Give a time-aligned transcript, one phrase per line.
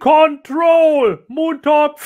[0.00, 1.18] control.
[1.28, 1.98] Moon Talk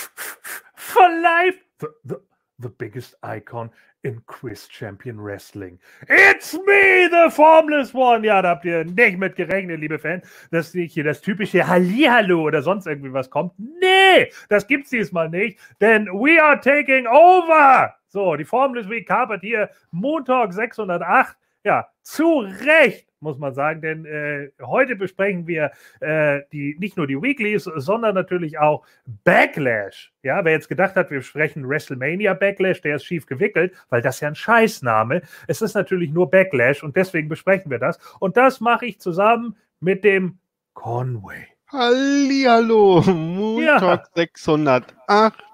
[0.74, 1.56] for life.
[1.78, 2.20] The, the,
[2.58, 3.70] the biggest icon
[4.04, 5.78] in Quiz Champion Wrestling.
[6.08, 8.24] It's me, the Formless One.
[8.24, 12.42] Ja, da habt ihr nicht mit gerechnet, liebe Fans, dass nicht hier das typische Hallihallo
[12.42, 13.52] oder sonst irgendwie was kommt.
[13.58, 17.94] Nee, das gibt's diesmal nicht, denn we are taking over.
[18.08, 21.36] So, die Formless Week kapert hier Montag 608.
[21.64, 27.08] Ja, zu Recht muss man sagen, denn äh, heute besprechen wir äh, die, nicht nur
[27.08, 28.86] die Weeklies, sondern natürlich auch
[29.24, 30.12] Backlash.
[30.22, 34.20] Ja, wer jetzt gedacht hat, wir sprechen WrestleMania Backlash, der ist schief gewickelt, weil das
[34.20, 35.22] ja ein Scheißname.
[35.48, 37.98] Es ist natürlich nur Backlash und deswegen besprechen wir das.
[38.20, 40.38] Und das mache ich zusammen mit dem
[40.74, 41.46] Conway.
[41.68, 44.22] Hallihallo, Moontalk ja.
[44.22, 44.94] 608.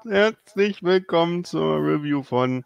[0.08, 2.64] Herzlich willkommen zur Review von,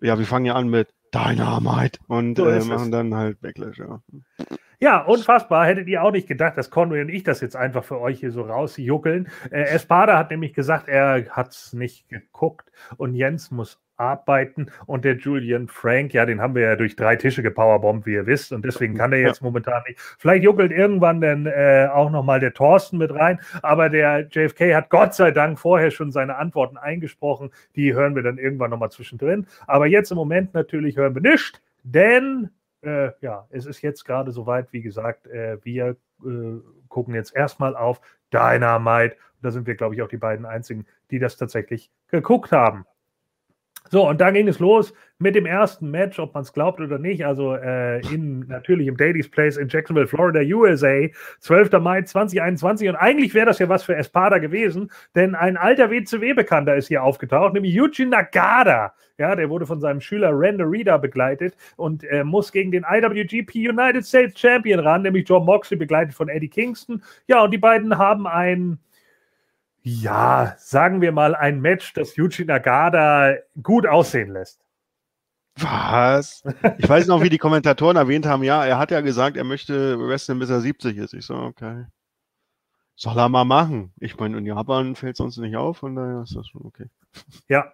[0.00, 4.02] ja, wir fangen ja an mit Dynamite und äh, machen dann halt Backlash, ja.
[4.78, 5.66] Ja, unfassbar.
[5.66, 8.30] Hättet ihr auch nicht gedacht, dass Conway und ich das jetzt einfach für euch hier
[8.30, 9.28] so rausjuckeln.
[9.50, 15.04] Äh, Espada hat nämlich gesagt, er hat es nicht geguckt und Jens muss arbeiten und
[15.04, 18.52] der Julian Frank, ja, den haben wir ja durch drei Tische gepowerbombt, wie ihr wisst,
[18.52, 19.46] und deswegen kann er jetzt ja.
[19.46, 19.98] momentan nicht.
[20.18, 24.90] Vielleicht juckelt irgendwann dann äh, auch nochmal der Thorsten mit rein, aber der JFK hat
[24.90, 29.46] Gott sei Dank vorher schon seine Antworten eingesprochen, die hören wir dann irgendwann nochmal zwischendrin.
[29.66, 32.50] Aber jetzt im Moment natürlich hören wir nichts, denn
[32.82, 37.76] äh, ja, es ist jetzt gerade soweit, wie gesagt, äh, wir äh, gucken jetzt erstmal
[37.76, 38.00] auf
[38.32, 39.16] Dynamite.
[39.42, 42.86] Da sind wir, glaube ich, auch die beiden einzigen, die das tatsächlich geguckt haben.
[43.90, 46.98] So, und da ging es los mit dem ersten Match, ob man es glaubt oder
[46.98, 47.24] nicht.
[47.24, 51.06] Also äh, in, natürlich im Daily's Place in Jacksonville, Florida, USA,
[51.40, 51.72] 12.
[51.80, 52.88] Mai 2021.
[52.88, 57.02] Und eigentlich wäre das ja was für Espada gewesen, denn ein alter WCW-Bekannter ist hier
[57.02, 58.92] aufgetaucht, nämlich Yuji Nagada.
[59.18, 64.04] Ja, der wurde von seinem Schüler Randa begleitet und äh, muss gegen den IWGP United
[64.04, 67.02] States Champion ran, nämlich John Moxley, begleitet von Eddie Kingston.
[67.26, 68.78] Ja, und die beiden haben ein
[69.88, 74.60] ja, sagen wir mal, ein Match, das Yuji Nagada gut aussehen lässt.
[75.60, 76.42] Was?
[76.78, 79.96] Ich weiß noch, wie die Kommentatoren erwähnt haben, ja, er hat ja gesagt, er möchte
[80.00, 81.14] wrestlen, bis er 70 ist.
[81.14, 81.84] Ich so, okay.
[82.96, 83.92] Soll er mal machen.
[84.00, 86.86] Ich meine, in Japan fällt es uns nicht auf, von daher ist das schon okay.
[87.46, 87.72] Ja.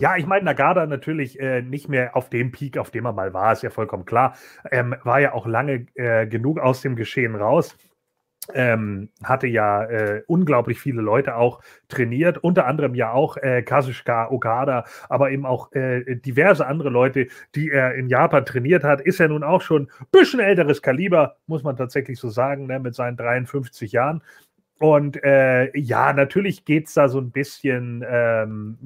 [0.00, 3.32] Ja, ich meine, Nagada natürlich äh, nicht mehr auf dem Peak, auf dem er mal
[3.32, 4.36] war, ist ja vollkommen klar.
[4.70, 7.74] Ähm, war ja auch lange äh, genug aus dem Geschehen raus
[8.54, 14.30] ähm, hatte ja äh, unglaublich viele Leute auch trainiert, unter anderem ja auch äh, Kazushika
[14.30, 19.00] Okada, aber eben auch äh, diverse andere Leute, die er in Japan trainiert hat.
[19.00, 22.80] Ist ja nun auch schon ein bisschen älteres Kaliber, muss man tatsächlich so sagen, ne,
[22.80, 24.22] mit seinen 53 Jahren.
[24.78, 28.76] Und äh, ja, natürlich geht es da so ein bisschen, ähm,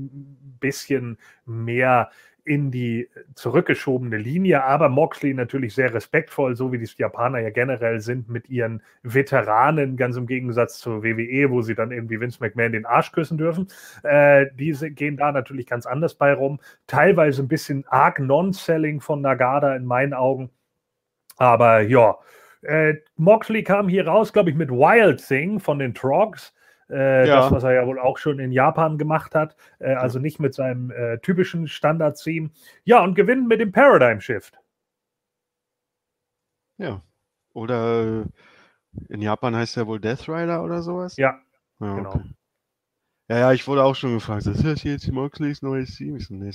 [0.61, 1.17] bisschen
[1.47, 2.11] mehr
[2.47, 8.01] in die zurückgeschobene Linie, aber Moxley natürlich sehr respektvoll, so wie die Japaner ja generell
[8.01, 12.73] sind mit ihren Veteranen, ganz im Gegensatz zur WWE, wo sie dann irgendwie Vince McMahon
[12.73, 13.67] den Arsch küssen dürfen.
[14.05, 16.61] Äh, diese gehen da natürlich ganz anders bei rum.
[16.87, 20.51] Teilweise ein bisschen arg Non-Selling von Nagada in meinen Augen.
[21.37, 22.17] Aber ja,
[22.63, 26.55] äh, Moxley kam hier raus, glaube ich, mit Wild Thing von den Trogs.
[26.91, 27.41] Äh, ja.
[27.41, 29.57] Das, was er ja wohl auch schon in Japan gemacht hat.
[29.79, 32.51] Äh, also nicht mit seinem äh, typischen Standard-Theme.
[32.85, 34.59] Ja, und gewinnen mit dem Paradigm Shift.
[36.79, 37.03] Ja.
[37.55, 38.27] Oder
[39.09, 41.17] in Japan heißt er wohl Death Rider oder sowas?
[41.17, 41.41] Ja,
[41.81, 42.11] ja genau.
[42.11, 42.25] Okay.
[43.29, 46.17] Ja, ja, ich wurde auch schon gefragt, ist das jetzt Moxleys neues Team?
[46.17, 46.53] Ich, so, nee,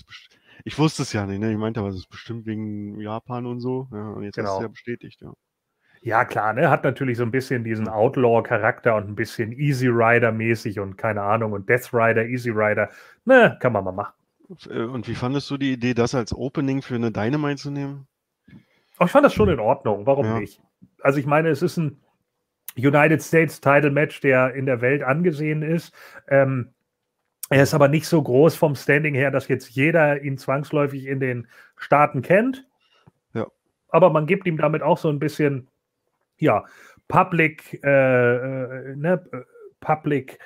[0.63, 1.51] ich wusste es ja nicht, ne?
[1.51, 3.89] Ich meinte aber, es ist bestimmt wegen Japan und so.
[3.91, 4.51] Ja, und jetzt genau.
[4.51, 5.33] du es ja bestätigt, ja.
[6.03, 6.69] Ja, klar, ne?
[6.69, 11.51] Hat natürlich so ein bisschen diesen Outlaw-Charakter und ein bisschen Easy Rider-mäßig und keine Ahnung
[11.51, 12.89] und Death Rider, Easy Rider.
[13.25, 14.13] Ne, kann man mal machen.
[14.68, 18.07] Äh, und wie fandest du die Idee, das als Opening für eine Dynamite zu nehmen?
[19.00, 20.07] Oh, ich fand das schon in Ordnung.
[20.07, 20.39] Warum ja.
[20.39, 20.62] nicht?
[21.01, 22.01] Also, ich meine, es ist ein
[22.75, 25.94] United States Title Match, der in der Welt angesehen ist.
[26.27, 26.74] Ähm,
[27.50, 31.19] er ist aber nicht so groß vom Standing her, dass jetzt jeder ihn zwangsläufig in
[31.19, 32.65] den Staaten kennt.
[33.33, 33.45] Ja.
[33.89, 35.68] Aber man gibt ihm damit auch so ein bisschen
[36.41, 36.65] ja,
[37.07, 39.23] Public, äh, äh, ne,
[39.79, 40.39] Public,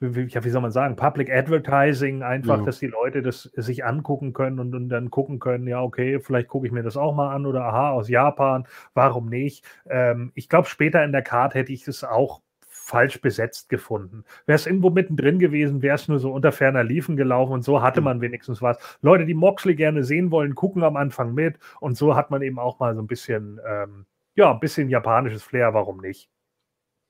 [0.00, 2.64] wie, ja, wie soll man sagen, Public Advertising, einfach, ja.
[2.64, 6.48] dass die Leute das sich angucken können und, und dann gucken können, ja, okay, vielleicht
[6.48, 9.64] gucke ich mir das auch mal an oder aha, aus Japan, warum nicht?
[9.88, 14.24] Ähm, ich glaube, später in der Card hätte ich es auch falsch besetzt gefunden.
[14.46, 17.82] Wäre es irgendwo mittendrin gewesen, wäre es nur so unter ferner Liefen gelaufen und so
[17.82, 18.76] hatte man wenigstens was.
[19.00, 22.58] Leute, die Moxley gerne sehen wollen, gucken am Anfang mit und so hat man eben
[22.58, 24.04] auch mal so ein bisschen ähm,
[24.34, 26.30] ja, ein bisschen japanisches Flair, warum nicht?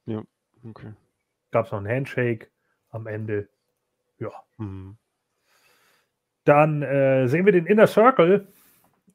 [0.06, 0.22] Ja,
[0.68, 0.92] okay.
[1.50, 2.48] Gab es noch einen Handshake
[2.90, 3.48] am Ende.
[4.18, 4.30] Ja.
[4.58, 4.96] Mhm.
[6.44, 8.46] Dann äh, sehen wir den Inner Circle.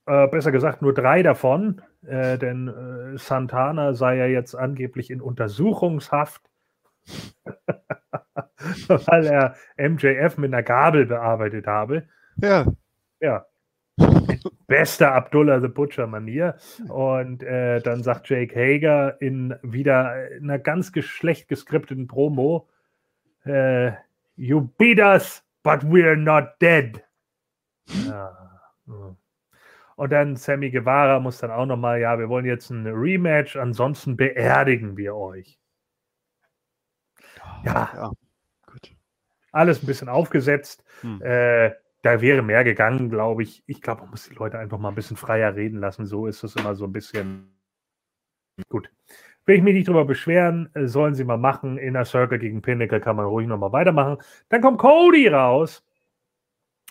[0.06, 1.82] Äh, besser gesagt, nur drei davon.
[2.06, 6.50] Äh, denn äh, Santana sei ja jetzt angeblich in Untersuchungshaft
[8.88, 12.08] weil er MJF mit einer Gabel bearbeitet habe.
[12.38, 12.66] Ja.
[13.20, 13.46] Ja.
[14.68, 16.56] Bester Abdullah the Butcher Manier.
[16.88, 22.68] Und äh, dann sagt Jake Hager in wieder einer ganz schlecht geskripteten Promo:
[23.46, 23.92] äh,
[24.36, 27.04] You beat us, but we're not dead.
[28.08, 28.36] Ja.
[29.96, 34.16] Und dann Sammy Guevara muss dann auch nochmal, ja, wir wollen jetzt ein Rematch, ansonsten
[34.16, 35.60] beerdigen wir euch.
[37.66, 38.12] Ja, ja.
[38.66, 38.96] gut.
[39.52, 40.86] Alles ein bisschen aufgesetzt.
[41.02, 41.22] Hm.
[41.22, 43.64] Äh, da wäre mehr gegangen, glaube ich.
[43.68, 46.06] Ich glaube, man muss die Leute einfach mal ein bisschen freier reden lassen.
[46.06, 47.54] So ist es immer so ein bisschen.
[48.70, 48.90] Gut.
[49.46, 51.78] Will ich mich nicht drüber beschweren, äh, sollen sie mal machen.
[51.78, 54.18] Inner Circle gegen Pinnacle kann man ruhig nochmal weitermachen.
[54.50, 55.84] Dann kommt Cody raus.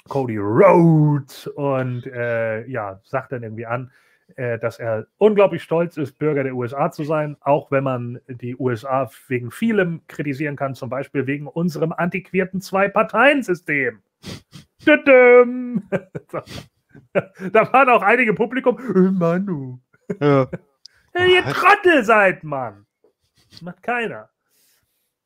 [0.09, 3.93] Cody Rhodes und äh, ja, sagt dann irgendwie an,
[4.37, 8.57] äh, dass er unglaublich stolz ist, Bürger der USA zu sein, auch wenn man die
[8.57, 14.03] USA wegen vielem kritisieren kann, zum Beispiel wegen unserem antiquierten Zwei-Parteien-System.
[17.53, 19.81] da waren auch einige Publikum, äh, Manu.
[20.21, 20.47] Ja.
[21.17, 22.87] Ihr Trottel seid, Mann.
[23.51, 24.29] Das macht keiner.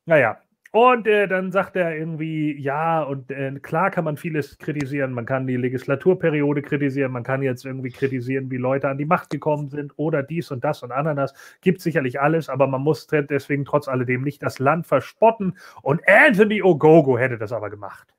[0.05, 0.37] Naja,
[0.75, 5.13] und äh, dann sagt er irgendwie, ja, und äh, klar kann man vieles kritisieren.
[5.13, 9.29] Man kann die Legislaturperiode kritisieren, man kann jetzt irgendwie kritisieren, wie Leute an die Macht
[9.29, 11.35] gekommen sind oder dies und das und Ananas.
[11.61, 15.59] Gibt sicherlich alles, aber man muss deswegen trotz alledem nicht das Land verspotten.
[15.83, 18.12] Und Anthony Ogogo hätte das aber gemacht.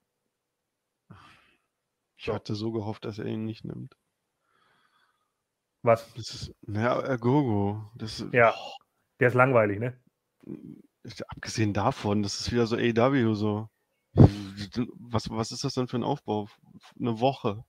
[2.17, 3.97] Ich hatte so gehofft, dass er ihn nicht nimmt.
[5.83, 6.13] Was?
[6.15, 7.91] Das ist, naja, Gogo.
[7.95, 8.73] Das, ja, oh.
[9.21, 10.01] der ist langweilig, ne?
[11.29, 13.69] Abgesehen davon, das ist wieder so AW so.
[14.15, 16.49] Was, was ist das denn für ein Aufbau?
[16.99, 17.65] Eine Woche.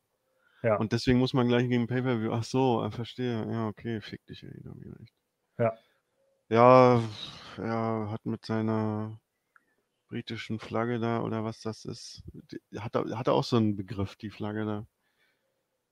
[0.64, 0.78] Ja.
[0.78, 2.32] Und deswegen muss man gleich gegen Pay-Per-View.
[2.32, 3.46] Ach so, ich verstehe.
[3.52, 4.96] Ja, okay, fick dich, AW.
[5.02, 5.14] Echt.
[5.58, 5.74] Ja.
[6.50, 7.02] Ja,
[7.58, 9.20] er hat mit seiner
[10.16, 12.24] britischen Flagge da oder was das ist,
[12.80, 14.86] hat er, hat er auch so einen Begriff, die Flagge da.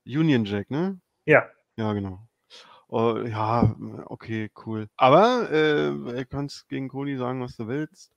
[0.06, 0.98] Union Jack, ne?
[1.26, 1.44] Ja.
[1.76, 2.20] Ja, genau.
[2.88, 3.76] Oh, ja,
[4.06, 4.88] okay, cool.
[4.96, 8.14] Aber äh, du kannst gegen Cody sagen, was du willst.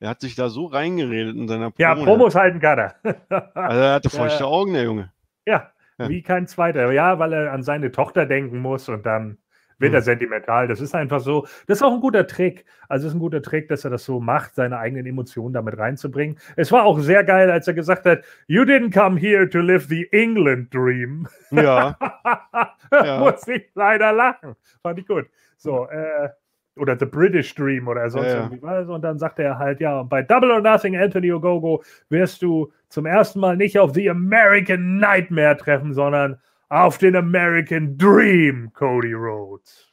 [0.00, 1.86] Er hat sich da so reingeredet in seiner Promo.
[1.86, 2.94] Ja, Promos halten kann er.
[3.54, 4.46] also er hatte feuchte ja.
[4.46, 5.12] Augen, der Junge.
[5.44, 6.90] Ja, ja, wie kein zweiter.
[6.92, 9.36] Ja, weil er an seine Tochter denken muss und dann
[9.82, 10.04] wird er hm.
[10.04, 10.68] sentimental.
[10.68, 11.46] Das ist einfach so.
[11.66, 12.64] Das ist auch ein guter Trick.
[12.88, 15.76] Also es ist ein guter Trick, dass er das so macht, seine eigenen Emotionen damit
[15.76, 16.38] reinzubringen.
[16.56, 19.86] Es war auch sehr geil, als er gesagt hat, You didn't come here to live
[19.88, 21.28] the England dream.
[21.50, 21.98] Ja.
[22.92, 23.18] ja.
[23.18, 24.54] Muss ich leider lachen.
[24.82, 25.26] Fand ich gut.
[25.58, 26.30] So, äh,
[26.76, 28.88] oder The British Dream oder sonst ja, irgendwie was.
[28.88, 33.06] Und dann sagt er halt, ja, bei Double or Nothing Anthony Ogogo wirst du zum
[33.06, 36.40] ersten Mal nicht auf The American Nightmare treffen, sondern
[36.72, 39.92] auf den American Dream, Cody Rhodes.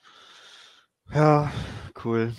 [1.14, 1.52] Ja,
[2.06, 2.32] cool.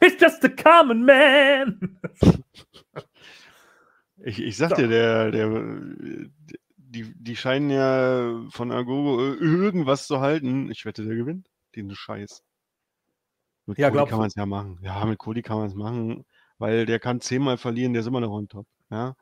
[0.00, 2.00] It's just a common man.
[4.24, 4.76] ich, ich sag so.
[4.76, 5.76] dir, der, der,
[6.78, 10.68] die, die scheinen ja von Agogo irgendwas zu halten.
[10.72, 11.48] Ich wette, der gewinnt.
[11.76, 12.42] Den Scheiß.
[13.66, 14.80] Mit ja, Cody kann man es ja machen.
[14.82, 16.24] Ja, mit Cody kann man es machen,
[16.58, 18.66] weil der kann zehnmal verlieren, der ist immer noch on top.
[18.90, 19.14] Ja.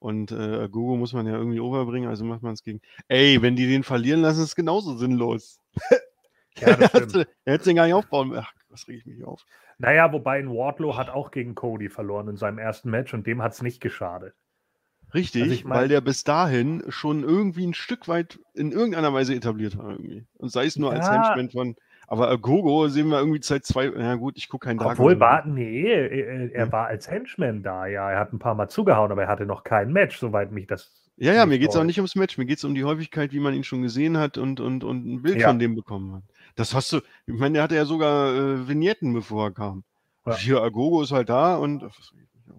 [0.00, 2.80] Und äh, Gogo muss man ja irgendwie overbringen, also macht man es gegen.
[3.06, 5.60] Ey, wenn die den verlieren lassen, ist es genauso sinnlos.
[6.58, 7.28] Ja, das stimmt.
[7.44, 8.32] er hätte den gar nicht aufbauen.
[8.34, 9.44] Ach, was rege ich mich auf.
[9.78, 13.42] Naja, wobei ein Wardlow hat auch gegen Cody verloren in seinem ersten Match und dem
[13.42, 14.34] hat es nicht geschadet.
[15.12, 19.12] Richtig, also ich mein, weil der bis dahin schon irgendwie ein Stück weit in irgendeiner
[19.12, 20.24] Weise etabliert war irgendwie.
[20.34, 21.76] Und sei es nur ja, als Henchman von
[22.10, 23.88] aber Gogo sehen wir irgendwie seit zwei.
[23.96, 24.98] Na gut, ich gucke keinen Dark.
[24.98, 28.10] Obwohl, war, nee, er, er war als Henchman da, ja.
[28.10, 30.90] Er hat ein paar Mal zugehauen, aber er hatte noch kein Match, soweit mich das.
[31.16, 33.32] Ja, ja, mir geht es auch nicht ums Match, mir geht es um die Häufigkeit,
[33.32, 35.46] wie man ihn schon gesehen hat und, und, und ein Bild ja.
[35.46, 36.22] von dem bekommen hat.
[36.56, 39.84] Das hast du, ich meine, der hatte ja sogar äh, Vignetten, bevor er kam.
[40.26, 40.34] Ja.
[40.34, 41.84] Hier, Agogo ist halt da und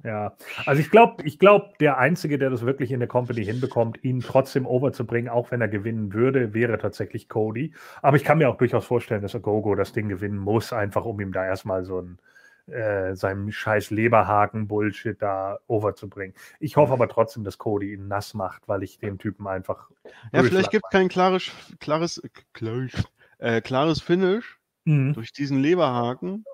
[0.03, 4.03] ja, also ich glaube, ich glaube, der Einzige, der das wirklich in der Company hinbekommt,
[4.03, 7.73] ihn trotzdem overzubringen, auch wenn er gewinnen würde, wäre tatsächlich Cody.
[8.01, 11.19] Aber ich kann mir auch durchaus vorstellen, dass Gogo das Ding gewinnen muss, einfach um
[11.19, 12.19] ihm da erstmal so ein
[12.67, 16.35] äh, seinem scheiß Leberhaken-Bullshit da overzubringen.
[16.59, 19.89] Ich hoffe aber trotzdem, dass Cody ihn nass macht, weil ich den Typen einfach.
[20.31, 22.21] Ja, vielleicht gibt es kein klares, klares,
[22.53, 22.91] klares,
[23.39, 25.13] äh, klares Finish mhm.
[25.13, 26.45] durch diesen Leberhaken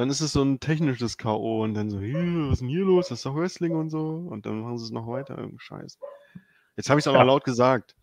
[0.00, 1.62] dann ist es so ein technisches K.O.
[1.62, 3.08] und dann so, was ist denn hier los?
[3.08, 4.26] Das ist doch Wrestling und so.
[4.30, 5.36] Und dann machen sie es noch weiter.
[5.36, 5.98] Irgendein Scheiß.
[6.76, 7.24] Jetzt habe ich es aber ja.
[7.24, 7.94] laut gesagt.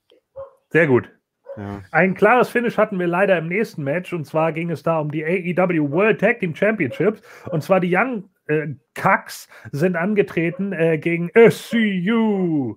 [0.69, 1.09] Sehr gut.
[1.57, 1.81] Ja.
[1.91, 5.09] Ein klares Finish hatten wir leider im nächsten Match und zwar ging es da um
[5.09, 10.99] die AEW World Tag Team Championships und zwar die Young äh, Cucks sind angetreten äh,
[10.99, 12.75] gegen SCU.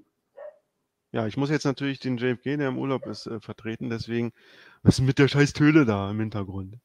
[1.12, 4.33] Ja, ich muss jetzt natürlich den JFG, der im Urlaub ist, äh, vertreten, deswegen,
[4.83, 6.79] was ist mit der scheiß Töle da im Hintergrund?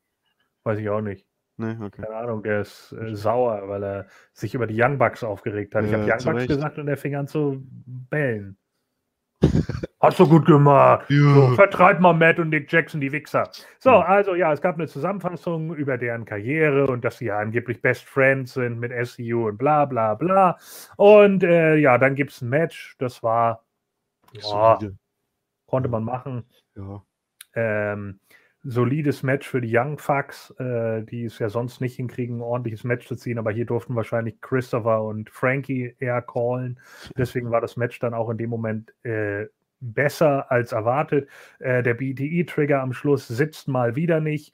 [0.63, 1.25] Weiß ich auch nicht.
[1.57, 2.01] Nee, okay.
[2.01, 5.85] Keine Ahnung, der ist äh, sauer, weil er sich über die Young Bucks aufgeregt hat.
[5.85, 6.47] ich Ja, habe Young Bucks Recht.
[6.49, 7.63] gesagt und er fing an zu
[8.09, 8.57] bellen.
[10.01, 11.05] Hast du gut gemacht.
[11.09, 13.49] So, vertreib mal Matt und Nick Jackson, die Wichser.
[13.79, 14.01] So, Ja.
[14.01, 18.03] also ja, es gab eine Zusammenfassung über deren Karriere und dass sie ja angeblich Best
[18.05, 20.57] Friends sind mit SCU und bla bla bla.
[20.97, 23.63] Und äh, ja, dann gibt es ein Match, das war,
[24.33, 24.77] ja,
[25.65, 26.43] konnte man machen.
[26.75, 27.03] Ja.
[27.55, 28.19] Ähm,
[28.65, 32.83] solides Match für die Young Fucks, äh, die es ja sonst nicht hinkriegen, ein ordentliches
[32.83, 36.79] Match zu ziehen, aber hier durften wahrscheinlich Christopher und Frankie eher callen.
[37.15, 39.45] Deswegen war das Match dann auch in dem Moment äh,
[39.79, 41.29] besser als erwartet.
[41.59, 44.53] Äh, der BTE-Trigger am Schluss sitzt mal wieder nicht.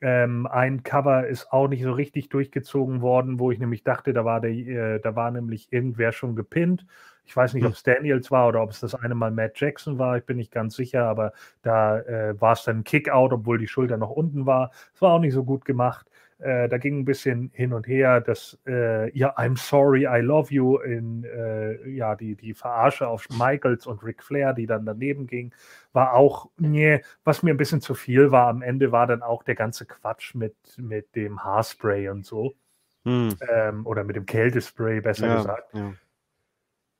[0.00, 4.24] Ähm, ein Cover ist auch nicht so richtig durchgezogen worden, wo ich nämlich dachte, da
[4.24, 6.86] war, der, äh, da war nämlich irgendwer schon gepinnt.
[7.30, 7.68] Ich weiß nicht, Hm.
[7.68, 10.36] ob es Daniels war oder ob es das eine Mal Matt Jackson war, ich bin
[10.36, 11.32] nicht ganz sicher, aber
[11.62, 14.72] da äh, war es dann ein Kick-Out, obwohl die Schulter noch unten war.
[14.92, 16.10] Es war auch nicht so gut gemacht.
[16.40, 20.52] Äh, da ging ein bisschen hin und her, dass äh, ja, I'm sorry, I love
[20.52, 25.28] you in äh, ja, die, die Verarsche auf Michaels und Ric Flair, die dann daneben
[25.28, 25.54] ging,
[25.92, 28.48] war auch, nee, was mir ein bisschen zu viel war.
[28.48, 32.54] Am Ende war dann auch der ganze Quatsch mit, mit dem Haarspray und so.
[33.04, 33.36] Hm.
[33.48, 35.74] Ähm, oder mit dem Kältespray, besser Ja, gesagt.
[35.74, 35.92] ja.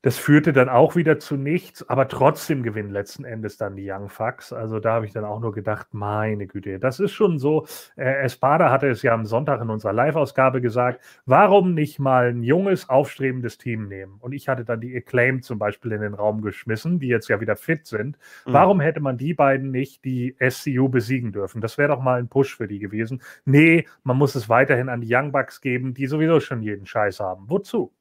[0.03, 4.09] Das führte dann auch wieder zu nichts, aber trotzdem gewinnen letzten Endes dann die Young
[4.09, 4.51] Fucks.
[4.51, 7.67] Also da habe ich dann auch nur gedacht, meine Güte, das ist schon so.
[7.97, 12.43] Äh, Espada hatte es ja am Sonntag in unserer Live-Ausgabe gesagt, warum nicht mal ein
[12.43, 14.17] junges, aufstrebendes Team nehmen?
[14.21, 17.41] Und ich hatte dann die Acclaim zum Beispiel in den Raum geschmissen, die jetzt ja
[17.43, 18.17] wieder fit sind.
[18.47, 18.53] Mhm.
[18.55, 21.61] Warum hätte man die beiden nicht die SCU besiegen dürfen?
[21.61, 23.21] Das wäre doch mal ein Push für die gewesen.
[23.45, 27.21] Nee, man muss es weiterhin an die Young Bucks geben, die sowieso schon jeden Scheiß
[27.21, 27.45] haben.
[27.49, 27.93] Wozu?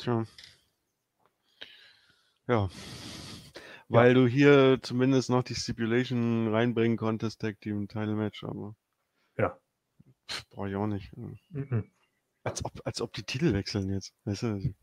[0.00, 0.24] Tja.
[2.48, 2.68] Ja.
[3.88, 8.74] Weil du hier zumindest noch die Stipulation reinbringen konntest, Tag Team Title Match, aber.
[9.36, 9.58] Ja.
[10.50, 11.14] Brauche ich auch nicht.
[11.16, 11.90] Mhm.
[12.44, 14.14] Als ob, als ob die Titel wechseln jetzt.
[14.24, 14.74] Weißt du?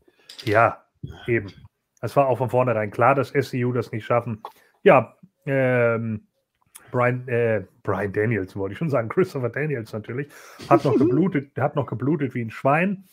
[0.44, 0.84] Ja,
[1.26, 1.52] eben.
[2.00, 4.42] Es war auch von vornherein klar, dass SCU das nicht schaffen.
[4.84, 6.28] Ja, ähm,
[6.92, 10.28] Brian, äh, Brian Daniels wollte ich schon sagen, Christopher Daniels natürlich,
[10.68, 13.08] hat noch geblutet, hat noch geblutet wie ein Schwein.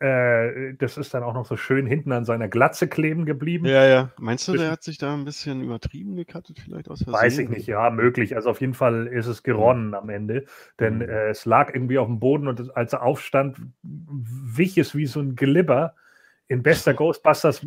[0.00, 3.66] Äh, das ist dann auch noch so schön hinten an seiner Glatze kleben geblieben.
[3.66, 4.10] Ja, ja.
[4.18, 7.20] Meinst du, der hat sich da ein bisschen übertrieben gekattet, vielleicht aus Versehen?
[7.22, 8.34] Weiß ich nicht, ja, möglich.
[8.34, 10.46] Also auf jeden Fall ist es geronnen am Ende,
[10.78, 11.02] denn Mhm.
[11.02, 15.20] äh, es lag irgendwie auf dem Boden und als er aufstand, wich es wie so
[15.20, 15.94] ein Glibber
[16.48, 17.66] in bester Ghostbusters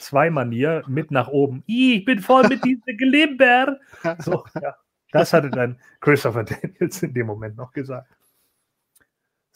[0.00, 1.62] 2 Manier mit nach oben.
[1.66, 3.78] Ich bin voll mit diesem Glibber.
[4.20, 4.74] So, ja,
[5.12, 8.08] das hatte dann Christopher Daniels in dem Moment noch gesagt.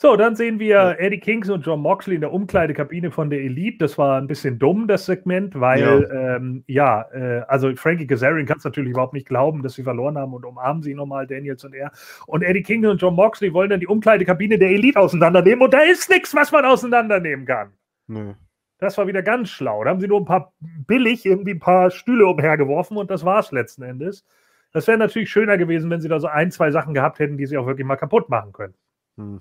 [0.00, 3.78] So, dann sehen wir Eddie Kings und John Moxley in der Umkleidekabine von der Elite.
[3.78, 8.46] Das war ein bisschen dumm, das Segment, weil, ja, ähm, ja äh, also Frankie Kazarian
[8.46, 11.64] kann es natürlich überhaupt nicht glauben, dass sie verloren haben und umarmen sie nochmal, Daniels
[11.64, 11.90] und er.
[12.28, 15.80] Und Eddie King und John Moxley wollen dann die Umkleidekabine der Elite auseinandernehmen und da
[15.80, 17.72] ist nichts, was man auseinandernehmen kann.
[18.06, 18.34] Nö.
[18.78, 19.82] Das war wieder ganz schlau.
[19.82, 20.52] Da haben sie nur ein paar
[20.86, 24.24] billig irgendwie ein paar Stühle umhergeworfen und das war es letzten Endes.
[24.70, 27.46] Das wäre natürlich schöner gewesen, wenn sie da so ein, zwei Sachen gehabt hätten, die
[27.46, 28.74] sie auch wirklich mal kaputt machen können.
[29.16, 29.40] Hm.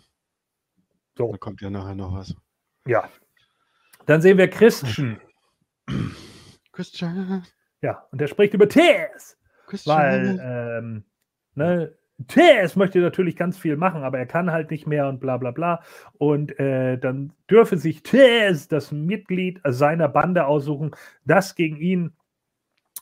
[1.18, 1.32] So.
[1.32, 2.36] Da kommt ja nachher noch was.
[2.86, 3.10] Ja.
[4.06, 5.20] Dann sehen wir Christian.
[6.72, 7.44] Christian.
[7.82, 8.68] Ja, und der spricht über.
[8.68, 9.98] Christian.
[9.98, 11.04] Weil, ähm,
[11.56, 11.98] ne,
[12.28, 15.52] Tess möchte natürlich ganz viel machen, aber er kann halt nicht mehr und bla bla
[15.52, 15.84] bla.
[16.18, 20.92] Und äh, dann dürfe sich Tess, das Mitglied seiner Bande, aussuchen,
[21.26, 22.14] das gegen ihn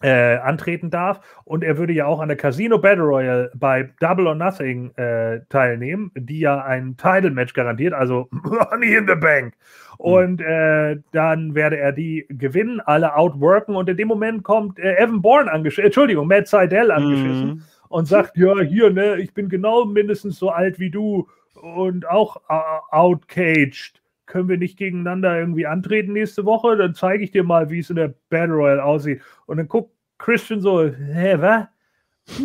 [0.02, 1.20] äh, antreten darf.
[1.46, 5.42] Und er würde ja auch an der Casino Battle Royale bei Double or Nothing äh,
[5.50, 9.54] teilnehmen, die ja ein Title-Match garantiert, also Money in the Bank.
[9.98, 13.76] Und äh, dann werde er die gewinnen, alle outworken.
[13.76, 17.62] Und in dem Moment kommt äh, Evan Bourne angeschissen, Entschuldigung, Matt Seidel angeschissen Mhm.
[17.90, 21.28] und sagt, ja, hier, ne, ich bin genau mindestens so alt wie du
[21.62, 22.60] und auch äh,
[22.92, 24.02] outcaged.
[24.26, 26.76] Können wir nicht gegeneinander irgendwie antreten nächste Woche?
[26.78, 29.22] Dann zeige ich dir mal, wie es in der Battle Royale aussieht.
[29.46, 31.68] Und dann guckt Christian so, hä, was?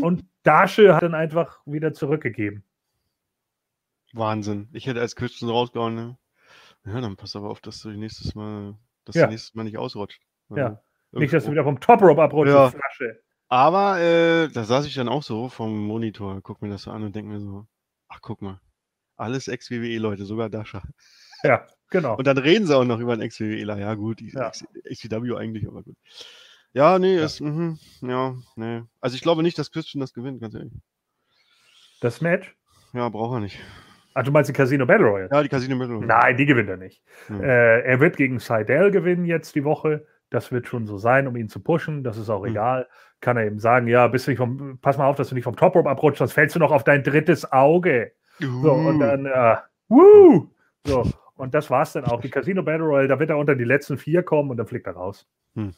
[0.02, 2.64] Und Dasche hat dann einfach wieder zurückgegeben.
[4.12, 4.68] Wahnsinn.
[4.72, 5.94] Ich hätte als Christian rausgehauen.
[5.94, 6.18] Ne?
[6.84, 9.26] Ja, dann pass aber auf, dass du nächstes Mal, dass Ja.
[9.26, 10.20] du nächstes Mal nicht ausrutscht.
[10.50, 10.66] Ja.
[11.12, 12.70] Also, Nicht, dass du irgendwo- wieder vom Top Rope abrutschst, Ja.
[12.70, 13.22] Flasche.
[13.48, 17.02] Aber äh, da saß ich dann auch so vom Monitor, guck mir das so an
[17.02, 17.66] und denke mir so,
[18.08, 18.60] ach guck mal,
[19.16, 20.82] alles Ex-WWE-Leute, sogar Dasha.
[21.44, 22.16] Ja, genau.
[22.16, 23.78] Und dann reden sie auch noch über einen Ex-WWEler.
[23.78, 24.50] Ja gut, Ja.
[24.50, 25.96] XCW eigentlich, aber gut.
[26.72, 27.24] Ja, nee, Ja.
[27.24, 28.82] ist, mhm, ja, nee.
[29.00, 30.72] Also ich glaube nicht, dass Christian das gewinnt, ganz ehrlich.
[32.00, 32.54] Das Match?
[32.92, 33.58] Ja, braucht er nicht.
[34.14, 35.28] Ach, du meinst die Casino Battle Royale?
[35.30, 35.98] Ja, die Casino Battle.
[36.04, 37.02] Nein, die gewinnt er nicht.
[37.26, 37.40] Hm.
[37.42, 40.06] Äh, er wird gegen Seidel gewinnen jetzt die Woche.
[40.30, 42.02] Das wird schon so sein, um ihn zu pushen.
[42.04, 42.50] Das ist auch Hm.
[42.50, 42.88] egal.
[43.20, 45.44] Kann er eben sagen, ja, bist du nicht vom, pass mal auf, dass du nicht
[45.44, 48.12] vom Top Rope abrutschst, sonst fällst du noch auf dein drittes Auge.
[48.38, 49.56] So, und dann, äh,
[49.88, 50.48] woo!
[50.86, 51.04] So,
[51.40, 52.20] und das war's dann auch.
[52.20, 54.86] Die Casino Battle Royale, da wird er unter die letzten vier kommen und dann fliegt
[54.86, 55.26] er raus.
[55.54, 55.74] Hm.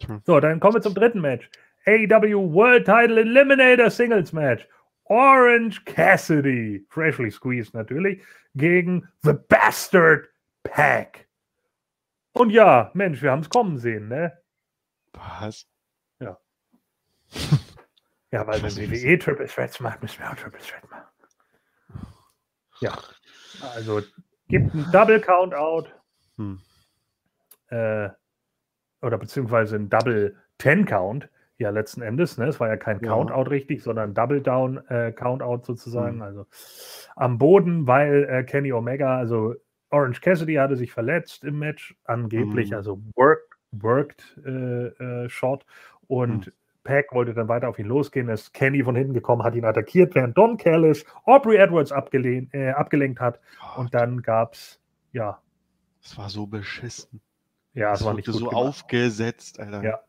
[0.00, 0.20] Tja.
[0.24, 1.50] So, dann kommen wir zum dritten Match.
[1.86, 4.66] AEW World Title Eliminator Singles Match.
[5.04, 8.22] Orange Cassidy, freshly squeezed natürlich,
[8.54, 10.28] gegen The Bastard
[10.64, 11.28] Pack.
[12.32, 14.36] Und ja, Mensch, wir haben es kommen sehen, ne?
[15.12, 15.66] Was?
[18.30, 21.06] Ja, weil Ich wenn nicht, WWE Triple Threats macht, müssen wir auch Triple Threat machen.
[22.80, 22.98] Ja,
[23.74, 24.02] also
[24.48, 25.88] gibt einen Double Countout
[26.36, 26.58] Hm.
[27.68, 28.08] äh,
[29.02, 31.28] oder beziehungsweise ein Double Ten Count.
[31.58, 32.46] Ja, letzten Endes, ne?
[32.46, 33.08] Es war ja kein Ja.
[33.08, 36.16] Countout richtig, sondern Double Down äh, Countout sozusagen.
[36.16, 36.22] Hm.
[36.22, 36.46] Also
[37.16, 39.54] am Boden, weil äh, Kenny Omega, also
[39.90, 42.76] Orange Cassidy hatte sich verletzt im Match, angeblich, Hm.
[42.76, 44.86] also worked, worked äh,
[45.24, 45.64] äh, Shot
[46.06, 46.52] und Hm.
[46.88, 50.14] Pack wollte dann weiter auf ihn losgehen, ist Kenny von hinten gekommen, hat ihn attackiert,
[50.14, 53.38] während Don Callis Aubrey Edwards abgelehnt, äh, abgelenkt hat
[53.76, 54.80] und dann gab es,
[55.12, 55.38] ja,
[56.02, 57.20] Es war so beschissen.
[57.74, 58.56] ja, es war nicht gut so gemacht.
[58.56, 59.82] aufgesetzt, Alter.
[59.84, 60.00] Ja.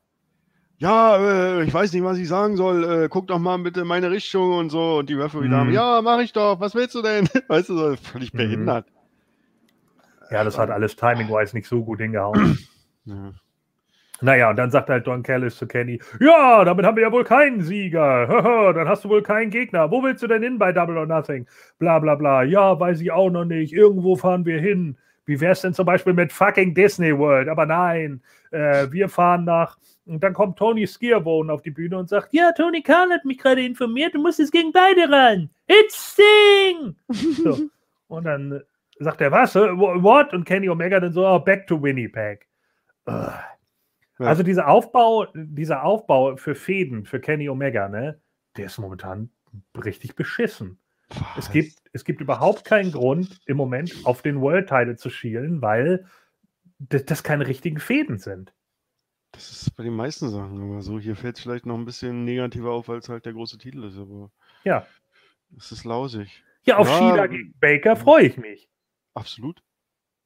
[0.78, 2.86] Ja, äh, ich weiß nicht, was ich sagen soll.
[3.04, 5.00] Äh, guck doch mal bitte in meine Richtung und so.
[5.00, 5.76] Und die Referee-Dame, Mhm.
[5.76, 6.62] ja, mach ich doch.
[6.62, 7.28] Was willst du denn?
[7.50, 8.38] Weißt du, so völlig Mhm.
[8.38, 8.86] behindert.
[10.32, 12.58] Ja, das hat alles timing-wise nicht so gut hingehauen.
[13.06, 13.32] Ja.
[14.22, 17.24] Naja, und dann sagt halt Don Callis zu Kenny, ja, damit haben wir ja wohl
[17.24, 18.74] keinen Sieger.
[18.74, 19.90] Dann hast du wohl keinen Gegner.
[19.92, 21.48] Wo willst du denn hin bei Double or Nothing?
[21.78, 22.44] Bla bla bla.
[22.44, 23.74] Ja, weiß ich auch noch nicht.
[23.74, 24.98] Irgendwo fahren wir hin.
[25.26, 27.48] Wie wär's denn zum Beispiel mit fucking Disney World?
[27.50, 29.78] Aber nein, äh, wir fahren nach.
[30.08, 33.38] Und dann kommt Tony Skierbone auf die Bühne und sagt: Ja, Tony Khan hat mich
[33.38, 35.50] gerade informiert, du musst jetzt gegen beide ran.
[35.68, 36.96] It's Sting!
[37.44, 37.60] So.
[38.08, 38.64] Und dann
[38.98, 39.56] sagt er: Was?
[39.56, 40.34] Äh, wh- What?
[40.34, 42.48] Und Kenny Omega dann so: oh, Back to Winnipeg.
[43.06, 43.32] Ugh.
[44.20, 44.26] Ja.
[44.26, 48.22] Also dieser Aufbau, dieser Aufbau für Fäden, für Kenny Omega, ne,
[48.58, 49.30] der ist momentan
[49.84, 50.80] richtig beschissen.
[51.38, 55.62] Es gibt, es gibt überhaupt keinen Grund, im Moment auf den World Title zu schielen,
[55.62, 56.06] weil
[56.78, 58.54] das, das keine richtigen Fäden sind.
[59.32, 61.00] Das ist bei den meisten Sachen aber so.
[61.00, 63.84] Hier fällt es vielleicht noch ein bisschen negativer auf, weil es halt der große Titel
[63.86, 64.32] ist, aber
[64.64, 64.86] Ja.
[65.58, 66.44] es ist lausig.
[66.64, 68.70] Ja, auf Ja, Shida ähm, gegen Baker freue ich mich.
[69.14, 69.64] Absolut.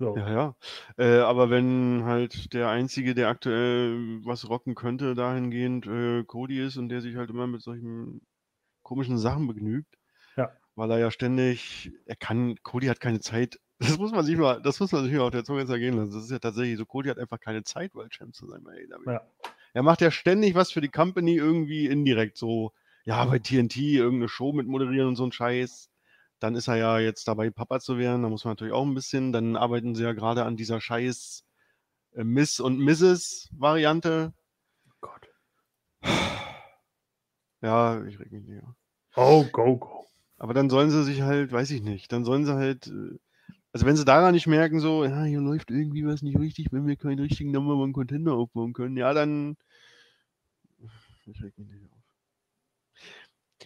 [0.04, 0.18] So.
[0.18, 0.56] Ja, ja.
[0.98, 6.78] Äh, aber wenn halt der Einzige, der aktuell was rocken könnte, dahingehend äh, Cody ist
[6.78, 8.22] und der sich halt immer mit solchen
[8.84, 9.96] komischen Sachen begnügt,
[10.36, 10.52] Ja.
[10.76, 13.60] weil er ja ständig, er kann, Cody hat keine Zeit.
[13.80, 16.14] Das muss man sich mal, das muss man sich mal auf der Zunge zergehen lassen.
[16.14, 18.72] Das ist ja tatsächlich so, Cody hat einfach keine Zeit, World Champ zu sein bei
[18.72, 19.12] AEW.
[19.12, 19.22] Ja.
[19.74, 22.72] Er macht ja ständig was für die Company irgendwie indirekt so,
[23.04, 25.90] ja, bei TNT irgendeine Show mit moderieren und so ein Scheiß.
[26.44, 28.22] Dann ist er ja jetzt dabei, Papa zu werden.
[28.22, 29.32] Da muss man natürlich auch ein bisschen.
[29.32, 31.46] Dann arbeiten sie ja gerade an dieser Scheiß
[32.16, 33.50] äh, Miss und Mrs.
[33.54, 34.34] Variante.
[35.00, 35.30] Gott.
[37.62, 38.62] Ja, ich reg mich nicht.
[39.16, 40.06] Oh, go, go.
[40.38, 43.18] Aber dann sollen sie sich halt, weiß ich nicht, dann sollen sie halt, äh,
[43.72, 46.86] also wenn sie daran nicht merken, so, ja, hier läuft irgendwie was nicht richtig, wenn
[46.86, 49.56] wir keinen richtigen Number One Contender aufbauen können, ja, dann.
[51.26, 51.93] Ich reg mich nicht.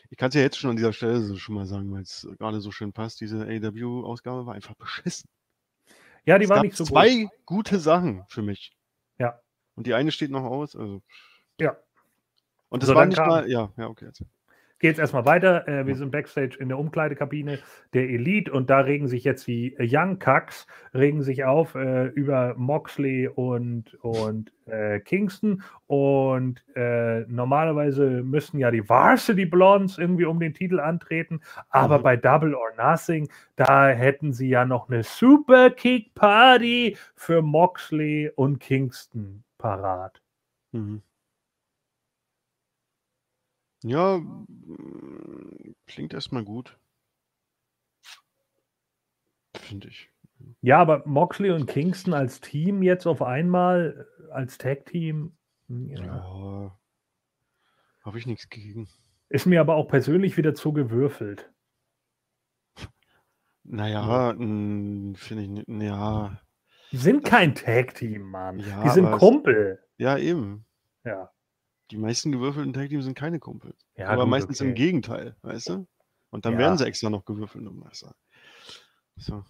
[0.10, 2.28] Ich kann es ja jetzt schon an dieser Stelle so schon mal sagen, weil es
[2.40, 3.20] gerade so schön passt.
[3.22, 5.30] Diese AW-Ausgabe war einfach beschissen.
[6.26, 7.32] Ja, die es war nicht so zwei gut.
[7.46, 8.76] gute Sachen für mich.
[9.18, 9.40] Ja.
[9.76, 10.76] Und die eine steht noch aus.
[10.76, 11.02] Also.
[11.60, 11.78] Ja.
[12.70, 13.50] Und das So, war nicht kam- mal.
[13.50, 14.06] Ja, ja, okay.
[14.06, 14.28] Erzähl.
[14.80, 15.68] Geht erstmal weiter.
[15.68, 17.60] Äh, wir sind backstage in der Umkleidekabine
[17.94, 22.54] der Elite und da regen sich jetzt die Young Cucks regen sich auf äh, über
[22.58, 25.64] Moxley und, und äh, Kingston.
[25.88, 32.04] Und äh, normalerweise müssten ja die Varsity Blondes irgendwie um den Titel antreten, aber Mhm.
[32.04, 38.32] bei Double or Nothing, da hätten sie ja noch eine Super Kick Party für Moxley
[38.36, 40.22] und Kingston parat.
[40.72, 41.02] Mhm.
[43.88, 46.78] Ja, mm, klingt erstmal gut.
[49.56, 50.10] Finde ich.
[50.62, 55.36] Ja, aber Moxley und Kingston als Team jetzt auf einmal, als Tag-Team,
[55.68, 56.06] ja.
[56.06, 56.80] Ja.
[58.04, 58.88] Habe ich nichts gegen.
[59.30, 61.52] ist mir aber auch persönlich wieder zu gewürfelt.
[63.64, 65.68] Naja, mm, finde ich nicht.
[65.84, 66.40] Ja,
[66.92, 68.60] Die sind kein Tag-Team, Mann.
[68.60, 69.84] Ja, Die sind aber es- Kumpel.
[69.98, 70.66] ja, eben.
[71.04, 71.32] Ja.
[71.92, 73.86] Die meisten gewürfelten Tag-Teams sind keine Kumpels.
[73.96, 74.76] Ja, Aber gut, meistens im okay.
[74.76, 75.88] Gegenteil, weißt du?
[76.30, 76.60] Und dann Ja.
[76.60, 78.16] werden sie extra noch gewürfelt und Meister.
[79.18, 79.44] So.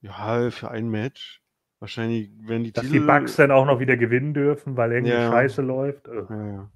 [0.00, 1.42] Ja, für ein Match.
[1.78, 3.00] Wahrscheinlich werden die Dass Titel.
[3.00, 5.30] die Bugs dann auch noch wieder gewinnen dürfen, weil irgendwie Ja.
[5.30, 6.08] Scheiße läuft.
[6.08, 6.26] Ugh.
[6.30, 6.70] Ja, ja.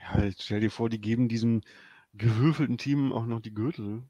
[0.00, 1.60] Ja, stell dir vor, die geben diesem
[2.14, 4.04] gewürfelten Team auch noch die Gürtel.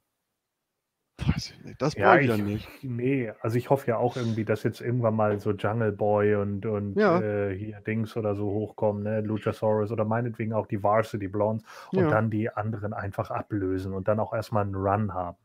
[1.18, 1.80] Weiß ich nicht.
[1.82, 2.72] Das Ja, brauche ich dann nicht.
[2.82, 6.66] nee, also ich hoffe ja auch irgendwie, dass jetzt irgendwann mal so Jungle Boy und,
[6.66, 7.22] und Ja.
[7.22, 9.20] äh, hier Dings oder so hochkommen, ne?
[9.22, 12.12] Luchasaurus oder meinetwegen auch die Varsity Blondes und Ja.
[12.12, 15.38] dann die anderen einfach ablösen und dann auch erstmal einen Run haben.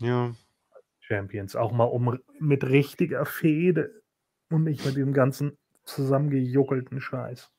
[0.00, 0.36] Ja.
[1.00, 4.02] Champions, auch mal um mit richtiger Fehde
[4.50, 7.50] und nicht mit dem ganzen zusammengejuckelten Scheiß.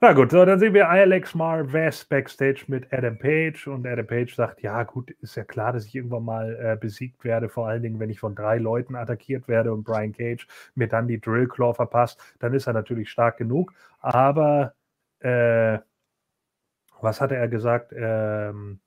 [0.00, 4.34] Na gut, so, dann sehen wir Alex Marvez backstage mit Adam Page und Adam Page
[4.34, 7.82] sagt, ja gut, ist ja klar, dass ich irgendwann mal äh, besiegt werde, vor allen
[7.82, 11.74] Dingen, wenn ich von drei Leuten attackiert werde und Brian Cage mir dann die Drillclaw
[11.74, 14.74] verpasst, dann ist er natürlich stark genug, aber
[15.20, 15.78] äh,
[17.00, 17.92] was hatte er gesagt?
[17.96, 18.80] Ähm,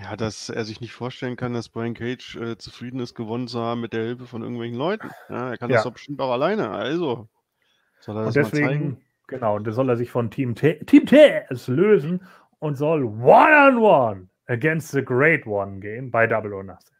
[0.00, 3.60] Ja, dass er sich nicht vorstellen kann, dass Brian Cage äh, zufrieden ist, gewonnen zu
[3.60, 5.14] haben mit der Hilfe von irgendwelchen Leuten.
[5.28, 5.76] Ja, er kann Ja.
[5.76, 6.70] das doch bestimmt auch alleine.
[6.70, 7.28] Also,
[8.00, 9.03] soll er das Und mal zeigen?
[9.26, 11.06] Genau, und da soll er sich von Team, T Team
[11.68, 12.22] lösen
[12.58, 16.96] und soll one-on-one against the Great One gehen bei Double or Nothing.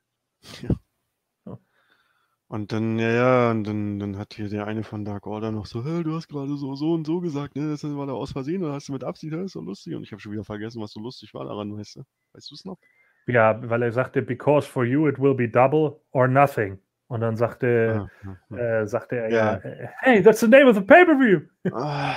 [2.49, 5.67] Und dann, ja, ja, und dann, dann hat hier der eine von Dark Order noch
[5.67, 7.69] so, "Hä, du hast gerade so, so und so gesagt, ne?
[7.71, 9.95] Das war da aus Versehen oder hast du mit Absicht, das ist so lustig.
[9.95, 12.03] Und ich habe schon wieder vergessen, was so lustig war daran, weißt du?
[12.33, 12.79] Weißt du es noch?
[13.27, 16.79] Ja, weil er sagte, because for you it will be double or nothing.
[17.09, 18.81] Und dann sagte, Ah, ja, ja.
[18.81, 19.53] äh, sagte er Ja.
[19.53, 21.41] ja, äh, hey, that's the name of the pay-per-view.
[21.73, 22.15] Ah.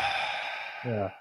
[0.84, 1.12] Ja,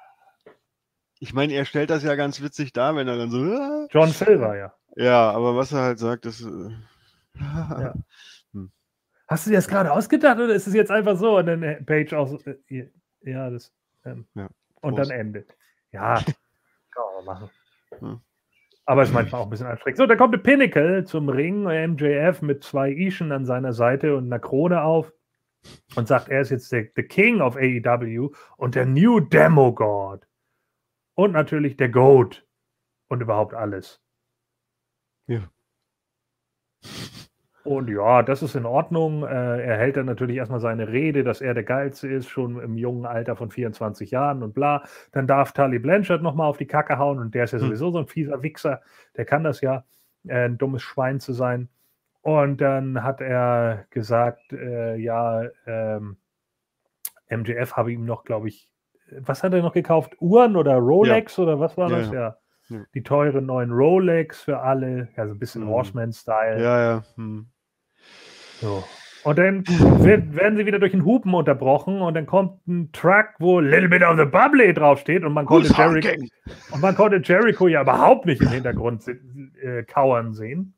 [1.19, 4.09] Ich meine, er stellt das ja ganz witzig dar, wenn er dann so, "Ah." John
[4.11, 4.75] Silver, ja.
[4.97, 6.71] ja, aber was er halt sagt, ist, äh,
[7.35, 7.95] Ja.
[9.29, 11.39] Hast du dir das gerade ausgedacht oder ist es jetzt einfach so?
[11.39, 12.89] Und dann äh, Page auch so, äh,
[13.23, 13.73] ja, das.
[14.05, 14.49] Ähm, Ja,
[14.83, 15.57] und dann endet.
[15.91, 16.15] Ja,
[16.93, 17.51] kann man machen.
[18.01, 18.21] Ja.
[18.89, 19.99] Aber ist manchmal auch ein bisschen anstrengend.
[19.99, 24.27] So, dann kommt der Pinnacle zum Ring, MJF mit zwei Ischen an seiner Seite und
[24.27, 25.13] einer Krone auf
[25.97, 30.27] und sagt, er ist jetzt der, der King of AEW und der New Demo God.
[31.15, 32.47] Und natürlich der Goat
[33.09, 34.01] und überhaupt alles.
[35.27, 35.51] Ja.
[37.67, 39.25] Und ja, das ist in Ordnung.
[39.25, 42.77] Äh, er hält dann natürlich erstmal seine Rede, dass er der Geilste ist, schon im
[42.79, 44.83] jungen Alter von 24 Jahren und bla.
[45.13, 47.67] Dann darf Tully Blanchard nochmal auf die Kacke hauen und der ist ja Hm.
[47.67, 48.81] sowieso so ein fieser Wichser.
[49.17, 49.85] Der kann das ja,
[50.27, 51.69] äh, ein dummes Schwein zu sein.
[52.23, 56.17] Und dann hat er gesagt, äh, ja, ähm,
[57.29, 58.69] MJF habe ihm noch, glaube ich,
[59.21, 60.17] was hat er noch gekauft?
[60.21, 62.07] Uhren oder Rolex oder was war Ja, das?
[62.11, 62.15] ja.
[62.21, 62.37] Ja.
[62.69, 62.85] Ja.
[62.95, 65.69] Die teuren neuen Rolex für alle, ja, so ein bisschen Mhm.
[65.69, 66.61] Horseman-Style.
[66.61, 67.03] ja, ja.
[67.15, 67.47] Hm.
[68.61, 68.85] So.
[69.27, 73.59] Und dann werden sie wieder durch den Hupen unterbrochen und dann kommt ein Truck, wo
[73.59, 76.11] Little Bit of the Bubbly draufsteht und man konnte, Jericho,
[76.71, 79.03] und man konnte Jericho ja überhaupt nicht im Hintergrund
[79.61, 80.75] äh, kauern sehen.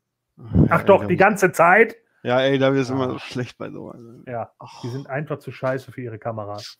[0.69, 1.95] Ach doch, die ganze Zeit.
[2.23, 3.99] Ja, ey, da ist immer so schlecht bei sowas.
[4.27, 4.81] Ja, Ach.
[4.81, 6.79] die sind einfach zu scheiße für ihre Kameras.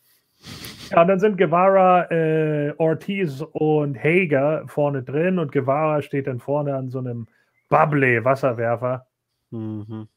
[0.89, 6.39] Ja, und dann sind Guevara, äh, Ortiz und Hager vorne drin und Guevara steht dann
[6.39, 7.27] vorne an so einem
[7.69, 9.05] Bubbly-Wasserwerfer.
[9.51, 10.07] Mhm.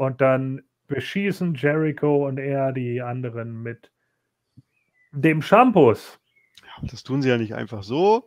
[0.00, 3.92] Und dann beschießen Jericho und er die anderen mit
[5.12, 6.18] dem Shampoos.
[6.62, 8.24] Ja, das tun sie ja nicht einfach so,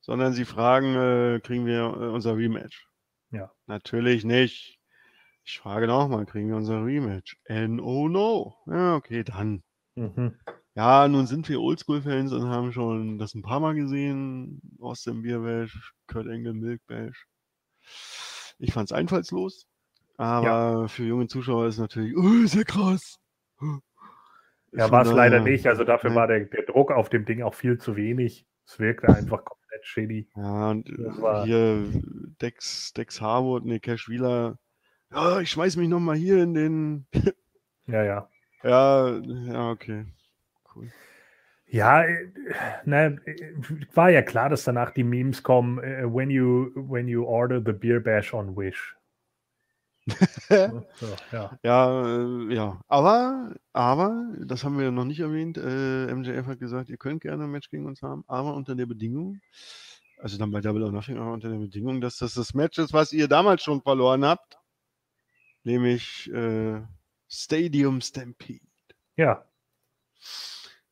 [0.00, 2.86] sondern sie fragen, äh, kriegen wir äh, unser Rematch?
[3.32, 3.50] Ja.
[3.66, 4.78] Natürlich nicht.
[5.42, 7.36] Ich frage nochmal, kriegen wir unser Rematch?
[7.48, 8.54] No, no.
[8.66, 9.64] Ja, okay, dann.
[9.96, 10.38] Mhm.
[10.76, 14.62] Ja, nun sind wir Oldschool-Fans und haben schon das ein paar Mal gesehen.
[14.78, 17.26] Austin Bierbash, Kurt Angle, Milk Bash.
[18.60, 19.66] Ich fand's einfallslos.
[20.20, 23.18] Aber für junge Zuschauer ist natürlich, oh, ist ja krass.
[24.72, 25.66] Ja, war es leider nicht.
[25.66, 26.16] Also dafür Nee.
[26.16, 28.46] war der, der Druck auf dem Ding auch viel zu wenig.
[28.66, 30.28] Es wirkte einfach komplett shitty.
[30.36, 31.84] Ja, und äh, hier
[32.42, 34.58] Dex, Dex Harwood, nee, Cash Wheeler.
[35.10, 37.06] Ja, ich schmeiß mich nochmal hier in den.
[37.86, 38.28] Ja, ja.
[38.62, 40.04] Ja, ja, okay.
[40.76, 40.92] Cool.
[41.66, 42.30] Ja, äh,
[42.84, 43.54] ne, äh,
[43.94, 48.00] war ja klar, dass danach die Memes kommen, when you when you order the beer
[48.00, 48.94] bash on Wish.
[50.48, 51.58] Ja.
[51.62, 52.80] Ja, äh, ja.
[52.88, 55.58] Aber, aber, das haben wir noch nicht erwähnt.
[55.58, 58.86] Äh, MJF hat gesagt, ihr könnt gerne ein Match gegen uns haben, aber unter der
[58.86, 59.40] Bedingung,
[60.18, 62.92] also dann bei Double or Nothing, aber unter der Bedingung, dass das das Match ist,
[62.92, 64.58] was ihr damals schon verloren habt.
[65.62, 66.80] Nämlich äh,
[67.28, 68.66] Stadium Stampede.
[69.16, 69.44] ja.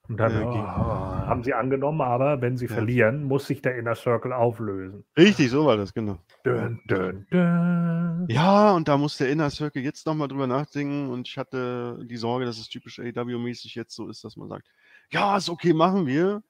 [0.09, 2.73] Und dann Ja, oh, haben sie angenommen, aber wenn sie Ja.
[2.75, 5.05] verlieren, muss sich der Inner Circle auflösen.
[5.17, 6.19] Richtig, so war das, genau.
[6.45, 8.25] Dun, dun, dun.
[8.29, 12.17] Ja, und da muss der Inner Circle jetzt nochmal drüber nachdenken und ich hatte die
[12.17, 14.67] Sorge, dass es typisch AW-mäßig jetzt so ist, dass man sagt,
[15.11, 16.43] ja, ist okay, machen wir.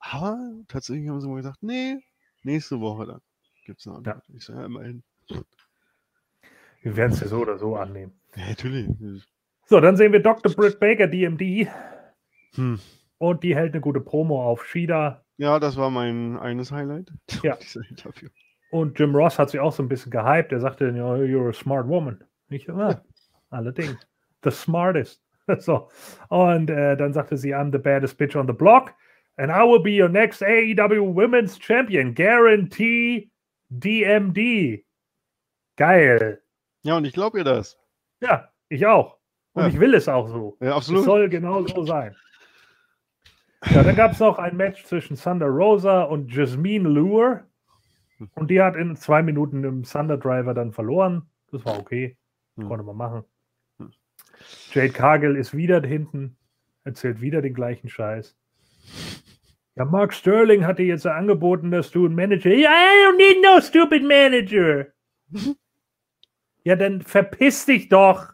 [0.00, 0.36] Aber
[0.68, 1.96] tatsächlich haben sie mal gesagt, nee,
[2.42, 3.20] nächste Woche dann
[3.64, 4.22] gibt es eine Antwort.
[4.34, 5.02] Ich sage ja immerhin.
[6.82, 8.12] Wir werden es ja so oder so annehmen.
[8.36, 8.88] Ja, natürlich.
[9.66, 10.52] So, dann sehen wir Dr.
[10.52, 11.68] Britt Baker, DMD,
[12.56, 12.78] Hm.
[13.18, 15.24] Und die hält eine gute Promo auf Shida.
[15.36, 17.12] Ja, das war mein eines Highlight.
[17.42, 17.58] Ja.
[18.70, 20.50] Und Jim Ross hat sich auch so ein bisschen gehypt.
[20.50, 22.24] Er sagte, you're a smart woman.
[22.48, 23.00] Ich, ah,
[23.50, 23.96] allerdings.
[24.42, 25.22] The smartest.
[25.58, 25.88] so.
[26.28, 28.92] Und äh, dann sagte sie, I'm the baddest bitch on the block.
[29.36, 32.14] And I will be your next AEW Women's Champion.
[32.14, 33.30] Guarantee
[33.70, 34.84] DMD.
[35.76, 36.40] Geil.
[36.82, 37.78] Ja, und ich glaube ihr das.
[38.20, 39.18] Ja, ich auch.
[39.54, 39.68] Und ja.
[39.68, 40.56] ich will es auch so.
[40.60, 41.00] Ja, absolut.
[41.00, 42.14] Es soll genau so sein.
[43.70, 47.44] Ja, dann gab es noch ein Match zwischen Thunder Rosa und Jasmine Lure.
[48.34, 51.28] Und die hat in zwei Minuten im Thunder Driver dann verloren.
[51.50, 52.16] Das war okay.
[52.56, 52.68] Hm.
[52.68, 53.24] Konnte man machen.
[53.78, 53.90] Hm.
[54.72, 56.36] Jade Cargill ist wieder hinten,
[56.84, 58.36] erzählt wieder den gleichen Scheiß.
[59.76, 62.50] Ja, Mark Sterling hat dir jetzt angeboten, dass du ein Manager.
[62.50, 64.86] I don't need no stupid manager.
[66.64, 68.33] ja, dann verpiss dich doch.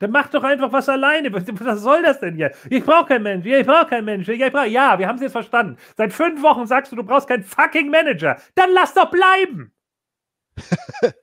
[0.00, 1.32] Dann mach doch einfach was alleine.
[1.32, 2.50] Was, was soll das denn hier?
[2.70, 3.46] Ich brauche keinen Mensch.
[3.46, 4.26] Ich brauche keinen Mensch.
[4.28, 5.76] Ich brauch, ja, wir haben es jetzt verstanden.
[5.96, 8.36] Seit fünf Wochen sagst du, du brauchst keinen fucking Manager.
[8.54, 9.72] Dann lass doch bleiben.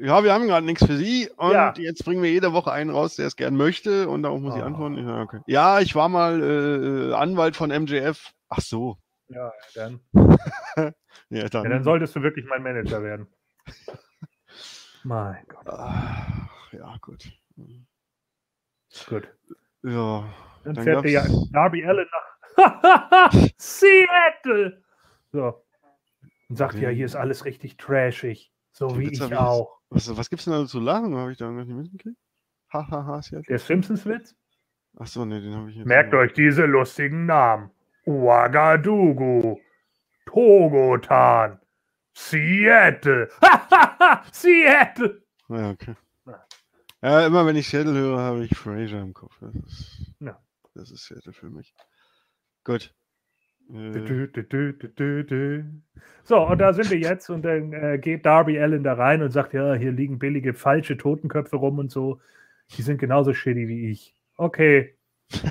[0.00, 1.74] ja, wir haben gerade nichts für Sie und ja.
[1.76, 4.58] jetzt bringen wir jede Woche einen raus, der es gern möchte und darauf muss oh.
[4.58, 4.96] ich antworten.
[5.06, 5.40] Ja, okay.
[5.46, 8.32] ja, ich war mal äh, Anwalt von MJF.
[8.48, 8.98] Ach so.
[9.28, 10.00] Ja, dann.
[11.28, 11.64] ja, dann.
[11.64, 13.26] Ja, dann solltest du wirklich mein Manager werden.
[15.02, 15.66] mein Gott.
[15.66, 17.32] Ach, ja, gut.
[19.06, 19.28] Gut.
[19.82, 20.32] Ja.
[20.64, 22.34] Dann, dann fährt der ja Darby Allen nach
[23.58, 24.82] Seattle.
[25.32, 25.62] So.
[26.48, 26.84] Und sagt, okay.
[26.84, 28.52] ja, hier ist alles richtig trashig.
[28.72, 29.80] So wie ich auch.
[29.90, 31.14] Was, was es denn da zu lachen?
[31.16, 32.18] Habe ich da nicht mitgekriegt?
[32.72, 33.46] Hahaha, Seattle.
[33.48, 34.34] Der Simpsons-Witz?
[34.96, 35.86] Achso, ne, den habe ich jetzt.
[35.86, 37.70] Merkt euch diese lustigen Namen.
[38.06, 39.60] Ouagadougou,
[40.26, 41.60] Togotan,
[42.12, 43.28] Seattle.
[44.32, 45.22] Seattle.
[45.48, 45.94] Ja, okay.
[47.04, 49.36] Ja, immer wenn ich Seattle höre, habe ich Fraser im Kopf.
[49.38, 50.40] Das ist, ja.
[50.72, 51.74] das ist Seattle für mich.
[52.64, 52.94] Gut.
[53.70, 55.64] Äh.
[56.22, 59.32] So, und da sind wir jetzt und dann äh, geht Darby Allen da rein und
[59.32, 62.22] sagt, ja, hier liegen billige falsche Totenköpfe rum und so.
[62.74, 64.16] Die sind genauso shitty wie ich.
[64.38, 64.96] Okay.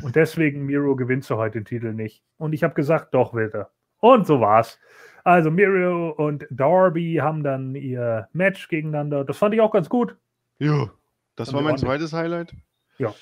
[0.01, 2.23] Und deswegen Miro gewinnst du heute den Titel nicht.
[2.37, 3.69] Und ich habe gesagt, doch, will er.
[3.99, 4.79] Und so war's.
[5.23, 9.23] Also Miro und Darby haben dann ihr Match gegeneinander.
[9.23, 10.17] Das fand ich auch ganz gut.
[10.57, 10.89] Ja.
[11.35, 12.53] Das war mein zweites Highlight.
[12.97, 13.13] Ja.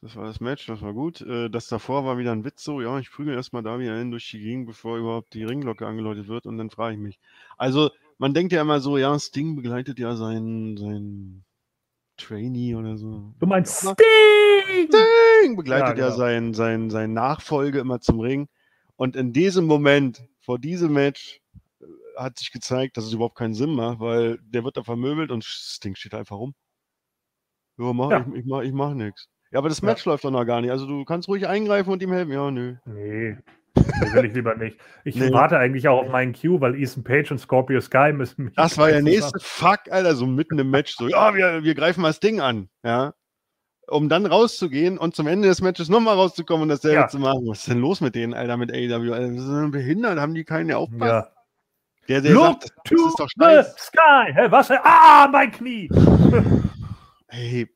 [0.00, 1.20] Das war das Match, das war gut.
[1.22, 4.12] Äh, das davor war wieder ein Witz so, ja, ich prügel erstmal da wieder hin
[4.12, 7.18] durch die Gegend, bevor überhaupt die Ringglocke angeläutet wird und dann frage ich mich.
[7.56, 11.44] Also, man denkt ja immer so, ja, Sting begleitet ja seinen, seinen
[12.16, 13.34] Trainee oder so.
[13.40, 13.94] Du meinst Sting!
[14.86, 16.06] Sting begleitet ja, genau.
[16.08, 18.48] ja seinen, seinen, seinen Nachfolge immer zum Ring.
[18.96, 21.40] Und in diesem Moment, vor diesem Match,
[21.80, 21.84] äh,
[22.16, 25.44] hat sich gezeigt, dass es überhaupt keinen Sinn macht, weil der wird da vermöbelt und
[25.44, 26.54] Sting steht einfach rum.
[27.78, 28.26] Ja, mach, ja.
[28.32, 29.28] Ich, ich, mach, ich mach nichts.
[29.50, 30.12] Ja, aber das Match ja.
[30.12, 30.70] läuft doch noch gar nicht.
[30.70, 32.32] Also du kannst ruhig eingreifen und ihm helfen.
[32.32, 32.76] Ja, nö.
[32.84, 33.36] Nee.
[33.76, 34.78] Nee, will ich lieber nicht.
[35.04, 35.32] Ich nee.
[35.32, 38.52] warte eigentlich auch auf meinen Cue, weil Ethan Page und Scorpio Sky müssen.
[38.56, 40.96] Das war der nächste Fuck, Alter, so mitten im Match.
[40.96, 42.68] So, ja, wir, wir greifen mal das Ding an.
[42.82, 43.14] Ja.
[43.86, 47.08] Um dann rauszugehen und zum Ende des Matches nochmal rauszukommen und dasselbe ja.
[47.08, 47.46] zu machen.
[47.46, 49.12] Was ist denn los mit denen, Alter, mit AEW?
[49.12, 51.28] Alter, sind behindert, haben die keinen, der aufpasst?
[51.28, 51.32] Ja.
[52.08, 53.74] Der, der Look sagt, das, ist doch scheiße.
[53.78, 54.32] Sky.
[54.34, 54.70] Hä, was?
[54.70, 55.88] Ah, mein Knie.
[57.28, 57.68] hey,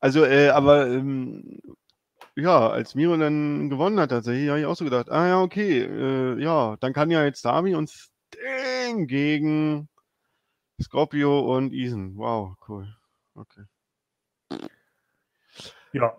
[0.00, 1.60] also, äh, aber ähm,
[2.36, 5.82] ja, als Miro dann gewonnen hat, tatsächlich, habe ich auch so gedacht, ah ja, okay,
[5.82, 9.88] äh, ja, dann kann ja jetzt Darby und Sting gegen
[10.80, 12.16] Scorpio und Ethan.
[12.16, 12.94] Wow, cool.
[13.34, 13.64] Okay.
[15.92, 16.16] Ja.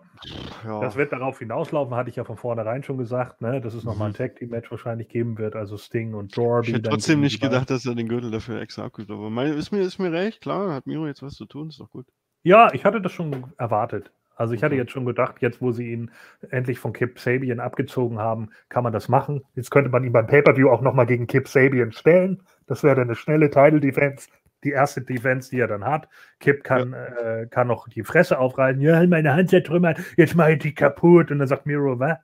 [0.64, 0.80] Ja.
[0.80, 4.08] Das wird darauf hinauslaufen, hatte ich ja von vornherein schon gesagt, ne, dass es nochmal
[4.08, 4.16] ein mhm.
[4.16, 6.68] Tag Team Match wahrscheinlich geben wird, also Sting und Darby.
[6.68, 9.72] Ich hätte trotzdem nicht gedacht, dass er den Gürtel dafür extra abgibt, aber mein, ist,
[9.72, 12.06] mir, ist mir recht, klar, hat Miro jetzt was zu tun, ist doch gut.
[12.42, 14.10] Ja, ich hatte das schon erwartet.
[14.38, 16.12] Also ich hatte jetzt schon gedacht, jetzt wo sie ihn
[16.50, 19.42] endlich von Kip Sabian abgezogen haben, kann man das machen.
[19.56, 22.40] Jetzt könnte man ihn beim Pay-Per-View auch nochmal gegen Kip Sabian stellen.
[22.68, 24.28] Das wäre dann eine schnelle Title-Defense,
[24.64, 26.08] die erste Defense, die er dann hat.
[26.40, 27.40] Kip kann, ja.
[27.40, 28.80] äh, kann noch die Fresse aufreißen.
[28.80, 31.30] Ja, meine Hand zertrümmert, jetzt mache ich die kaputt.
[31.30, 32.18] Und dann sagt Miro, was?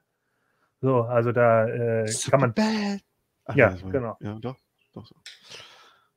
[0.80, 2.54] So, also da äh, kann man.
[2.54, 3.00] Bad.
[3.46, 4.16] Ach, ja, ja genau.
[4.20, 4.56] Ja, doch,
[4.92, 5.14] doch so.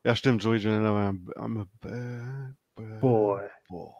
[0.04, 1.10] Ja, stimmt, Joey Janela war
[1.44, 3.42] I'm a bad Boy.
[3.68, 3.92] Boy.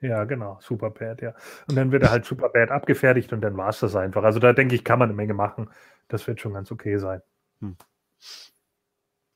[0.00, 1.34] Ja, genau, Superbad, ja.
[1.68, 4.22] Und dann wird er halt Superbad abgefertigt und dann war es das einfach.
[4.22, 5.70] Also da denke ich, kann man eine Menge machen.
[6.08, 7.22] Das wird schon ganz okay sein.
[7.60, 7.76] Hm.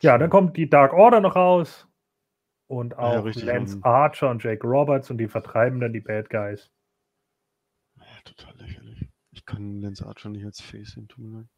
[0.02, 1.87] Ja, dann kommt die Dark Order noch raus
[2.68, 6.70] und auch ja, Lance Archer und Jake Roberts und die vertreiben dann die Bad Guys.
[7.96, 9.08] Ja, total lächerlich.
[9.32, 11.48] Ich kann Lance Archer nicht als Face hin tun.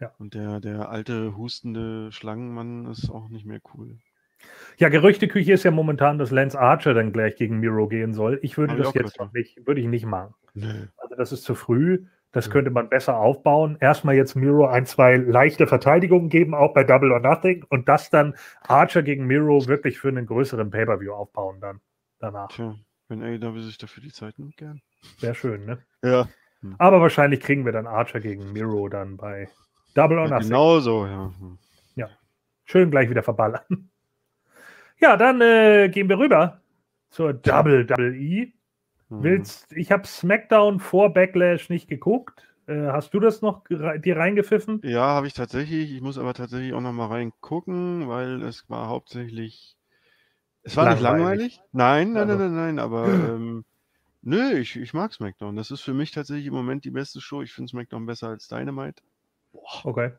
[0.00, 0.12] Ja.
[0.18, 3.98] Und der, der alte, hustende Schlangenmann ist auch nicht mehr cool.
[4.76, 8.38] Ja, Gerüchteküche ist ja momentan, dass Lance Archer dann gleich gegen Miro gehen soll.
[8.42, 10.34] Ich würde Hab das jetzt noch nicht, würde ich nicht machen.
[10.52, 10.88] Nee.
[10.98, 12.06] Also das ist zu früh.
[12.36, 13.78] Das könnte man besser aufbauen.
[13.80, 17.64] Erstmal jetzt Miro ein, zwei leichte Verteidigungen geben, auch bei Double or Nothing.
[17.68, 18.34] Und das dann
[18.68, 21.80] Archer gegen Miro wirklich für einen größeren Pay-Per-View aufbauen dann
[22.18, 22.48] danach.
[22.48, 22.74] Tja,
[23.08, 24.82] wenn AEW sich dafür die Zeit nimmt, gern.
[25.20, 25.78] Wäre schön, ne?
[26.04, 26.28] Ja.
[26.78, 29.48] Aber wahrscheinlich kriegen wir dann Archer gegen Miro dann bei
[29.94, 30.48] Double or ja Nothing.
[30.48, 31.32] genau so, ja.
[32.66, 33.62] Schön gleich wieder verballern.
[34.98, 36.62] Ja, dann äh, gehen wir rüber
[37.10, 38.54] zur Double Double E.
[39.08, 39.22] Mhm.
[39.22, 42.42] Willst, ich habe SmackDown vor Backlash nicht geguckt.
[42.66, 44.80] Äh, hast du das noch dir reingepfiffen?
[44.82, 45.92] Ja, habe ich tatsächlich.
[45.92, 49.76] Ich muss aber tatsächlich auch noch mal reingucken, weil es war hauptsächlich.
[50.62, 51.60] Es war nicht Langweilig.
[51.72, 52.42] Nein, nein, Also.
[52.42, 53.64] nein, nein, nein, aber ähm,
[54.22, 55.54] nö, ich, ich mag SmackDown.
[55.54, 57.42] Das ist für mich tatsächlich im Moment die beste Show.
[57.42, 59.00] Ich finde SmackDown besser als Dynamite.
[59.84, 60.10] Okay.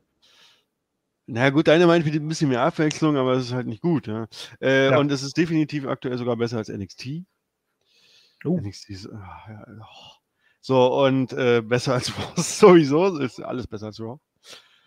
[1.26, 4.08] Na ja, gut, Dynamite bietet ein bisschen mehr Abwechslung, aber es ist halt nicht gut.
[4.08, 4.28] Ja.
[4.62, 4.98] Äh, Ja.
[4.98, 7.26] Und es ist definitiv aktuell sogar besser als NXT.
[8.46, 10.14] Uh, NXT ah, ja, oh.
[10.62, 13.18] So, und äh, besser als Raw sowieso.
[13.18, 14.20] Ist alles besser als Raw.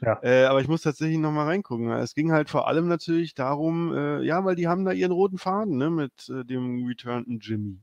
[0.03, 0.19] Ja.
[0.23, 1.91] Äh, aber ich muss tatsächlich nochmal reingucken.
[1.91, 5.39] Es ging halt vor allem natürlich darum, äh, ja, weil die haben da ihren roten
[5.39, 7.81] Faden, ne, mit äh, dem returnten Jimmy.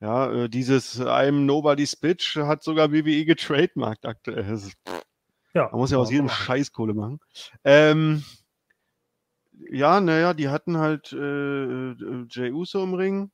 [0.00, 4.52] Ja, äh, dieses I'm Nobody's Bitch hat sogar WWE getrademarkt aktuell.
[4.52, 4.76] Ist,
[5.54, 5.68] ja.
[5.70, 6.28] man muss ja aus Kann jedem.
[6.28, 7.20] Scheiß Kohle machen.
[7.62, 8.24] Ähm,
[9.70, 13.30] ja, naja, die hatten halt äh, äh, Jay Uso im Ring,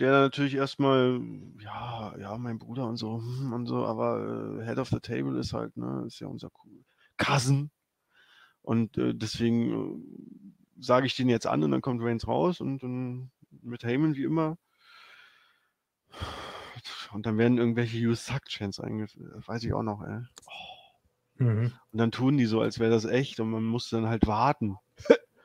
[0.00, 1.20] der natürlich erstmal,
[1.60, 5.38] ja, ja, mein Bruder und so, hm, und so, aber äh, Head of the Table
[5.38, 6.50] ist halt, ne, ist ja unser
[7.16, 7.70] Cousin.
[8.62, 12.82] Und äh, deswegen äh, sage ich den jetzt an und dann kommt Reigns raus und
[12.82, 13.30] dann
[13.62, 14.56] mit Heyman wie immer.
[17.12, 19.46] Und dann werden irgendwelche You Suck Chants eingeführt.
[19.46, 20.20] Weiß ich auch noch, ey.
[21.36, 21.72] Mhm.
[21.92, 24.76] Und dann tun die so, als wäre das echt und man muss dann halt warten,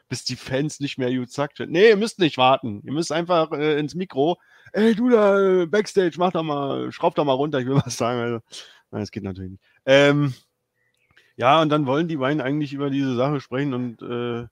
[0.09, 1.71] bis die Fans nicht mehr Suck Chant.
[1.71, 2.81] Nee, ihr müsst nicht warten.
[2.83, 4.37] Ihr müsst einfach äh, ins Mikro.
[4.73, 7.95] Ey, du da, äh, Backstage, mach doch mal, schraub doch mal runter, ich will was
[7.97, 8.19] sagen.
[8.19, 8.39] Also,
[8.91, 9.63] nein, das geht natürlich nicht.
[9.85, 10.33] Ähm,
[11.37, 14.47] ja, und dann wollen die beiden eigentlich über diese Sache sprechen und äh,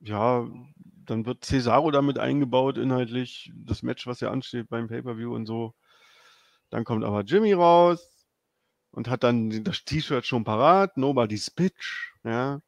[0.00, 0.48] ja,
[1.04, 5.74] dann wird Cesaro damit eingebaut, inhaltlich, das Match, was ja ansteht beim Pay-Per-View und so.
[6.70, 8.15] Dann kommt aber Jimmy raus
[8.96, 12.60] und hat dann das T-Shirt schon parat, Nobody's Bitch, ja.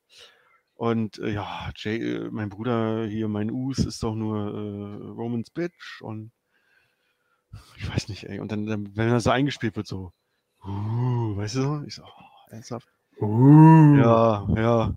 [0.75, 5.51] Und äh, ja, Jay, äh, mein Bruder hier, mein Us, ist doch nur äh, Roman's
[5.51, 6.31] Bitch und
[7.79, 8.41] ich weiß nicht, ey.
[8.41, 10.13] Und dann, dann wenn das so eingespielt wird, so,
[10.65, 11.83] uh, weißt du so?
[11.87, 12.89] Ich so, oh, ernsthaft?
[13.23, 13.97] Uh.
[13.97, 14.95] Ja, ja.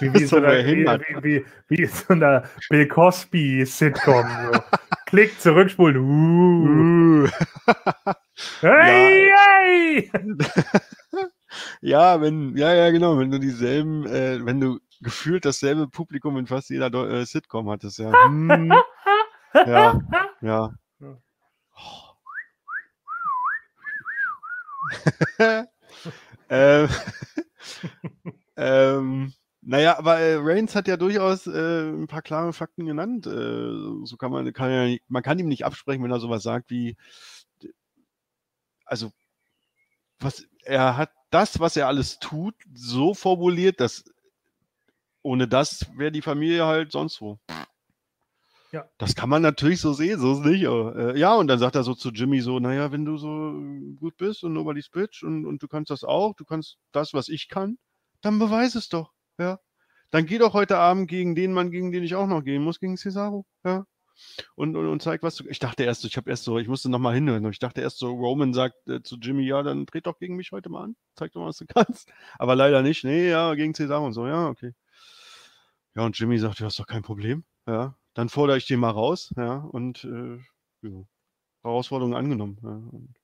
[0.00, 4.26] Wie, wie, in so einer, wie, wie, wie, wie so einer Bill Cosby-Sitcom.
[4.52, 4.60] So.
[5.06, 5.96] Klick, zurückspulen.
[5.96, 7.28] Uh.
[8.60, 10.10] Hey, hey!
[11.80, 16.46] Ja, wenn, ja, ja, genau, wenn du dieselben, äh, wenn du gefühlt dasselbe Publikum in
[16.46, 18.12] fast jeder Deu- äh, Sitcom hattest, ja.
[18.12, 18.74] Hm,
[19.54, 19.98] ja,
[20.40, 20.74] ja.
[26.50, 26.88] ähm,
[28.56, 33.26] ähm, naja, aber äh, Reigns hat ja durchaus äh, ein paar klare Fakten genannt.
[33.26, 33.30] Äh,
[34.04, 36.96] so kann man, kann ja, man kann ihm nicht absprechen, wenn er sowas sagt wie,
[38.86, 39.12] also
[40.18, 44.04] was er hat das, was er alles tut, so formuliert, dass
[45.22, 47.38] ohne das wäre die Familie halt sonst wo.
[48.72, 48.88] Ja.
[48.98, 50.66] Das kann man natürlich so sehen, so ist nicht.
[50.66, 53.54] Aber, äh, ja, und dann sagt er so zu Jimmy so, naja, wenn du so
[53.98, 57.28] gut bist und nobody's bitch und, und du kannst das auch, du kannst das, was
[57.28, 57.78] ich kann,
[58.20, 59.60] dann beweis es doch, ja.
[60.10, 62.80] Dann geh doch heute Abend gegen den Mann, gegen den ich auch noch gehen muss,
[62.80, 63.86] gegen Cesaro, ja.
[64.54, 65.44] Und, und, und zeig, was du.
[65.48, 67.44] Ich dachte erst ich habe erst so, ich musste nochmal hinhören.
[67.44, 70.36] und Ich dachte erst so, Roman sagt äh, zu Jimmy, ja, dann tret doch gegen
[70.36, 70.96] mich heute mal an.
[71.14, 72.10] Zeig doch mal, was du kannst.
[72.38, 73.04] Aber leider nicht.
[73.04, 74.72] Nee, ja, gegen Cesaro und so, ja, okay.
[75.94, 77.44] Ja, und Jimmy sagt, ja, ist doch kein Problem.
[77.66, 80.36] Ja, dann fordere ich den mal raus, ja, und äh,
[80.82, 81.04] ja,
[81.62, 82.58] Herausforderung angenommen.
[82.62, 83.14] Ja, und,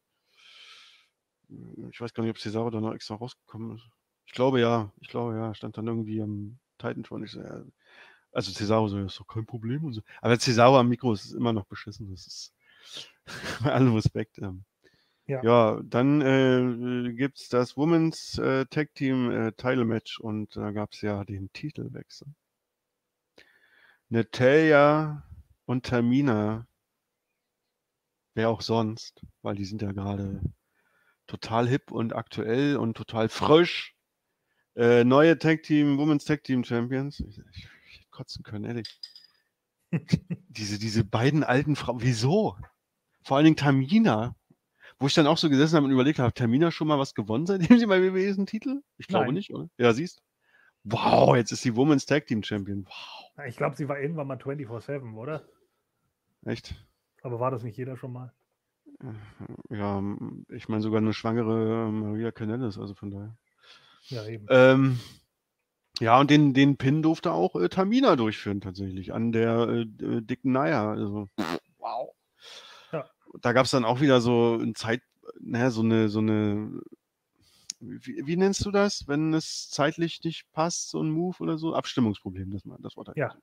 [1.50, 3.88] äh, ich weiß gar nicht, ob Cesaro da noch extra rausgekommen ist.
[4.26, 7.24] Ich glaube ja, ich glaube ja, stand dann irgendwie am Titan schon.
[7.24, 7.62] Ich so, ja,
[8.32, 10.02] also Cesaro so, ist doch kein Problem und so.
[10.20, 12.10] Aber Cesaro am Mikro ist immer noch beschissen.
[12.10, 12.54] Das ist
[13.62, 14.38] bei allem Respekt.
[14.38, 14.64] Ähm.
[15.26, 15.42] Ja.
[15.44, 15.80] Ja.
[15.84, 20.92] dann äh, gibt es das Women's äh, Tag Team äh, Title Match und da gab
[20.92, 22.26] es ja den Titelwechsel.
[24.08, 25.22] Natalia
[25.64, 26.66] und Tamina,
[28.34, 30.40] wer auch sonst, weil die sind ja gerade
[31.26, 33.94] total hip und aktuell und total frisch.
[34.74, 37.20] Äh, neue Tag Team, Women's Tag Team Champions.
[37.20, 37.68] Ich, ich,
[38.12, 39.00] kotzen können, ehrlich.
[40.48, 42.56] diese, diese beiden alten Frauen, wieso?
[43.24, 44.36] Vor allen Dingen Tamina,
[44.98, 47.14] wo ich dann auch so gesessen habe und überlegt habe, hat Tamina schon mal was
[47.14, 48.82] gewonnen, seitdem sie bei WWE ist, einen Titel?
[48.96, 49.34] Ich glaube Nein.
[49.34, 49.68] nicht, oder?
[49.78, 50.22] Ja, siehst.
[50.84, 52.86] Wow, jetzt ist sie Women's Tag Team Champion.
[52.86, 53.46] Wow.
[53.46, 55.44] Ich glaube, sie war irgendwann mal 24-7, oder?
[56.44, 56.74] Echt?
[57.22, 58.32] Aber war das nicht jeder schon mal?
[59.70, 60.02] Ja,
[60.48, 63.36] ich meine sogar eine schwangere Maria Canellis, also von daher.
[64.08, 64.46] Ja, eben.
[64.50, 65.00] Ähm,
[66.02, 70.20] ja, und den, den Pin durfte auch äh, Tamina durchführen tatsächlich an der äh, äh,
[70.20, 70.90] dicken Naya.
[70.90, 71.28] Also,
[71.78, 72.10] wow.
[72.90, 73.08] Ja.
[73.40, 75.00] Da gab es dann auch wieder so ein Zeit,
[75.40, 76.80] naja, so eine, so eine,
[77.78, 81.72] wie, wie, nennst du das, wenn es zeitlich nicht passt, so ein Move oder so?
[81.74, 83.12] Abstimmungsproblem, das, das Wort.
[83.14, 83.34] Ja.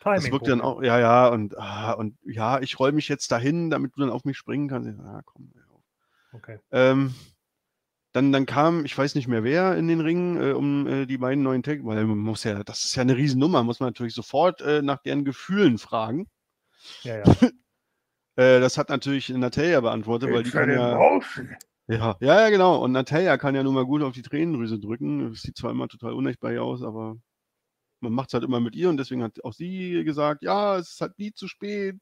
[0.00, 3.32] Timing das wirkt dann auch, ja, ja, und, ah, und ja, ich roll mich jetzt
[3.32, 4.88] dahin, damit du dann auf mich springen kannst.
[4.88, 5.52] Ja, komm.
[6.32, 6.60] Okay.
[6.70, 7.14] Ähm,
[8.18, 11.18] dann, dann kam, ich weiß nicht mehr wer in den Ring, äh, um äh, die
[11.18, 14.14] beiden neuen Tag, weil man muss ja, das ist ja eine Riesennummer, muss man natürlich
[14.14, 16.28] sofort äh, nach deren Gefühlen fragen.
[17.02, 17.24] Ja, ja.
[18.36, 21.20] Äh, das hat natürlich Natalia beantwortet, weil die kann ja, ja.
[21.88, 22.80] Ja, ja, genau.
[22.84, 25.32] Und Natalia kann ja nun mal gut auf die Tränendrüse drücken.
[25.32, 27.16] Das sieht zwar immer total unecht aus, aber
[27.98, 30.90] man macht es halt immer mit ihr und deswegen hat auch sie gesagt, ja, es
[30.92, 31.96] ist halt nie zu spät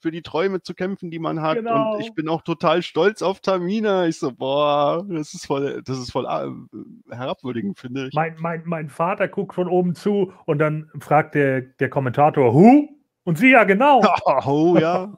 [0.00, 1.58] für die Träume zu kämpfen, die man hat.
[1.58, 1.94] Genau.
[1.94, 4.06] Und ich bin auch total stolz auf Tamina.
[4.06, 8.14] Ich so, boah, das ist voll, das ist voll äh, herabwürdigend, finde ich.
[8.14, 12.88] Mein, mein, mein Vater guckt von oben zu und dann fragt der, der Kommentator, Who?
[13.24, 14.02] Und sie ja genau.
[14.46, 15.12] Oh, ja.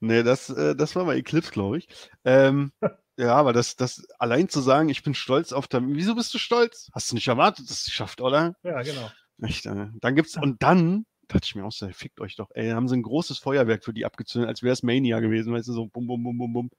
[0.00, 1.88] nee, das, äh, das war mal Eclipse, glaube ich.
[2.24, 2.72] Ähm,
[3.16, 5.96] ja, aber das, das allein zu sagen, ich bin stolz auf Tamina.
[5.96, 6.88] Wieso bist du stolz?
[6.94, 8.54] Hast du nicht erwartet, dass sie schafft, oder?
[8.62, 9.10] Ja, genau.
[9.42, 12.50] Echt, äh, dann gibt's, und dann dachte ich mir auch so, fickt euch doch.
[12.54, 15.68] Ey, haben sie ein großes Feuerwerk für die abgezündet, als wäre es Mania gewesen, weißt
[15.68, 16.70] du, so bum, bum, bum, bum, bum.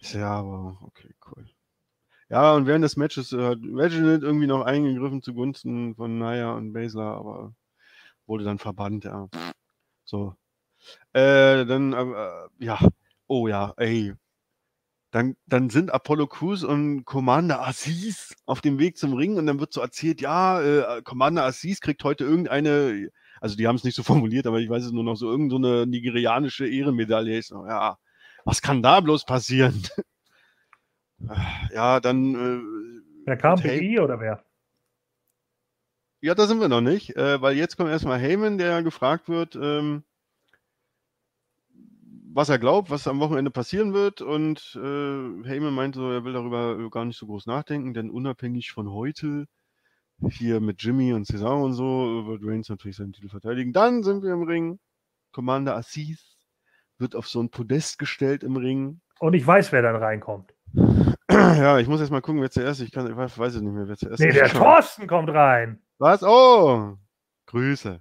[0.00, 1.46] Ja, aber okay, cool.
[2.28, 6.72] Ja, und während des Matches äh, hat Reginald irgendwie noch eingegriffen zugunsten von Naya und
[6.72, 7.54] Basler, aber
[8.26, 9.28] wurde dann verbannt, ja.
[10.04, 10.34] So.
[11.12, 12.78] Äh, dann, äh, ja,
[13.26, 14.14] oh ja, ey.
[15.10, 19.60] Dann, dann sind Apollo Crews und Commander Aziz auf dem Weg zum Ring und dann
[19.60, 23.10] wird so erzählt, ja, äh, Commander Aziz kriegt heute irgendeine
[23.42, 25.80] also die haben es nicht so formuliert, aber ich weiß es nur noch so, irgendeine
[25.80, 27.38] so nigerianische Ehrenmedaille.
[27.38, 27.98] Ich so, ja,
[28.44, 29.82] was kann da bloß passieren?
[31.72, 32.34] ja, dann.
[32.34, 33.60] Äh, wer kam?
[33.60, 34.44] Big oder wer?
[36.20, 39.56] Ja, da sind wir noch nicht, äh, weil jetzt kommt erstmal Heyman, der gefragt wird,
[39.56, 40.04] ähm,
[42.32, 44.20] was er glaubt, was am Wochenende passieren wird.
[44.20, 48.70] Und äh, Heyman meint so, er will darüber gar nicht so groß nachdenken, denn unabhängig
[48.70, 49.48] von heute
[50.30, 53.72] hier mit Jimmy und Cesaro und so wird Reigns natürlich seinen Titel verteidigen.
[53.72, 54.78] Dann sind wir im Ring.
[55.32, 56.36] Commander Assis
[56.98, 59.00] wird auf so ein Podest gestellt im Ring.
[59.18, 60.54] Und ich weiß, wer dann reinkommt.
[61.30, 62.80] Ja, ich muss jetzt mal gucken, wer zuerst.
[62.80, 64.20] Ich, kann, ich weiß, weiß nicht mehr, wer zuerst.
[64.20, 65.80] Nee, der Thorsten kommt rein.
[65.98, 66.22] Was?
[66.22, 66.96] Oh!
[67.46, 68.00] Grüße.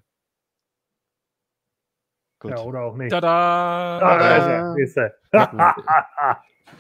[2.40, 2.52] Gut.
[2.52, 3.12] Ja, oder auch nicht.
[3.12, 4.00] Tada!
[4.00, 5.14] Ah, da ist er.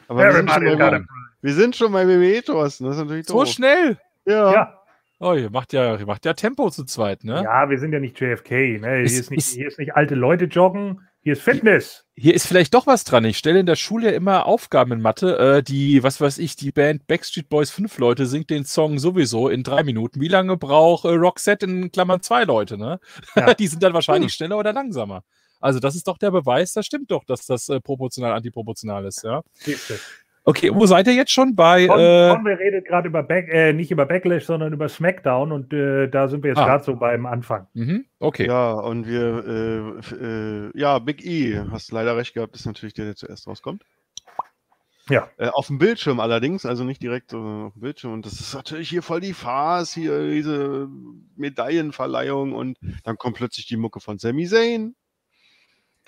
[0.07, 1.05] Aber wir sind, bei,
[1.41, 2.85] wir sind, schon bei, WWE, Thorsten.
[2.85, 3.99] Das ist natürlich So schnell!
[4.25, 4.51] Ja.
[4.51, 4.80] ja.
[5.23, 7.43] Oh, ihr macht ja, ihr macht ja Tempo zu zweit, ne?
[7.43, 8.79] Ja, wir sind ja nicht JFK.
[8.79, 8.79] Ne?
[8.79, 12.07] Hier, ist, ist, nicht, hier ist nicht alte Leute joggen, hier ist Fitness.
[12.15, 13.23] Hier ist vielleicht doch was dran.
[13.25, 15.37] Ich stelle in der Schule ja immer Aufgaben in Mathe.
[15.37, 19.47] Äh, die, was weiß ich, die Band Backstreet Boys fünf Leute singt den Song sowieso
[19.47, 20.19] in drei Minuten.
[20.21, 22.99] Wie lange braucht äh, Roxette in Klammern zwei Leute, ne?
[23.35, 23.53] Ja.
[23.53, 24.35] die sind dann wahrscheinlich hm.
[24.37, 25.23] schneller oder langsamer.
[25.59, 29.23] Also, das ist doch der Beweis, das stimmt doch, dass das äh, proportional antiproportional ist,
[29.23, 29.43] ja.
[29.53, 29.99] Siehste.
[30.43, 31.85] Okay, wo seid ihr jetzt schon bei?
[31.85, 35.71] Con, äh, Conway redet gerade über Back, äh, nicht über Backlash, sondern über SmackDown und
[35.71, 36.65] äh, da sind wir jetzt ah.
[36.65, 37.67] gerade so beim Anfang.
[37.73, 38.47] Mhm, okay.
[38.47, 43.05] Ja, und wir, äh, äh, ja, Big E, hast leider recht gehabt, ist natürlich der,
[43.05, 43.83] der zuerst rauskommt.
[45.09, 45.29] Ja.
[45.37, 48.13] Äh, auf dem Bildschirm allerdings, also nicht direkt auf dem Bildschirm.
[48.13, 50.87] Und das ist natürlich hier voll die Farce, hier diese
[51.35, 54.95] Medaillenverleihung und dann kommt plötzlich die Mucke von Sami Zayn.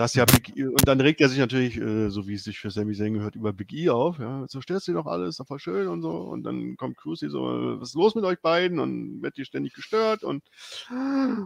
[0.04, 2.60] Das ja Big E, und dann regt er sich natürlich, äh, so wie es sich
[2.60, 4.20] für Sammy Zayn gehört, über Big E auf.
[4.20, 6.10] Ja, so stellst du doch alles, doch voll schön und so.
[6.10, 7.39] Und dann kommt Crucy so,
[7.80, 8.80] was ist los mit euch beiden?
[8.80, 10.26] Und wird die ständig gestört.
[10.26, 10.43] Und,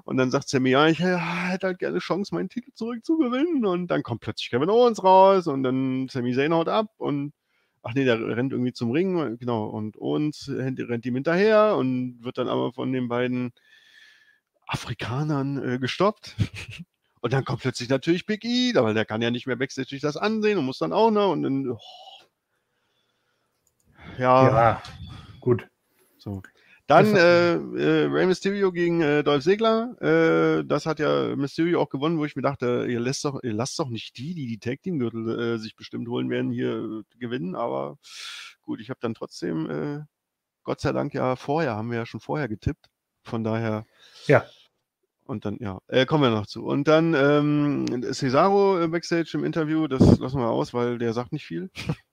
[0.05, 3.64] und dann sagt Sammy, ja, ich hätte halt gerne Chance, meinen Titel zurückzugewinnen.
[3.64, 7.34] Und dann kommt plötzlich Kevin Owens raus und dann Sammy Zayn haut ab und
[7.84, 9.66] ach nee, der rennt irgendwie zum Ring, genau.
[9.68, 13.51] Und Owens rennt ihm hinterher und wird dann aber von den beiden
[14.66, 16.36] Afrikanern äh, gestoppt.
[17.28, 19.99] Und dann kommt plötzlich natürlich Big E, weil der kann ja nicht mehr backstage sich
[19.99, 21.69] das ansehen und muss dann auch noch und dann.
[21.69, 21.78] Oh.
[24.17, 24.47] Ja.
[24.47, 24.84] ja.
[25.41, 25.67] Gut.
[26.17, 26.41] So.
[26.86, 30.01] Dann äh, äh, Rey Mysterio gegen äh, Dolph Ziggler.
[30.01, 33.51] Äh, das hat ja Mysterio auch gewonnen, wo ich mir dachte, ihr lasst doch, ihr
[33.51, 36.78] lasst doch nicht die, die die Tag Team Gürtel äh, sich bestimmt holen werden, hier
[36.78, 37.55] äh, gewinnen.
[37.55, 37.97] Aber
[38.61, 40.05] gut, ich habe dann trotzdem, äh,
[40.63, 42.86] Gott sei Dank ja vorher, haben wir ja schon vorher getippt.
[43.23, 43.86] Von daher.
[44.28, 44.45] Ja.
[45.28, 46.65] Und dann, ja, äh, kommen wir noch zu.
[46.65, 51.32] Und dann ähm, Cesaro äh, backstage im Interview, das lassen wir aus, weil der sagt
[51.34, 51.69] nicht viel.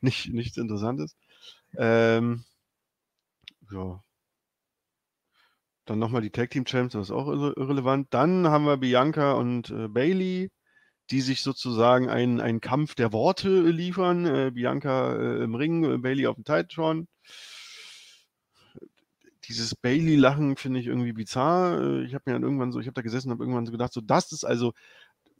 [0.00, 1.16] nicht, nichts Interessantes.
[1.76, 2.44] Ähm,
[3.72, 4.02] ja.
[5.86, 8.08] Dann nochmal die Tag Team Champs, das ist auch irre irrelevant.
[8.10, 10.50] Dann haben wir Bianca und äh, Bailey
[11.10, 14.26] die sich sozusagen einen, einen Kampf der Worte liefern.
[14.26, 17.08] Äh, Bianca äh, im Ring, Bailey auf dem Titantron.
[19.48, 21.80] Dieses Bailey-Lachen finde ich irgendwie bizarr.
[21.80, 23.72] Äh, Ich habe mir dann irgendwann so, ich habe da gesessen und habe irgendwann so
[23.72, 24.72] gedacht, so das ist also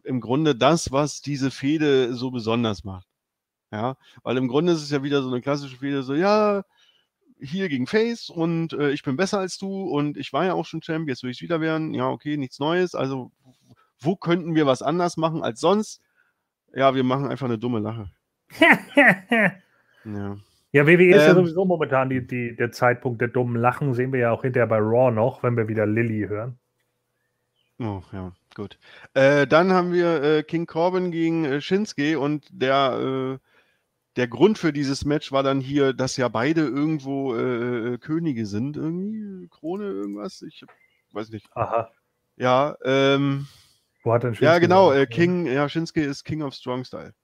[0.05, 3.07] im Grunde das, was diese Fehde so besonders macht.
[3.73, 6.65] Ja, weil im Grunde ist es ja wieder so eine klassische Fehde, so ja,
[7.41, 10.67] hier gegen Face und äh, ich bin besser als du und ich war ja auch
[10.67, 11.95] schon Champ, jetzt will ich wieder werden.
[11.95, 12.95] Ja, okay, nichts Neues.
[12.95, 13.33] Also,
[14.01, 16.01] wo könnten wir was anders machen als sonst?
[16.75, 18.11] Ja, wir machen einfach eine dumme Lache.
[20.05, 20.37] Ja.
[20.75, 21.37] Ja, WWE ist ja Ähm.
[21.37, 23.95] sowieso momentan die, die, der Zeitpunkt der dummen Lachen.
[23.95, 26.59] Sehen wir ja auch hinterher bei Raw noch, wenn wir wieder Lilly hören.
[27.79, 28.77] Oh, ja, gut.
[29.15, 33.39] Äh, dann haben wir äh, King Corbin gegen äh, Shinsuke und der, äh,
[34.17, 38.45] der Grund für dieses Match war dann hier, dass ja beide irgendwo äh, äh, Könige
[38.45, 40.65] sind, irgendwie, Krone, irgendwas, ich
[41.13, 41.47] weiß nicht.
[41.55, 41.89] Aha.
[42.35, 43.47] Ja, ähm,
[44.03, 45.11] Wo hat denn ja Shinsuke genau, äh, gewonnen?
[45.11, 47.15] King, ja, Shinsuke ist King of Strong Style.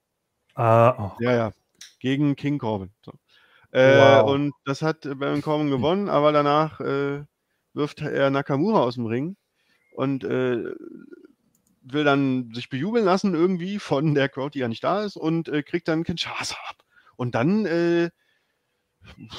[0.55, 1.11] Ah, oh.
[1.19, 1.51] Ja, ja,
[1.99, 2.91] gegen King Corbin.
[3.01, 3.11] So.
[3.71, 4.29] Äh, Wow.
[4.31, 7.23] Und das hat äh, Baron Corbin gewonnen, aber danach äh,
[7.73, 9.37] wirft er Nakamura aus dem Ring
[9.95, 10.73] und äh,
[11.83, 15.47] will dann sich bejubeln lassen irgendwie von der Crowd, die ja nicht da ist und
[15.49, 16.77] äh, kriegt dann Kinshasa ab.
[17.15, 18.09] Und dann äh,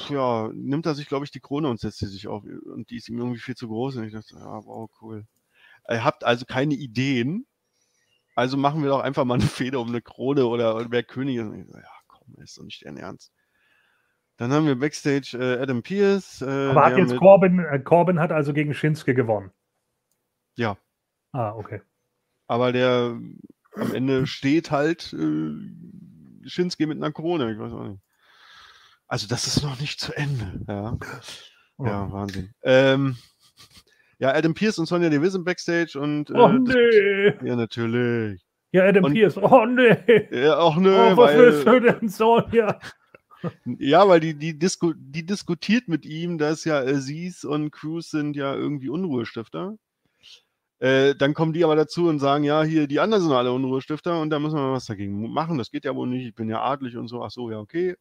[0.08, 2.44] ja, nimmt er sich, glaube ich, die Krone und setzt sie sich auf.
[2.44, 3.96] Und die ist ihm irgendwie viel zu groß.
[3.96, 5.26] Und ich dachte, ja, wow, cool.
[5.88, 7.46] Ihr habt also keine Ideen.
[8.34, 11.36] Also machen wir doch einfach mal eine Fehde um eine Krone oder, oder wer König
[11.36, 11.44] ist.
[11.44, 13.32] Und ich so, ja, komm, ist doch nicht dein Ernst.
[14.38, 16.42] Dann haben wir Backstage äh, Adam Pierce.
[16.42, 19.50] Äh, Aber hat jetzt Corbin, äh, Corbin hat also gegen Shinsuke gewonnen.
[20.56, 20.76] Ja,
[21.32, 21.80] Ah, okay.
[22.46, 23.18] aber der
[23.76, 27.52] am Ende steht halt äh, Shinsuke mit einer Krone.
[27.52, 28.00] Ich weiß auch nicht.
[29.06, 30.60] Also das ist noch nicht zu Ende.
[30.68, 30.98] Ja,
[31.78, 31.86] Oh.
[31.86, 32.52] ja Wahnsinn.
[32.62, 33.16] Ähm,
[34.18, 37.48] ja, Adam Pierce und Sonja Deville sind Backstage und äh, Oh das- nee.
[37.48, 38.42] ja, natürlich.
[38.72, 39.36] Ja, Adam Und- Pierce.
[39.38, 39.96] Oh nee.
[40.30, 42.42] Ja, auch nö, Oh, was willst weil, du denn so?
[43.42, 43.50] Ja.
[43.78, 48.36] ja, weil die, die, disku die diskutiert mit ihm, dass ja Seas und Cruz sind
[48.36, 49.76] ja irgendwie Unruhestifter.
[50.78, 54.20] Äh, dann kommen die aber dazu und sagen, ja, hier, die anderen sind alle Unruhestifter
[54.20, 55.56] und da müssen wir was dagegen machen.
[55.56, 57.22] Das geht ja wohl nicht, ich bin ja adlig und so.
[57.22, 57.94] Ach so, ja, okay.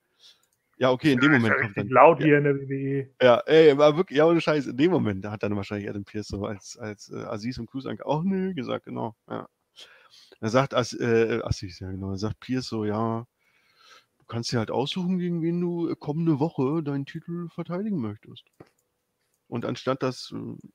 [0.77, 1.83] Ja, okay, in dem Ist Moment ja kommt dann.
[1.83, 3.09] richtig laut ja, hier in der WWE.
[3.21, 6.29] Ja, ey, war wirklich, ja, ohne Scheiß, in dem Moment hat dann wahrscheinlich Adam Pierce
[6.29, 9.47] so als, als äh, Aziz und Cruz auch nö gesagt, genau, ja.
[10.39, 13.27] Er sagt, As, äh, Aziz, ja genau, er sagt Pierce so, ja,
[14.31, 18.45] kannst dir halt aussuchen, gegen wen du äh, kommende Woche deinen Titel verteidigen möchtest.
[19.47, 20.67] Und anstatt das äh,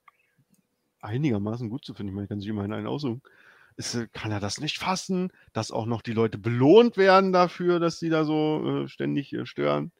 [1.00, 3.22] einigermaßen gut zu finden, ich meine, kann sich immerhin einen aussuchen,
[3.76, 7.80] ist, äh, kann er das nicht fassen, dass auch noch die Leute belohnt werden dafür,
[7.80, 9.90] dass sie da so äh, ständig äh, stören.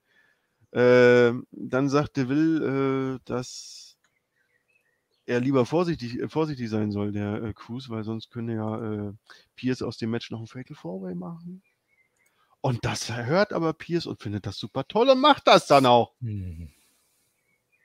[0.73, 3.97] Ähm, dann sagt Deville, äh, dass
[5.25, 9.13] er lieber vorsichtig, äh, vorsichtig sein soll, der äh, Cruz, weil sonst könnte ja äh,
[9.55, 11.63] Pierce aus dem Match noch ein Fatal Four-Way machen.
[12.67, 16.17] Und das hört aber Pierce und findet das super toll und macht das dann auch.
[16.19, 16.69] Hm.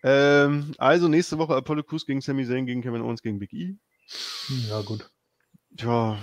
[0.02, 3.76] Ähm, also nächste Woche Apollo Crews gegen Sami Zayn, gegen Kevin Owens, gegen Big E.
[4.68, 5.12] Ja, gut.
[5.78, 6.18] Tja,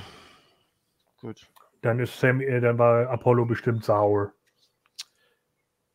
[1.20, 1.46] gut.
[1.82, 4.32] Dann ist Sam, äh, dann war Apollo bestimmt sauer.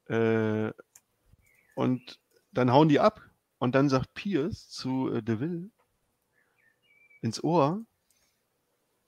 [0.05, 0.71] Äh,
[1.75, 2.21] und
[2.53, 3.21] dann hauen die ab
[3.57, 5.69] und dann sagt Pierce zu äh, Deville
[7.19, 7.85] ins Ohr,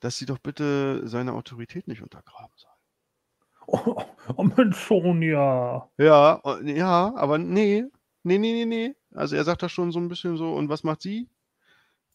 [0.00, 2.75] dass sie doch bitte seine Autorität nicht untergraben soll.
[3.66, 4.02] Oh,
[4.36, 5.88] oh Mensch, Sonja.
[5.98, 7.84] Ja, und- ja, aber nee,
[8.22, 8.94] nee, nee, nee, nee.
[9.14, 11.28] Also er sagt das schon so ein bisschen so, und was macht sie?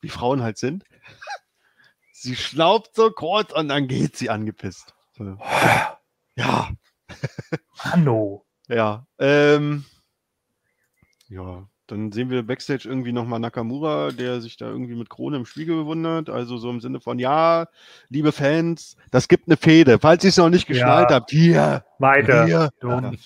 [0.02, 0.84] Wie Frauen halt sind.
[2.14, 4.94] sie schnaubt so kurz und dann geht sie angepisst.
[5.18, 5.38] So.
[6.36, 6.70] Ja,
[7.80, 8.46] Hanno.
[8.68, 9.84] Ja, ähm,
[11.28, 15.46] ja, dann sehen wir Backstage irgendwie nochmal Nakamura, der sich da irgendwie mit Krone im
[15.46, 16.30] Spiegel bewundert.
[16.30, 17.68] Also so im Sinne von, ja,
[18.10, 20.00] liebe Fans, das gibt eine Fehde.
[20.00, 21.16] Falls ihr es noch nicht geschnallt Ja.
[21.18, 22.46] habt, hier, Weiter.
[22.46, 22.70] hier.
[22.80, 23.18] Dumm.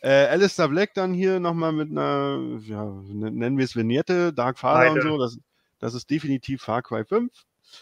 [0.00, 4.90] Äh, Alistair Black dann hier nochmal mit einer, ja, nennen wir es Vignette, Dark Father
[4.92, 5.08] und Weiter.
[5.08, 5.18] so.
[5.18, 5.38] Das,
[5.78, 7.30] das ist definitiv Far Cry 5.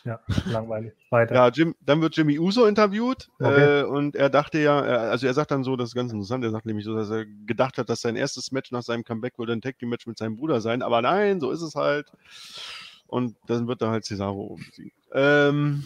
[0.04, 0.20] Ja,
[0.50, 0.92] langweilig.
[1.10, 1.34] Weiter.
[1.34, 3.80] Ja, Jim, dann wird Jimmy Uso interviewt Okay.
[3.80, 6.44] äh, und er dachte ja, äh, also er sagt dann so, das ist ganz interessant,
[6.44, 9.38] er sagt nämlich so, dass er gedacht hat, dass sein erstes Match nach seinem Comeback
[9.38, 12.10] wohl ein Tag Team Match mit seinem Bruder sein, aber nein, so ist es halt.
[13.06, 14.96] Und dann wird er halt Cesaro besiegt.
[15.12, 15.84] Ähm,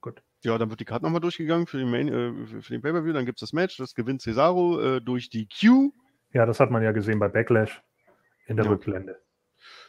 [0.00, 0.22] Gut.
[0.42, 3.26] Ja, dann wird die Karte nochmal durchgegangen für den, Main, äh, für den Pay-Per-View, dann
[3.26, 5.92] gibt es das Match, das gewinnt Cesaro äh, durch die Q.
[6.32, 7.82] Ja, das hat man ja gesehen bei Backlash
[8.46, 8.72] in der Ja.
[8.72, 9.18] Rückblende.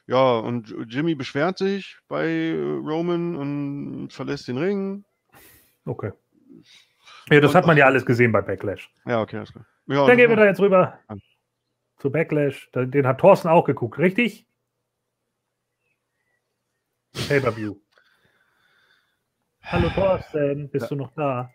[0.07, 5.03] Ja, und Jimmy beschwert sich bei äh, Roman und verlässt den Ring.
[5.85, 6.11] Okay.
[7.29, 8.89] Ja, das Und- hat man ja alles gesehen bei Backlash.
[9.05, 9.65] Ja, okay, alles klar.
[9.87, 11.21] Ja, Dann gehen wir da jetzt rüber An.
[11.97, 12.69] zu Backlash.
[12.71, 14.45] Den den hat Thorsten auch geguckt, richtig?
[17.27, 17.75] Pay-Per-View.
[19.63, 20.89] Hallo Thorsten, bist Ja.
[20.89, 21.51] du noch da?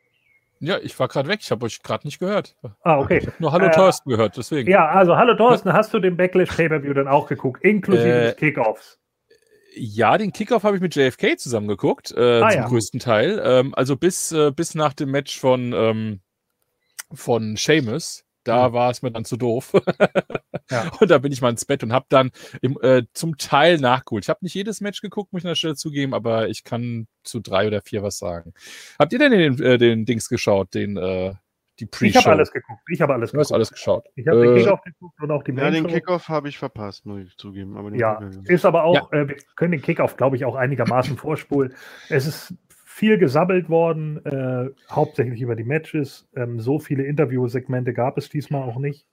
[0.65, 1.41] Ja, ich war gerade weg.
[1.43, 2.57] Ich habe euch gerade nicht gehört.
[2.83, 3.27] Ah, okay.
[3.41, 4.71] Nur Hallo Äh, Thorsten gehört, deswegen.
[4.71, 8.37] Ja, also hallo Thorsten, hast du den Backlash Pay-Per-View dann auch geguckt, inklusive Äh, des
[8.37, 9.01] Kickoffs?
[9.75, 12.69] Ja, den Kickoff habe ich mit JFK zusammen geguckt, äh, Ah, zum ja.
[12.69, 13.43] größten Teil.
[13.45, 16.21] Ähm, also bis, äh, bis nach dem Match von, ähm,
[17.13, 18.25] von Seamus.
[18.45, 18.73] Da Mhm.
[18.73, 19.73] war es mir dann zu doof.
[20.71, 20.91] Ja.
[21.01, 22.31] Und da bin ich mal ins Bett und habe dann
[22.61, 24.25] im, äh, zum Teil nachgeholt.
[24.25, 27.07] Ich habe nicht jedes Match geguckt, muss ich an der Stelle zugeben, aber ich kann
[27.25, 28.53] zu drei oder vier was sagen.
[28.99, 31.35] Habt ihr denn den, äh, den Dings geschaut, den, äh,
[31.79, 32.07] die Pre-Show?
[32.11, 32.81] Ich habe alles geguckt.
[32.91, 33.55] Ich habe alles Du hast geguckt.
[33.57, 34.05] alles geschaut.
[34.15, 35.87] Ich habe den Äh, Kickoff geguckt und auch die Ja, den.
[35.87, 37.77] Kickoff habe ich verpasst, muss ich zugeben.
[37.77, 41.17] Aber den Ja, ist aber auch, äh, wir können den Kickoff, glaube ich, auch einigermaßen
[41.19, 41.75] vorspulen.
[42.09, 42.55] Es ist
[42.93, 46.29] viel gesabbelt worden, äh, hauptsächlich über die Matches.
[46.37, 49.07] Ähm, so viele Interviewsegmente gab es diesmal auch nicht.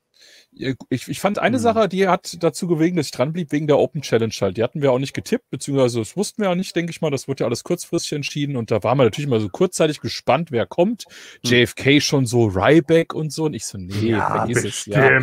[0.52, 1.62] Ich, ich fand eine Hm.
[1.64, 4.58] Sache, die hat dazu gewegen, dass ich dranblieb, wegen der Open Challenge halt.
[4.58, 7.10] Die hatten wir auch nicht getippt, beziehungsweise das wussten wir auch nicht, denke ich mal.
[7.10, 10.52] Das wurde ja alles kurzfristig entschieden und da waren wir natürlich mal so kurzzeitig gespannt,
[10.52, 11.06] wer kommt.
[11.46, 11.52] Hm.
[11.52, 14.86] JFK schon so Ryback und so und ich so, nee, vergiss es.
[14.88, 15.22] Ja.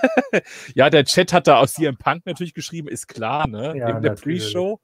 [0.74, 3.74] ja, der Chat hat da aus CM Punk natürlich geschrieben, ist klar, ne?
[3.76, 4.10] Ja, Wegen der.
[4.12, 4.80] Pre-Show.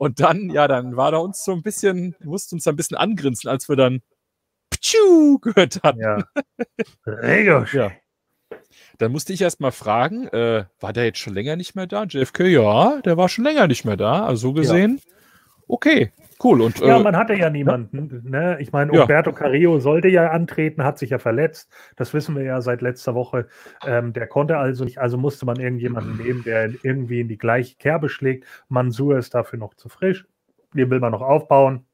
[0.00, 3.50] Und dann, ja, dann war da uns so ein bisschen, musste uns ein bisschen angrinsen,
[3.50, 4.00] als wir dann
[4.70, 6.00] Ptschu gehört hatten.
[6.00, 6.24] Ja.
[7.06, 7.74] Regosch.
[7.74, 7.92] Ja.
[8.96, 12.04] Dann musste ich erst mal fragen, äh, war der jetzt schon länger nicht mehr da?
[12.04, 14.24] JFK, ja, der war schon länger nicht mehr da.
[14.24, 15.02] Also so gesehen,
[15.72, 16.12] okay,
[16.42, 16.60] cool.
[16.60, 18.22] Und Ja, äh, man hatte ja niemanden.
[18.28, 18.58] Ne?
[18.60, 19.02] Ich meine, Ja.
[19.02, 21.72] Umberto Carrillo sollte ja antreten, hat sich ja verletzt.
[21.96, 23.46] Das wissen wir ja seit letzter Woche.
[23.86, 27.76] Ähm, der konnte also nicht, also musste man irgendjemanden nehmen, der irgendwie in die gleiche
[27.76, 28.46] Kerbe schlägt.
[28.68, 30.26] Mansur ist dafür noch zu frisch.
[30.74, 31.84] Den will man noch aufbauen.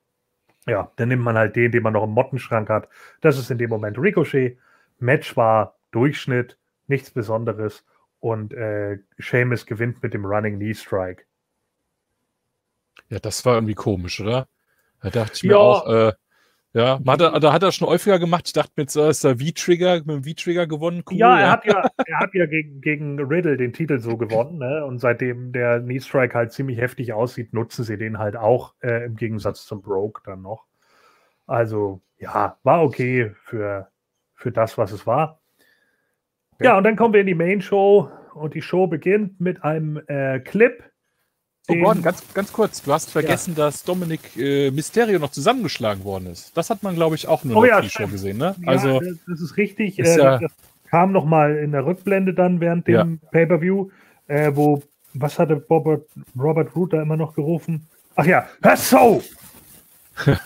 [0.67, 2.89] Ja, dann nimmt man halt den, den man noch im Mottenschrank hat.
[3.21, 4.59] Das ist in dem Moment Ricochet.
[4.99, 6.59] Match war Durchschnitt,
[6.89, 7.85] nichts Besonderes.
[8.19, 11.25] Und äh, Seamus gewinnt mit dem Running Knee Strike.
[13.09, 14.49] Ja, das war irgendwie komisch, oder?
[15.03, 15.57] Da dachte ich mir Ja.
[15.59, 16.13] auch, äh,
[16.73, 18.43] ja, hat, er- da hat er schon häufiger gemacht.
[18.47, 21.03] Ich dachte mir jetzt, äh, ist der V-Trigger, mit dem V-Trigger gewonnen.
[21.11, 24.59] Cool, ja, er hat ja, er hat ja gegen, gegen Riddle den Titel so gewonnen,
[24.59, 24.85] ne?
[24.85, 29.07] Und seitdem der Knee Strike halt ziemlich heftig aussieht, nutzen sie den halt auch äh,
[29.07, 30.67] im Gegensatz zum Broke dann noch.
[31.47, 33.89] Also, ja, war okay für,
[34.35, 35.41] für das, was es war.
[36.61, 40.01] Ja, und dann kommen wir in die Main Show und die Show beginnt mit einem
[40.09, 40.83] äh, Clip.
[41.69, 46.27] Oh, Gordon, ganz, ganz kurz, du hast vergessen, dass Dominik äh, Mysterio noch zusammengeschlagen worden
[46.29, 46.57] ist.
[46.57, 48.13] Das hat man, glaube ich, auch nur Oh in ja, der Pre-Show stimmt.
[48.13, 48.55] gesehen, ne?
[48.61, 49.99] Ja, Also, das, ist richtig.
[49.99, 50.53] ist äh, ja- das
[50.89, 53.91] kam noch mal in der Rückblende dann während dem Pay-Per-View,
[54.29, 54.81] äh, wo,
[55.15, 56.07] was hatte Robert,
[56.39, 57.89] Robert Root da immer noch gerufen?
[58.15, 59.23] Ach ja, hör so!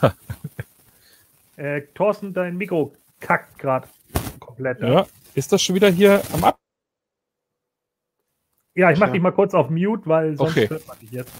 [1.57, 3.87] äh, Thorsten, dein Mikro kackt gerade
[4.39, 4.81] komplett.
[4.81, 6.57] ja, ist das schon wieder hier am Ab?
[8.75, 9.13] Ja, ich mache Ja.
[9.15, 10.69] dich mal kurz auf Mute, weil sonst Okay.
[10.71, 11.33] hört man dich jetzt.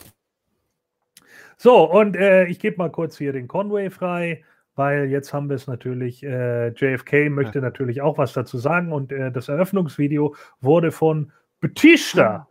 [1.57, 4.45] So, und äh, ich gebe mal kurz hier den Conway frei,
[4.77, 9.13] weil jetzt haben wir es natürlich, äh, JFK möchte natürlich auch was dazu sagen und
[9.13, 12.49] äh, das Eröffnungsvideo wurde von Batista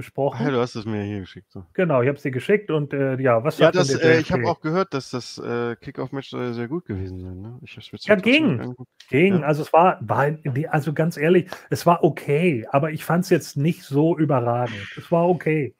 [0.00, 0.46] besprochen.
[0.46, 1.50] Ah, du hast es mir hier geschickt.
[1.50, 1.64] So.
[1.74, 4.46] Genau, ich habe es dir geschickt und äh, ja, was Ja, das, äh, ich habe
[4.46, 7.40] auch gehört, dass das äh, Kickoff-Match sehr gut gewesen sein.
[7.40, 7.58] Ne?
[7.62, 8.74] Ich hab's mir Ja, ging.
[9.08, 9.46] Ging, Ja.
[9.46, 10.36] also es war, war,
[10.70, 14.86] also ganz ehrlich, es war okay, aber ich fand es jetzt nicht so überragend.
[14.96, 15.74] Es war okay.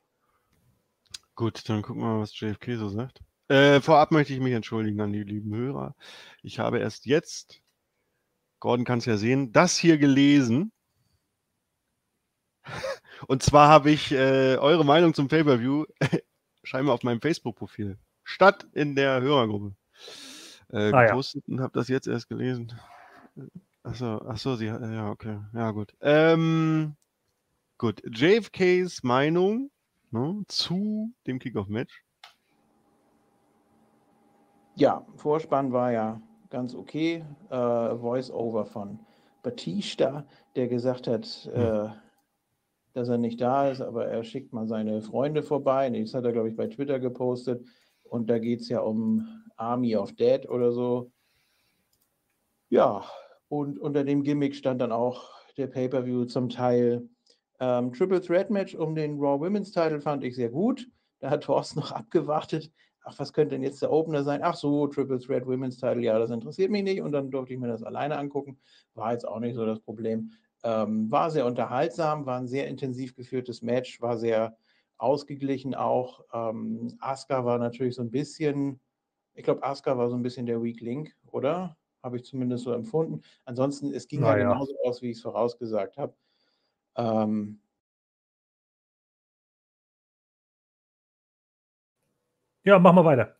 [1.35, 3.21] Gut, dann gucken wir mal, was JFK so sagt.
[3.49, 5.97] Äh, vorab möchte ich mich entschuldigen an die lieben Hörer.
[6.43, 7.63] Ich habe erst jetzt,
[8.61, 10.71] Gordon kann es ja sehen, das hier gelesen.
[13.27, 15.85] Und zwar habe ich äh, eure Meinung zum Pay-Per-View
[16.63, 19.75] scheinbar auf meinem Facebook-Profil statt in der Hörergruppe
[20.73, 21.15] äh, Ah, ja.
[21.15, 22.73] und habe das jetzt erst gelesen.
[23.83, 25.95] Achso, achso, sie hat, ja, okay, ja, gut.
[26.01, 26.97] Ähm,
[27.79, 29.71] gut, JFKs Meinung
[30.11, 32.05] ne, zu dem Kickoff-Match.
[34.77, 37.25] Ja, Vorspann war ja ganz okay.
[37.49, 38.99] Äh, Voice-Over von
[39.43, 41.89] Batista, der gesagt hat, äh,
[42.93, 45.89] dass er nicht da ist, aber er schickt mal seine Freunde vorbei.
[45.91, 47.65] Das hat er, glaube ich, bei Twitter gepostet.
[48.05, 49.27] Und da geht es ja um
[49.57, 51.13] Army of Dead oder so.
[52.69, 53.05] Ja,
[53.49, 57.09] und unter dem Gimmick stand dann auch der Pay-Per-View zum Teil.
[57.59, 60.89] Ähm, Triple Threat Match um den Raw Women's Title fand ich sehr gut.
[61.21, 62.71] Da hat Thorsten noch abgewartet.
[63.03, 64.41] Ach, was könnte denn jetzt der Opener sein?
[64.43, 67.03] Ach so, Triple Threat Women's Title, ja, das interessiert mich nicht.
[67.03, 68.59] Und dann durfte ich mir das alleine angucken.
[68.95, 70.33] War jetzt auch nicht so das Problem.
[70.65, 74.57] Ähm, war sehr unterhaltsam, war ein sehr intensiv geführtes Match, war sehr
[74.99, 76.25] ausgeglichen auch.
[76.33, 78.81] Ähm, Asuka war natürlich so ein bisschen,
[79.35, 81.77] ich glaube, Asuka war so ein bisschen der Weak Link, oder?
[82.03, 83.23] Habe ich zumindest so empfunden.
[83.45, 84.53] Ansonsten, es ging ja Naja.
[84.53, 86.15] genauso aus, wie ich es vorausgesagt habe.
[86.97, 87.61] Ähm,
[92.65, 93.40] Ja, machen wir weiter.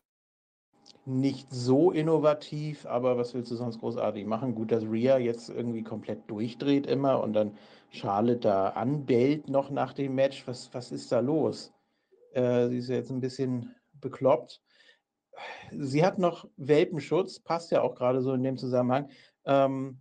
[1.11, 4.55] Nicht so innovativ, aber was willst du sonst großartig machen?
[4.55, 7.57] Gut, dass Rhea jetzt irgendwie komplett durchdreht immer und dann
[7.91, 10.47] Charlotte da anbellt noch nach dem Match.
[10.47, 11.73] Was, was ist da los?
[12.33, 14.63] Äh, sie ist ja jetzt ein bisschen bekloppt.
[15.71, 19.09] Sie hat noch Welpenschutz, passt ja auch gerade so in dem Zusammenhang.
[19.45, 20.01] Ähm,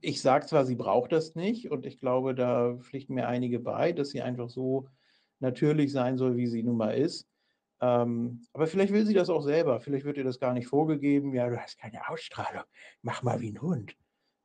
[0.00, 3.92] ich sage zwar, sie braucht das nicht und ich glaube, da pflichten mir einige bei,
[3.92, 4.88] dass sie einfach so
[5.38, 7.28] natürlich sein soll, wie sie nun mal ist.
[7.80, 9.80] Ähm, aber vielleicht will sie das auch selber.
[9.80, 11.34] Vielleicht wird ihr das gar nicht vorgegeben.
[11.34, 12.64] Ja, du hast keine Ausstrahlung.
[13.02, 13.96] Mach mal wie ein Hund.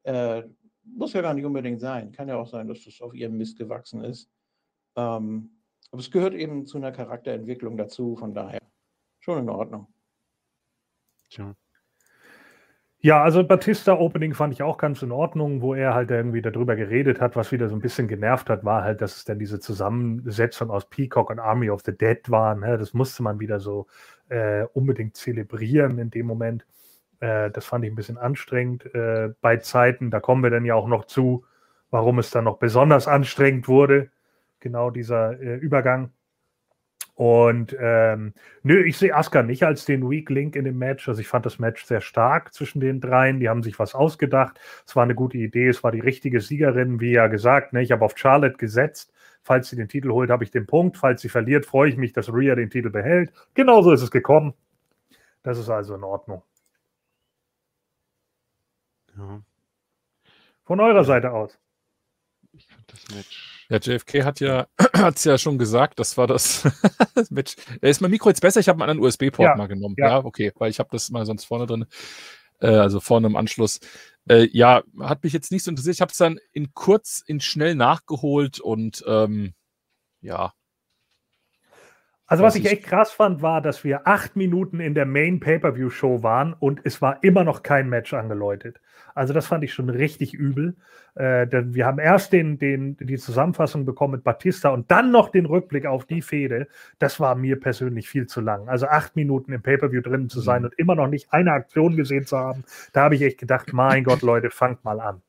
[0.04, 0.44] Äh,
[0.84, 2.12] muss ja gar nicht unbedingt sein.
[2.12, 4.30] Kann ja auch sein, dass das auf ihrem Mist gewachsen ist.
[4.96, 5.62] Ähm,
[5.92, 8.16] aber es gehört eben zu einer Charakterentwicklung dazu.
[8.16, 8.60] Von daher
[9.20, 9.88] schon in Ordnung.
[11.30, 11.56] Tja.
[13.04, 16.76] Ja, also Batista Opening fand ich auch ganz in Ordnung, wo er halt irgendwie darüber
[16.76, 19.60] geredet hat, was wieder so ein bisschen genervt hat, war halt, dass es dann diese
[19.60, 22.60] Zusammensetzung aus Peacock und Army of the Dead waren.
[22.60, 22.78] Ne?
[22.78, 23.88] Das musste man wieder so
[24.30, 26.68] äh, unbedingt zelebrieren in dem Moment.
[27.22, 30.12] Äh, das fand ich ein bisschen anstrengend äh, bei Zeiten.
[30.12, 31.44] Da kommen wir dann ja auch noch zu,
[31.90, 34.12] warum es dann noch besonders anstrengend wurde.
[34.60, 36.12] Genau dieser äh, Übergang.
[37.22, 41.08] Und ähm, nö, ich sehe Asuka nicht als den Weak Link in dem Match.
[41.08, 43.40] Also ich fand das Match sehr stark zwischen den dreien.
[43.40, 44.60] Die haben sich was ausgedacht.
[44.88, 45.68] Es war eine gute Idee.
[45.68, 47.74] Es war die richtige Siegerin, wie ja gesagt.
[47.74, 47.84] Ne?
[47.84, 49.14] Ich habe auf Charlotte gesetzt.
[49.44, 50.98] Falls sie den Titel holt, habe ich den Punkt.
[50.98, 53.32] Falls sie verliert, freue ich mich, dass Rhea den Titel behält.
[53.54, 54.56] Genauso ist es gekommen.
[55.44, 56.42] Das ist also in Ordnung.
[59.16, 59.44] Ja.
[60.64, 61.60] Von eurer Seite aus.
[62.54, 66.64] Ich fand das Match ja, JFK hat ja hat's ja schon gesagt, das war das
[67.30, 67.56] Match.
[67.80, 68.60] Ist mein Mikro jetzt besser?
[68.60, 69.96] Ich habe einen anderen USB-Port ja, mal genommen.
[69.98, 70.10] Ja.
[70.10, 70.26] ja.
[70.26, 71.86] okay, weil ich habe das mal sonst vorne drin,
[72.60, 73.80] äh, also vorne im Anschluss.
[74.28, 75.96] Äh, ja, hat mich jetzt nicht so interessiert.
[75.96, 79.54] Ich habe es dann in kurz, in schnell nachgeholt und ähm,
[80.20, 80.54] ja,
[82.32, 86.24] also was ich echt krass fand, war, dass wir acht Minuten in der Main Pay-per-View-Show
[86.24, 88.80] waren und es war immer noch kein Match angeläutet.
[89.14, 90.76] Also das fand ich schon richtig übel.
[91.16, 95.30] Äh, denn wir haben erst den, den, die Zusammenfassung bekommen mit Batista und dann noch
[95.30, 96.68] den Rückblick auf die Fehde.
[97.00, 98.70] Das war mir persönlich viel zu lang.
[98.70, 100.66] Also acht Minuten im Pay-per-View drin zu sein mhm.
[100.68, 102.64] und immer noch nicht eine Aktion gesehen zu haben,
[102.94, 105.22] da habe ich echt gedacht, mein Gott, Leute, fangt mal an.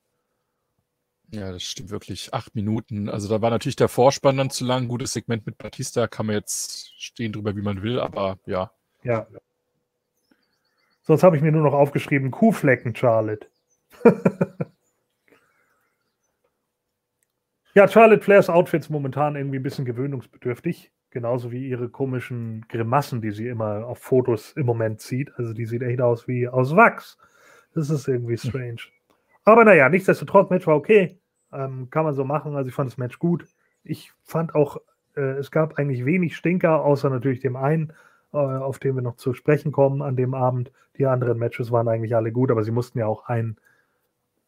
[1.32, 2.34] Ja, das stimmt wirklich.
[2.34, 3.08] Acht Minuten.
[3.08, 4.86] Also da war natürlich der Vorspann dann zu lang.
[4.86, 8.70] Gutes Segment mit Batista kann man jetzt stehen drüber, wie man will, aber ja.
[9.02, 9.26] Ja.
[11.04, 13.46] Sonst habe ich mir nur noch aufgeschrieben, Kuhflecken, Charlotte.
[17.74, 20.92] ja, Charlotte Flairs Outfits momentan irgendwie ein bisschen gewöhnungsbedürftig.
[21.08, 25.32] Genauso wie ihre komischen Grimassen, die sie immer auf Fotos im Moment zieht.
[25.36, 27.16] Also die sieht echt aus wie aus Wachs.
[27.74, 28.82] Das ist irgendwie strange.
[29.44, 31.18] Aber naja, nichtsdestotrotz, Match war okay.
[31.52, 32.56] Ähm, kann man so machen.
[32.56, 33.46] Also ich fand das Match gut.
[33.84, 34.78] Ich fand auch,
[35.16, 37.92] äh, es gab eigentlich wenig Stinker, außer natürlich dem einen,
[38.32, 40.72] äh, auf den wir noch zu sprechen kommen an dem Abend.
[40.98, 43.56] Die anderen Matches waren eigentlich alle gut, aber sie mussten ja auch einen,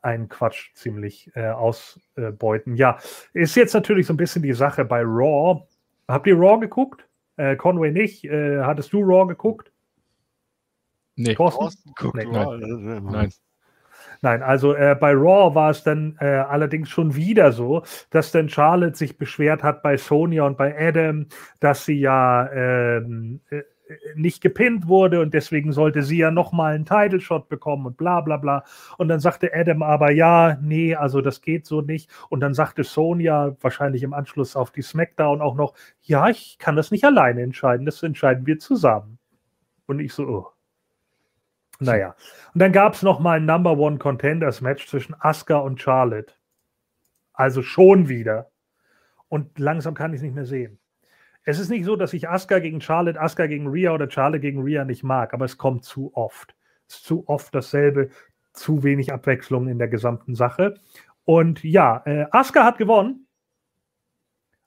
[0.02, 2.76] einen Quatsch ziemlich äh, ausbeuten.
[2.76, 2.98] ja,
[3.32, 5.66] ist jetzt natürlich so ein bisschen die Sache bei Raw.
[6.08, 7.06] Habt ihr Raw geguckt?
[7.36, 8.24] Äh, Conway nicht.
[8.24, 9.72] Äh, hattest du Raw geguckt?
[11.16, 11.34] Nee.
[11.34, 11.92] Thorsten?
[11.96, 13.04] Guckt nee, nein.
[13.04, 13.30] nein.
[14.22, 18.48] Nein, also äh, bei Raw war es dann äh, allerdings schon wieder so, dass dann
[18.48, 21.26] Charlotte sich beschwert hat bei Sonia und bei Adam,
[21.60, 23.62] dass sie ja ähm, äh,
[24.14, 28.20] nicht gepinnt wurde und deswegen sollte sie ja nochmal einen Title Shot bekommen und bla
[28.20, 28.64] bla bla.
[28.98, 32.10] Und dann sagte Adam aber, ja, nee, also das geht so nicht.
[32.30, 36.76] Und dann sagte Sonia wahrscheinlich im Anschluss auf die SmackDown auch noch, ja, ich kann
[36.76, 39.18] das nicht alleine entscheiden, das entscheiden wir zusammen.
[39.86, 40.53] Und ich so, oh.
[41.80, 42.14] Naja.
[42.52, 46.32] Und dann gab es nochmal ein Number One Contenders Match zwischen Asuka und Charlotte.
[47.32, 48.50] Also schon wieder.
[49.28, 50.78] Und langsam kann ich es nicht mehr sehen.
[51.42, 54.62] Es ist nicht so, dass ich Asuka gegen Charlotte, Asuka gegen Rhea oder Charlotte gegen
[54.62, 56.54] Rhea nicht mag, aber es kommt zu oft.
[56.88, 58.10] Es ist zu oft dasselbe,
[58.52, 60.80] zu wenig Abwechslung in der gesamten Sache.
[61.24, 63.26] Und ja, äh, Asuka hat gewonnen.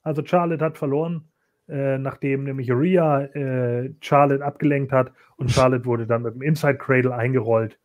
[0.03, 1.29] Also Charlotte hat verloren.
[1.69, 6.77] Äh, nachdem nämlich Rhea äh, Charlotte abgelenkt hat und Charlotte wurde dann mit dem Inside
[6.77, 7.77] Cradle eingerollt.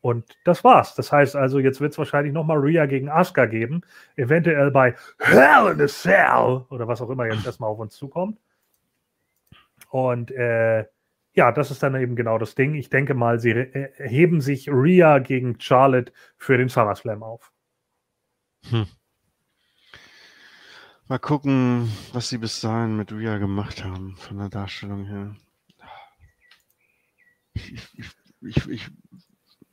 [0.00, 0.94] Und das war's.
[0.94, 3.80] Das heißt also, jetzt wird es wahrscheinlich nochmal Rhea gegen Asuka geben.
[4.16, 8.38] Eventuell bei Hell in a Cell oder was auch immer jetzt erstmal auf uns zukommt.
[9.90, 10.84] Und äh,
[11.32, 12.74] ja, das ist dann eben genau das Ding.
[12.74, 17.50] Ich denke mal, sie äh, heben sich Rhea gegen Charlotte für den SummerSlam auf.
[18.68, 18.86] Hm.
[21.06, 25.36] Mal gucken, was sie bis dahin mit Rhea gemacht haben, von der Darstellung her.
[27.52, 27.74] Ich,
[28.40, 28.90] ich, ich,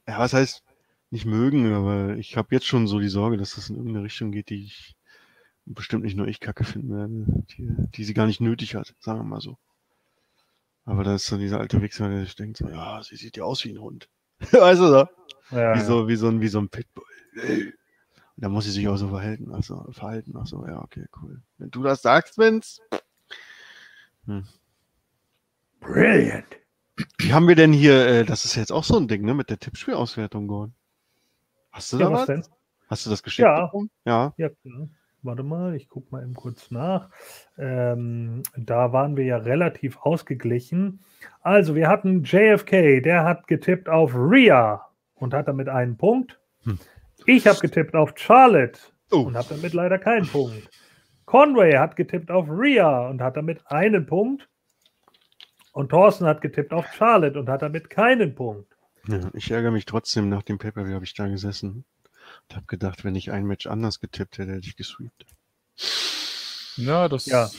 [0.08, 0.64] ja, was heißt
[1.10, 4.32] nicht mögen, aber ich habe jetzt schon so die Sorge, dass das in irgendeine Richtung
[4.32, 4.96] geht, die ich
[5.66, 9.20] bestimmt nicht nur ich kacke finden werde, die, die sie gar nicht nötig hat, sagen
[9.20, 9.58] wir mal so.
[10.84, 13.44] Aber da ist so dieser alte Wichser, der sich denkt so, ja, sie sieht ja
[13.44, 14.10] aus wie ein Hund.
[14.40, 15.08] weißt du so?
[15.56, 17.06] Ja, Wie so, wie so ein, wie so ein Pitbull.
[18.42, 19.54] Da muss sie sich auch so verhalten.
[19.54, 20.34] Also, verhalten.
[20.36, 21.42] Ach so, ja, okay, cool.
[21.60, 22.82] Wenn du das sagst, Vince.
[25.80, 26.46] Brilliant.
[27.20, 29.50] Wie haben wir denn hier, äh, das ist jetzt auch so ein Ding, ne, mit
[29.52, 30.74] der Tippspielauswertung, Gordon.
[31.72, 32.44] Hast du Ja, da was denn?
[32.90, 33.66] Hast du das geschickt Ja.
[33.66, 33.90] bekommen?
[34.06, 34.34] Ja.
[34.38, 34.88] Ja, klar.
[35.24, 37.10] Warte mal, ich gucke mal eben kurz nach.
[37.58, 41.04] Ähm, da waren wir ja relativ ausgeglichen.
[41.42, 46.40] Also, wir hatten JFK, der hat getippt auf Rhea und hat damit einen Punkt.
[46.64, 46.80] Hm.
[47.34, 48.80] Ich habe getippt auf Charlotte
[49.14, 49.22] Oh.
[49.22, 50.70] und habe damit leider keinen Punkt.
[51.26, 54.48] Conway hat getippt auf Rhea und hat damit einen Punkt.
[55.74, 58.74] Und Thorsten hat getippt auf Charlotte und hat damit keinen Punkt.
[59.08, 61.86] Ja, ich ärgere mich trotzdem, nach dem Pay-Per-View habe ich da gesessen
[62.50, 65.26] und habe gedacht, wenn ich ein Match anders getippt hätte, hätte ich gesweept.
[66.78, 67.26] Ja, das.
[67.26, 67.50] Ja.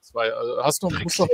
[0.00, 1.28] Zwei, also hast du musst noch?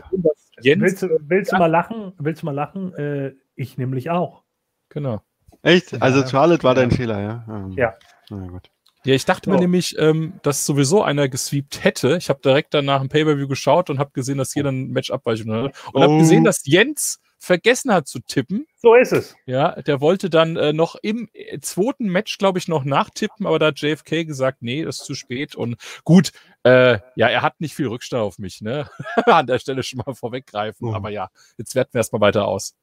[0.62, 2.12] Willst, du- willst du mal lachen?
[2.18, 2.94] Willst du mal lachen?
[2.94, 4.44] Äh, ich nämlich auch.
[4.88, 5.22] Genau.
[5.62, 6.00] Echt?
[6.02, 6.82] Also Charlotte war Ja.
[6.82, 7.44] dein Fehler, ja?
[7.48, 7.94] Ähm, Ja.
[8.30, 8.70] Na gut.
[9.04, 9.62] Ja, ich dachte mir So.
[9.62, 12.16] nämlich, ähm, dass sowieso einer gesweept hätte.
[12.16, 15.52] Ich habe direkt danach ein Pay-Per-View geschaut und habe gesehen, dass jeder ein Match abweichung
[15.52, 15.74] hat.
[15.92, 16.18] Und habe Oh.
[16.18, 18.66] gesehen, dass Jens vergessen hat zu tippen.
[18.76, 19.34] So ist es.
[19.46, 23.58] Ja, der wollte dann äh, noch im äh, zweiten Match, glaube ich, noch nachtippen, aber
[23.58, 25.56] da hat JFK gesagt, nee, das ist zu spät.
[25.56, 26.30] Und gut,
[26.62, 28.88] äh, ja, er hat nicht viel Rückstand auf mich, ne?
[29.26, 30.88] An der Stelle schon mal vorweggreifen.
[30.90, 30.94] Oh.
[30.94, 32.76] Aber ja, jetzt werten wir erstmal weiter aus.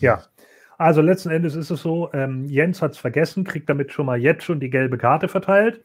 [0.00, 0.24] Ja.
[0.80, 4.18] Also letzten Endes ist es so, ähm, Jens hat es vergessen, kriegt damit schon mal
[4.18, 5.84] jetzt schon die gelbe Karte verteilt.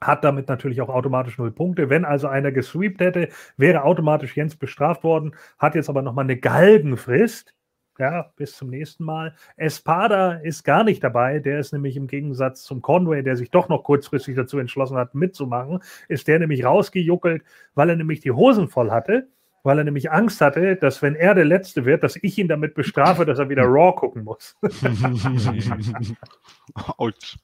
[0.00, 1.88] Hat damit natürlich auch automatisch null Punkte.
[1.88, 5.36] Wenn also einer gesweept hätte, wäre automatisch Jens bestraft worden.
[5.56, 7.54] Hat jetzt aber nochmal eine Galgenfrist.
[7.96, 9.36] Ja, bis zum nächsten Mal.
[9.56, 11.38] Espada ist gar nicht dabei.
[11.38, 15.14] Der ist nämlich im Gegensatz zum Conway, der sich doch noch kurzfristig dazu entschlossen hat,
[15.14, 17.44] mitzumachen, ist der nämlich rausgejuckelt,
[17.76, 19.28] weil er nämlich die Hosen voll hatte
[19.68, 22.72] weil er nämlich Angst hatte, dass wenn er der Letzte wird, dass ich ihn damit
[22.72, 24.56] bestrafe, dass er wieder Raw gucken muss.
[26.96, 27.36] Autsch.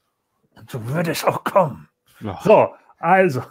[0.55, 1.87] Und so würde es auch kommen.
[2.21, 3.41] Ja, So, also.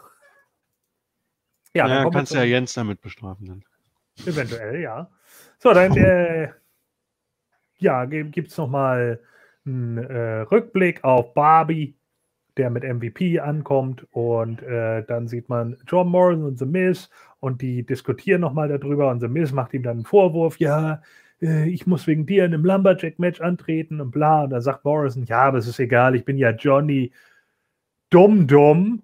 [1.73, 3.65] Ja, ja, dann kommen wir kannst du ja Jens damit bestrafen dann.
[4.27, 5.09] Eventuell, ja.
[5.59, 6.49] So, dann äh,
[7.79, 9.21] ja, gibt es nochmal
[9.65, 11.95] einen äh, Rückblick auf Barbie,
[12.57, 14.05] der mit MVP ankommt.
[14.11, 17.09] Und äh, dann sieht man John Morrison und The Miz
[17.45, 19.11] und die diskutieren nochmal darüber.
[19.11, 21.03] Und The Miz macht ihm dann einen Vorwurf: Ja,
[21.43, 24.45] äh, ich muss wegen dir in einem Lumberjack-Match antreten und bla.
[24.45, 27.13] Und dann sagt Morrison: Ja, aber es ist egal, ich bin ja Johnny
[28.11, 29.03] dumm, dumm.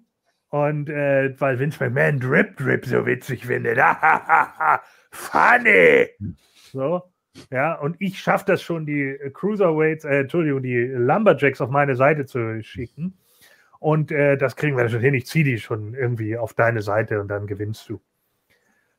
[0.49, 3.77] Und äh, weil Vince McMahon Drip Drip so witzig findet.
[5.11, 6.07] Funny!
[6.71, 7.03] So,
[7.51, 12.25] ja, und ich schaffe das schon, die Cruiserweights, äh, Entschuldigung, die Lumberjacks auf meine Seite
[12.25, 13.17] zu schicken.
[13.79, 15.13] Und äh, das kriegen wir schon hin.
[15.13, 18.01] Ich ziehe die schon irgendwie auf deine Seite und dann gewinnst du.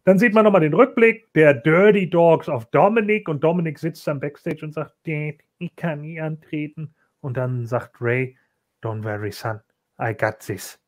[0.05, 4.19] Dann sieht man nochmal den Rückblick der Dirty Dogs auf Dominic und Dominic sitzt am
[4.21, 6.93] Backstage und sagt, Dad, ich kann nie antreten.
[7.21, 8.37] Und dann sagt Ray,
[8.83, 9.61] don't worry, son,
[10.01, 10.79] I got this.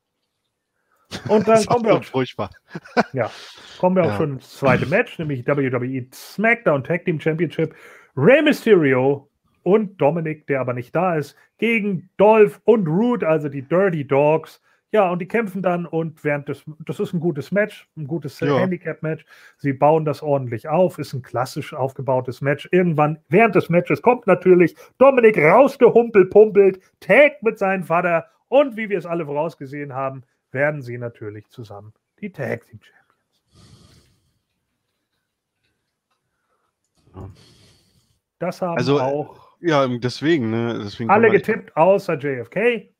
[1.28, 2.50] Und dann kommen wir auch furchtbar.
[3.12, 3.30] ja,
[3.78, 4.16] kommen wir auch Ja.
[4.16, 7.74] schon ins zweite Match, nämlich WWE SmackDown Tag Team Championship.
[8.16, 9.30] Rey Mysterio
[9.62, 14.60] und Dominic, der aber nicht da ist, gegen Dolph und Root, also die Dirty Dogs.
[14.95, 18.40] Ja, und die kämpfen dann und während des, das ist ein gutes Match, ein gutes
[18.40, 18.59] äh, Ja.
[18.61, 19.26] Handicap-Match.
[19.59, 22.68] Sie bauen das ordentlich auf, ist ein klassisch aufgebautes Match.
[22.70, 28.97] Irgendwann während des Matches kommt natürlich Dominic rausgehumpelpumpelt, tagt mit seinem Vater und wie wir
[28.97, 30.22] es alle vorausgesehen haben,
[30.53, 33.03] werden sie natürlich zusammen die Tag Team Champions.
[38.38, 40.82] Das haben Also, auch Ja, deswegen, ne?
[40.84, 42.93] Deswegen alle getippt, außer JFK.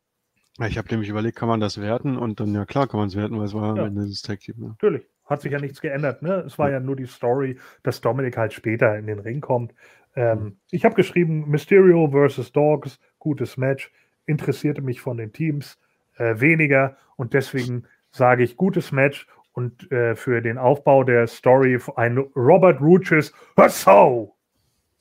[0.59, 2.17] Ja, Ich habe nämlich überlegt, kann man das werten?
[2.17, 3.83] Und dann, ja klar, kann man es werten, weil es war Ja.
[3.83, 4.55] am Ende das Tag Team.
[4.59, 4.67] Ne?
[4.69, 5.03] Natürlich.
[5.25, 6.23] Hat sich ja nichts geändert.
[6.23, 6.45] Ne?
[6.47, 9.73] Es war ja nur die Story, dass Dominik halt später in den Ring kommt.
[10.15, 13.91] Ähm, ich habe geschrieben, Mysterio versus Dogs, gutes Match.
[14.27, 15.79] Interessierte mich von den Teams
[16.19, 16.97] äh, weniger.
[17.17, 19.27] Und deswegen sage ich, gutes Match.
[19.53, 23.33] Und äh, für den Aufbau der Story ein Robert Roaches
[23.69, 24.35] so.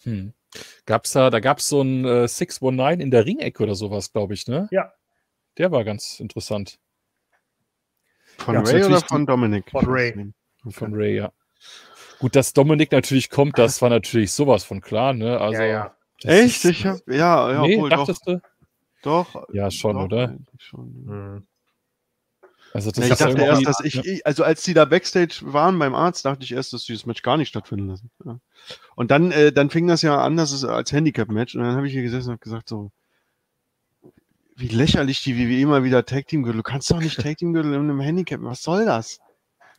[0.03, 0.33] Hm.
[0.85, 4.35] Gab's da, da gab es so ein äh, 619 in der Ringecke oder sowas, glaube
[4.35, 4.67] ich, ne?
[4.71, 4.93] Ja.
[5.57, 6.79] Der war ganz interessant.
[8.37, 9.69] Von Ja, Ray oder von Dominic?
[9.71, 10.11] Von Ray.
[10.65, 10.73] Okay.
[10.73, 11.31] Von Ray, ja.
[12.19, 15.39] Gut, dass Dominik natürlich kommt, das war natürlich sowas von klar, ne?
[15.39, 15.95] Also, ja, ja.
[16.23, 16.63] Echt?
[16.63, 18.41] ist- Ich hab, ja, ja, nee, obwohl, doch, dachtest du?
[19.03, 19.47] doch.
[19.53, 20.37] Ja, schon, doch, oder?
[20.57, 20.87] Schon.
[21.07, 21.47] Hm.
[22.73, 24.01] Also, das Ja, ich dachte erst, dass ich, ja.
[24.03, 27.05] ich, also als die da Backstage waren beim Arzt, dachte ich erst, dass die das
[27.05, 28.09] Match gar nicht stattfinden lassen.
[28.25, 28.39] Ja.
[28.95, 31.55] Und dann, äh, dann fing das ja an, dass es als Handicap-Match.
[31.55, 32.91] Und dann habe ich hier gesessen und hab gesagt so,
[34.55, 36.57] wie lächerlich die WWE immer wieder Tag Team Gürtel.
[36.57, 38.41] Du kannst doch nicht Tag Team Gürtel in einem Handicap.
[38.43, 39.19] Was soll das?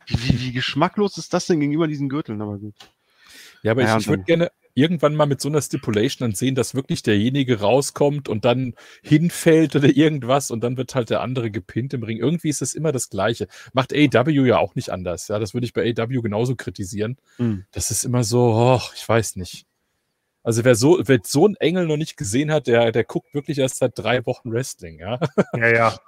[0.07, 2.41] Wie, wie, wie geschmacklos ist das denn gegenüber diesen Gürteln?
[2.41, 2.75] Aber gut.
[3.63, 6.53] Ja, aber Ja, ich, ich würde gerne irgendwann mal mit so einer Stipulation dann sehen,
[6.53, 11.49] dass wirklich derjenige rauskommt und dann hinfällt oder irgendwas und dann wird halt der andere
[11.49, 12.17] gepinnt im Ring.
[12.17, 13.47] Irgendwie ist es immer das Gleiche.
[13.73, 15.29] Macht AW ja auch nicht anders.
[15.29, 17.17] Ja, das würde ich bei AW genauso kritisieren.
[17.37, 17.65] Hm.
[17.71, 19.65] Das ist immer so, oh, ich weiß nicht.
[20.45, 23.57] Also wer so, wer so einen Engel noch nicht gesehen hat, der, der guckt wirklich
[23.57, 25.19] erst seit drei Wochen Wrestling, ja.
[25.55, 25.99] Ja, ja.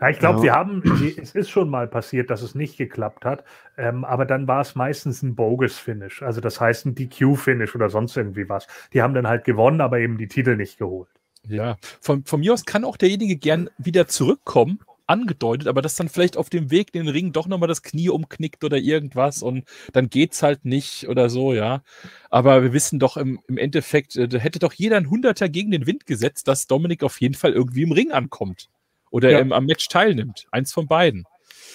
[0.00, 0.42] Ja, ich glaube, Ja.
[0.42, 0.82] sie haben,
[1.20, 3.44] es ist schon mal passiert, dass es nicht geklappt hat,
[3.76, 8.16] ähm, aber dann war es meistens ein Bogus-Finish, also das heißt ein DQ-Finish oder sonst
[8.16, 8.66] irgendwie was.
[8.92, 11.08] Die haben dann halt gewonnen, aber eben die Titel nicht geholt.
[11.42, 14.80] Ja, von, von mir aus kann auch derjenige gern wieder zurückkommen,
[15.10, 18.08] angedeutet, aber dass dann vielleicht auf dem Weg in den Ring doch nochmal das Knie
[18.08, 21.82] umknickt oder irgendwas und dann geht's halt nicht oder so, ja.
[22.30, 25.70] Aber wir wissen doch im, im Endeffekt, äh, da hätte doch jeder ein Hunderter gegen
[25.70, 28.68] den Wind gesetzt, dass Dominik auf jeden Fall irgendwie im Ring ankommt
[29.10, 29.40] oder Ja.
[29.40, 30.46] ähm, am Match teilnimmt.
[30.52, 31.24] Eins von beiden.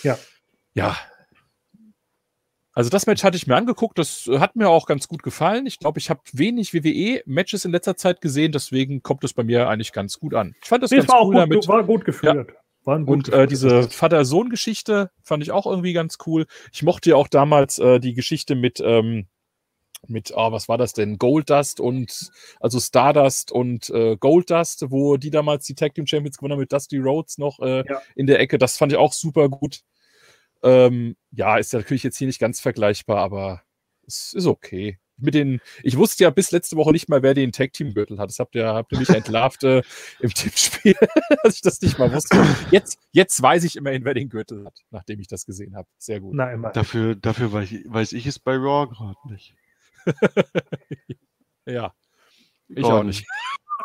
[0.04, 0.18] Ja.
[0.74, 0.98] Ja.
[2.74, 5.66] Also das Match hatte ich mir angeguckt, das hat mir auch ganz gut gefallen.
[5.66, 9.70] Ich glaube, ich habe wenig WWE-Matches in letzter Zeit gesehen, deswegen kommt es bei mir
[9.70, 10.56] eigentlich ganz gut an.
[10.62, 11.68] Ich fand das Nee, ganz war auch cool gut, damit.
[11.70, 12.48] war gut geführt.
[12.48, 12.56] Gut
[13.10, 13.90] Und äh, diese.
[13.90, 16.46] Vater-Sohn-Geschichte fand ich auch irgendwie ganz cool.
[16.72, 19.28] Ich mochte ja auch damals äh, die Geschichte mit, ähm,
[20.08, 21.18] mit, ah, was war das denn?
[21.18, 22.30] Goldust und,
[22.60, 26.72] also Stardust und äh, Goldust, wo die damals die Tag Team Champions gewonnen haben mit
[26.72, 28.02] Dusty Rhodes noch äh, Ja.
[28.16, 28.58] in der Ecke.
[28.60, 29.82] Das fand ich auch super gut.
[30.64, 33.62] Ähm, ja, ist ja natürlich jetzt hier nicht ganz vergleichbar, aber
[34.08, 35.00] es ist okay.
[35.18, 38.20] Mit den, ich wusste ja bis letzte Woche nicht mal, wer den Tag Team Gürtel
[38.20, 38.30] hat.
[38.30, 39.82] Das habt ihr, habt ihr mich entlarvt äh,
[40.20, 40.96] im Tippspiel,
[41.44, 42.38] dass ich das nicht mal wusste.
[42.72, 45.88] Jetzt, jetzt weiß ich immerhin, wer den Gürtel hat, nachdem ich das gesehen habe.
[45.98, 46.36] Sehr gut.
[46.36, 46.56] Na.
[46.72, 49.56] Dafür, dafür weiß, ich, weiß ich es bei Raw gerade nicht.
[51.66, 51.94] Ja.
[52.68, 53.00] Ich Gordon.
[53.00, 53.26] auch nicht.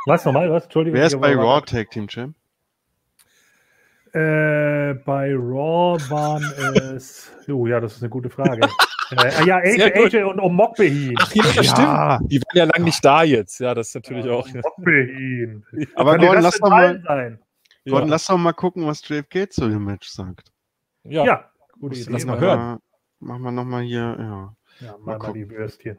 [0.07, 0.51] Was nochmal?
[0.51, 0.65] Was?
[0.65, 0.99] Entschuldigung.
[0.99, 2.37] Wer ist bei Raw Tag Team Champ?
[4.13, 6.43] Äh, bei Raw waren
[6.95, 7.31] es.
[7.49, 8.61] Oh ja, das ist eine gute Frage.
[9.13, 10.15] äh, ja, AJ, gut.
[10.15, 11.15] AJ und um Mokbehin.
[11.21, 12.31] Ach, ja, das stimmt.
[12.33, 13.59] Die waren ja lange nicht da jetzt.
[13.61, 14.47] Ja, das ist natürlich auch.
[14.53, 15.65] Mokbehin.
[15.95, 17.39] Aber Gordon, lass doch mal, sein?
[17.87, 20.53] Gordon, Ja, lass doch mal gucken, was JFK zu dem Match sagt.
[21.05, 21.25] ja.
[21.25, 21.51] Ja,
[21.81, 22.11] gute Idee.
[22.13, 22.79] Lass mal hören.
[23.21, 24.55] Machen wir nochmal hier, ja.
[24.81, 25.99] Ja, Mal mal, mal die Würstchen.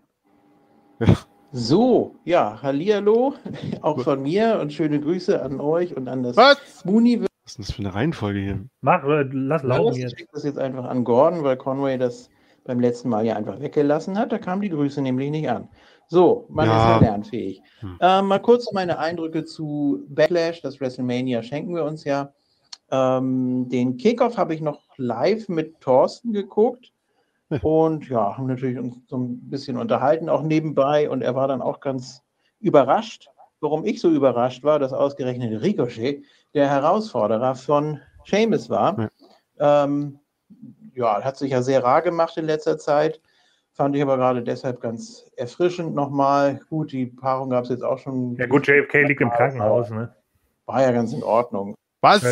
[1.52, 3.36] So, ja, Hallihallo,
[3.82, 6.58] auch von mir und schöne Grüße an euch und an das Was?
[6.86, 8.66] Was ist denn das für eine Reihenfolge hier?
[8.82, 10.18] Mach, äh, lass laufen Ich jetzt.
[10.18, 12.30] schicke das jetzt einfach an Gordon, weil Conway das
[12.64, 14.32] beim letzten Mal ja einfach weggelassen hat.
[14.32, 15.68] Da kamen die Grüße nämlich nicht an.
[16.08, 16.78] So, man Ja.
[16.78, 17.62] ist ja lernfähig.
[17.80, 17.98] Hm.
[18.02, 22.34] Ähm, mal kurz meine Eindrücke zu Backlash, das WrestleMania schenken wir uns ja.
[22.92, 26.92] Ähm, den Kickoff habe ich noch live mit Thorsten geguckt.
[27.50, 27.60] Ja.
[27.64, 31.10] Und ja, haben natürlich uns so ein bisschen unterhalten, auch nebenbei.
[31.10, 32.22] Und er war dann auch ganz
[32.60, 33.30] überrascht.
[33.62, 39.10] Warum ich so überrascht war, dass ausgerechnet Ricochet der Herausforderer von Seamus war.
[39.60, 40.20] Ähm,
[40.96, 43.22] ja, hat sich ja sehr rar gemacht in letzter Zeit.
[43.74, 46.60] Fand ich aber gerade deshalb ganz erfrischend nochmal.
[46.70, 48.36] Gut, die Paarung gab es jetzt auch schon.
[48.36, 50.14] Ja gut, JFK liegt im Krankenhaus, ne?
[50.66, 51.76] War ja ganz in Ordnung.
[52.02, 52.24] Was?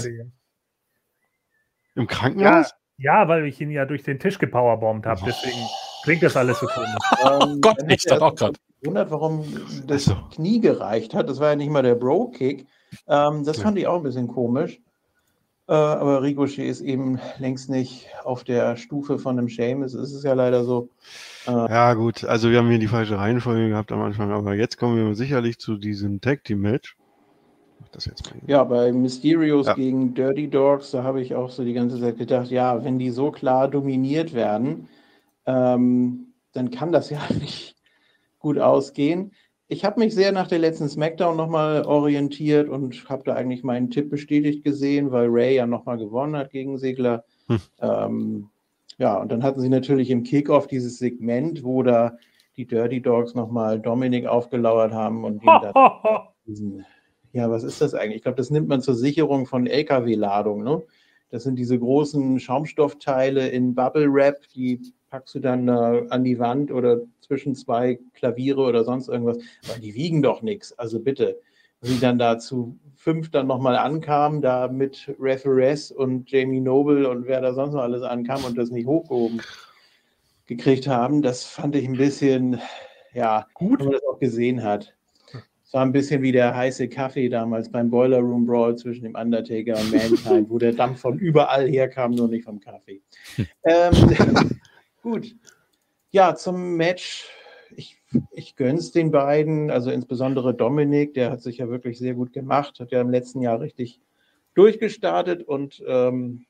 [1.96, 2.74] Im Krankenhaus?
[2.98, 5.58] Ja, weil ich ihn ja durch den Tisch gepowerbombt habe, deswegen
[6.04, 6.90] klingt das alles so komisch.
[7.26, 8.58] Ähm, Gott, ich dachte auch grad.
[8.82, 9.46] gewundert, warum
[9.88, 10.14] das.
[10.34, 11.30] Knie gereicht hat.
[11.30, 12.66] Das war ja nicht mal der Bro-Kick.
[13.08, 13.64] Ähm, das Ja.
[13.64, 14.82] fand ich auch ein bisschen komisch.
[15.70, 19.94] Äh, aber Ricochet ist eben längst nicht auf der Stufe von einem Seamus.
[19.94, 20.90] Es ist ja leider so.
[21.46, 22.24] Ja, gut.
[22.24, 25.60] Also, wir haben hier die falsche Reihenfolge gehabt am Anfang, aber jetzt kommen wir sicherlich
[25.60, 26.98] zu diesem Tag Team Match.
[27.92, 28.42] Das jetzt mal.
[28.48, 29.74] Ja, bei Mysterios Ja.
[29.76, 33.10] gegen Dirty Dogs, da habe ich auch so die ganze Zeit gedacht, ja, wenn die
[33.10, 34.88] so klar dominiert werden,
[35.46, 37.76] ähm, dann kann das ja nicht
[38.40, 39.34] gut ausgehen.
[39.72, 43.92] Ich habe mich sehr nach der letzten SmackDown nochmal orientiert und habe da eigentlich meinen
[43.92, 47.24] Tipp bestätigt gesehen, weil Ray ja nochmal gewonnen hat gegen Segler.
[47.48, 47.60] Hm.
[47.80, 48.50] Ähm,
[48.98, 52.18] ja, und dann hatten sie natürlich im Kickoff dieses Segment, wo da
[52.58, 55.74] die Dirty Dogs nochmal Dominik aufgelauert haben und ihn dann
[56.48, 56.86] diesen,
[57.32, 58.18] ja, was ist das eigentlich?
[58.18, 60.64] Ich glaube, das nimmt man zur Sicherung von LKW-Ladung.
[60.64, 60.82] Ne?
[61.30, 66.40] Das sind diese großen Schaumstoffteile in Bubble Wrap, die packst du dann äh, an die
[66.40, 69.38] Wand oder zwischen zwei Klaviere oder sonst irgendwas.
[69.70, 70.78] Aber die wiegen doch nichts.
[70.78, 71.40] Also bitte.
[71.82, 77.26] Wie dann da zu fünf dann nochmal ankamen, da mit Referees und Jamie Noble und
[77.26, 79.42] wer da sonst noch alles ankam und das nicht hochgehoben
[80.48, 82.60] gekriegt haben, das fand ich ein bisschen,
[83.14, 83.80] ja, Gut.
[83.80, 84.94] wenn man das auch gesehen hat.
[85.64, 89.14] Es war ein bisschen wie der heiße Kaffee damals beim Boiler Room Brawl zwischen dem
[89.14, 93.02] Undertaker und Mankind, wo der Dampf von überall herkam, nur nicht vom Kaffee.
[93.64, 93.94] ähm,
[95.04, 95.36] gut.
[96.12, 97.28] Ja, zum Match.
[97.76, 98.02] Ich,
[98.32, 102.80] ich gönn's den beiden, also insbesondere Dominik, der hat sich ja wirklich sehr gut gemacht,
[102.80, 104.02] hat ja im letzten Jahr richtig
[104.56, 106.46] durchgestartet und ähm,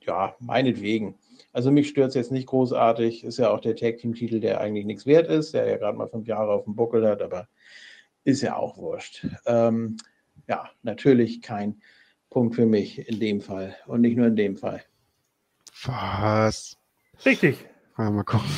[0.00, 1.14] ja, meinetwegen.
[1.52, 3.24] Also mich stört es jetzt nicht großartig.
[3.24, 6.26] Ist ja auch der Tag-Team-Titel, der eigentlich nichts wert ist, der ja gerade mal fünf
[6.26, 7.48] Jahre auf dem Buckel hat, aber
[8.24, 9.26] ist ja auch wurscht.
[9.46, 9.96] Ähm,
[10.48, 11.80] ja, natürlich kein
[12.30, 14.82] Punkt für mich in dem Fall und nicht nur in dem Fall.
[15.84, 16.76] Was?
[17.24, 17.64] Richtig.
[17.98, 18.48] Ja, mal gucken.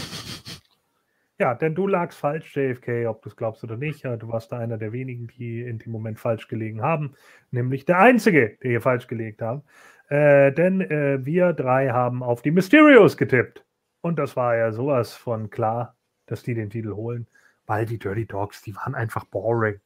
[1.40, 4.04] Ja, denn du lagst falsch, JFK, ob du es glaubst oder nicht.
[4.04, 7.14] Du warst da einer der wenigen, die in dem Moment falsch gelegen haben.
[7.52, 9.62] Nämlich der Einzige, der hier falsch gelegt haben.
[10.08, 13.64] Äh, denn äh, wir drei haben auf die Mysterios getippt.
[14.00, 17.28] Und das war ja sowas von klar, dass die den Titel holen,
[17.66, 19.80] weil die Dirty Dogs, die waren einfach boring.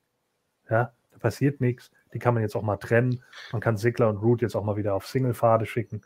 [0.70, 1.90] Ja, da passiert nichts.
[2.14, 3.22] Die kann man jetzt auch mal trennen.
[3.52, 6.00] Man kann Sigler und Root jetzt auch mal wieder auf Single-Pfade schicken.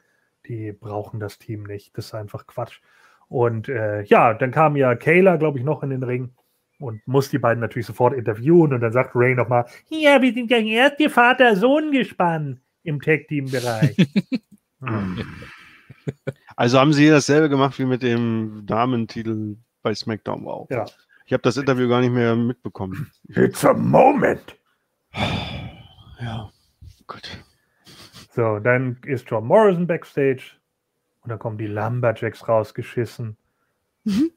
[0.47, 1.97] Die brauchen das Team nicht.
[1.97, 2.80] Das ist einfach Quatsch.
[3.29, 6.31] Und äh, ja, dann kam ja Kayla, glaube ich, noch in den Ring
[6.79, 8.72] und muss die beiden natürlich sofort interviewen.
[8.72, 13.97] Und dann sagt Ray nochmal: Ja, wir sind ja erst ihr Vater-Sohn-Gespann im Tag-Team-Bereich.
[14.81, 15.18] Hm.
[16.59, 20.68] Also haben sie dasselbe gemacht wie mit dem Damentitel bei SmackDown auch.
[20.70, 20.87] Ja.
[21.27, 23.11] Ich habe das Interview gar nicht mehr mitbekommen.
[23.29, 24.57] It's a moment.
[26.18, 26.51] Ja,
[27.07, 27.45] gut.
[28.31, 30.57] So, dann ist John Morrison backstage
[31.27, 33.37] und dann kommen die Lumberjacks rausgeschissen.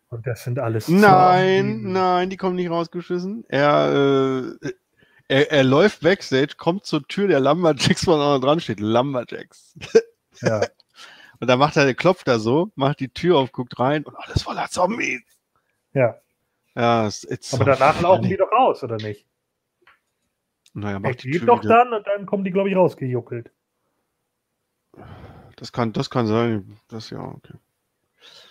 [0.09, 1.93] Und das sind alles Nein, Zombies.
[1.93, 3.45] nein, die kommen nicht rausgeschissen.
[3.47, 4.71] Er, äh,
[5.27, 9.75] er, er läuft backstage, kommt zur Tür der Lumberjacks, wo noch dran steht, Lumberjacks.
[10.41, 10.61] Ja.
[11.39, 14.13] Und dann macht er, der klopft da so, macht die Tür auf, guckt rein und
[14.17, 15.21] alles voller Zombies.
[15.93, 16.15] ja.
[16.75, 18.29] Ja, es it's Aber so danach laufen funny.
[18.29, 19.25] die doch raus, oder nicht?
[20.73, 21.75] Naja, Er macht die geht doch wieder.
[21.85, 23.51] dann und dann kommen die, glaube ich, rausgejuckelt.
[25.59, 26.77] Das kann, das kann sein.
[26.87, 27.53] Das ja, okay.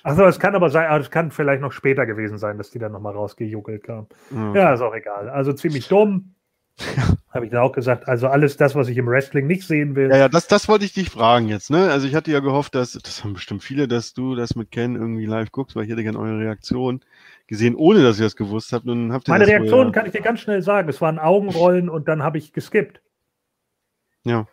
[0.02, 2.92] Achso, es kann aber sein, es kann vielleicht noch später gewesen sein, dass die dann
[2.92, 4.06] nochmal rausgejuckelt kamen.
[4.54, 5.28] Ja, ist auch egal.
[5.28, 6.34] Also ziemlich dumm.
[7.30, 8.06] Habe ich dann auch gesagt.
[8.08, 10.10] Also alles das, was ich im Wrestling nicht sehen will.
[10.10, 11.90] Ja, ja, das, das wollte ich dich fragen jetzt, ne?
[11.90, 14.94] Also ich hatte ja gehofft, dass, das haben bestimmt viele, dass du das mit Ken
[14.94, 17.00] irgendwie live guckst, weil ich hätte gerne eure Reaktion
[17.46, 18.84] gesehen, ohne dass ihr das gewusst habt.
[18.84, 19.92] Nun habt ihr Meine das wohl, Reaktion ja.
[19.92, 20.88] kann ich dir ganz schnell sagen.
[20.88, 23.00] Es waren Augenrollen und dann habe ich geskippt.
[24.24, 24.46] Ja.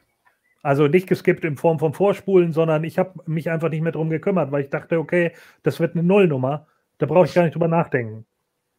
[0.65, 4.09] Also nicht geskippt in Form von Vorspulen, sondern ich habe mich einfach nicht mehr drum
[4.09, 6.65] gekümmert, weil ich dachte, okay, das wird eine Nullnummer.
[6.97, 8.25] Da brauche ich gar nicht drüber nachdenken.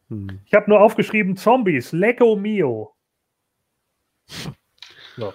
[0.09, 0.41] Hm.
[0.43, 2.93] Ich habe nur aufgeschrieben Zombies, Lecco Mio.
[5.15, 5.33] So.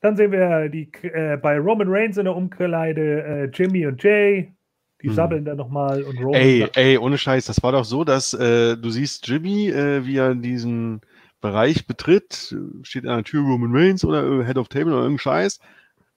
[0.00, 4.52] Dann sehen wir die, äh, bei Roman Reigns in der Umkleide äh, Jimmy und Jay.
[5.00, 5.14] Die Hm.
[5.14, 8.76] sabbeln dann nochmal und Roman Ey, ey, ohne Scheiß, das war doch so, dass äh,
[8.76, 11.02] du siehst Jimmy, äh, wie er diesen
[11.40, 15.60] Bereich betritt, steht an der Tür Roman Reigns oder Head of Table oder irgendein Scheiß.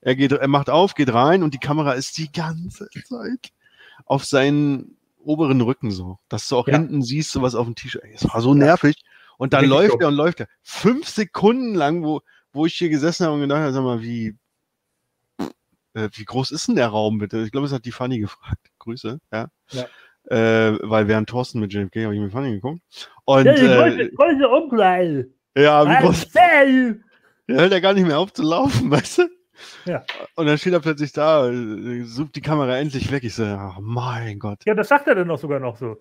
[0.02, 3.52] Er geht, er macht auf, geht rein und die Kamera ist die ganze Zeit
[4.06, 6.78] auf seinen oberen Rücken so, dass du auch Ja.
[6.78, 8.02] hinten siehst, so was auf dem T-Shirt.
[8.14, 8.96] Das war so nervig.
[9.38, 10.02] Und dann Richtig läuft dumm.
[10.02, 10.48] er und läuft er.
[10.64, 12.22] Fünf Sekunden lang, wo,
[12.54, 14.36] wo ich hier gesessen habe und gedacht habe, sag mal, wie,
[15.94, 17.42] äh, wie groß ist denn der Raum bitte?
[17.44, 18.70] Ich glaube, es hat die Fanny gefragt.
[18.80, 19.50] Grüße, ja.
[19.72, 19.86] Ja.
[20.30, 22.82] Äh, weil während Thorsten mit JFK habe ich mit Fanny geguckt.
[23.26, 25.30] Und Ja, die äh, große, Umkleide.
[25.58, 26.96] ja, wie groß, der
[27.58, 29.24] hört ja gar nicht mehr auf zu laufen, weißt du?
[29.86, 30.04] Ja.
[30.36, 33.24] Und dann steht er plötzlich da, äh, sucht die Kamera endlich weg.
[33.24, 34.60] Ich so, oh mein Gott.
[34.66, 35.98] Ja, das sagt er dann auch sogar noch so.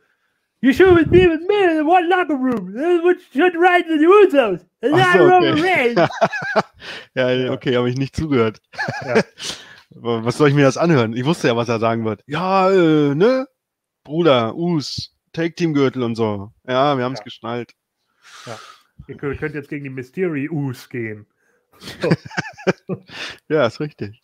[0.61, 2.75] You should be with me in one locker room.
[2.75, 4.67] What should ride in the Usos.
[4.83, 5.95] And Ach I so, okay.
[7.15, 7.53] Ja, Ja.
[7.53, 8.59] okay, habe ich nicht zugehört.
[9.07, 9.23] Ja.
[9.91, 11.15] Was soll ich mir das anhören?
[11.17, 12.23] Ich wusste ja, was er sagen wird.
[12.27, 13.47] Ja, äh, ne?
[14.09, 16.51] Bruder, Us, Take-Team-Gürtel und so.
[16.67, 17.25] Ja, wir haben es Ja.
[17.25, 17.75] geschnallt.
[19.07, 21.27] Ihr könnt jetzt gegen die Mysterious gehen.
[23.49, 24.23] Ja, ist richtig.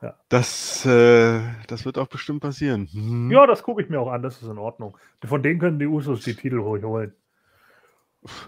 [0.00, 0.16] Ja.
[0.28, 2.86] Das, äh, das wird auch bestimmt passieren.
[2.92, 3.30] Hm.
[3.30, 4.96] Ja, das gucke ich mir auch an, das ist in Ordnung.
[5.24, 7.12] Von denen können die Usos die Titel ruhig holen.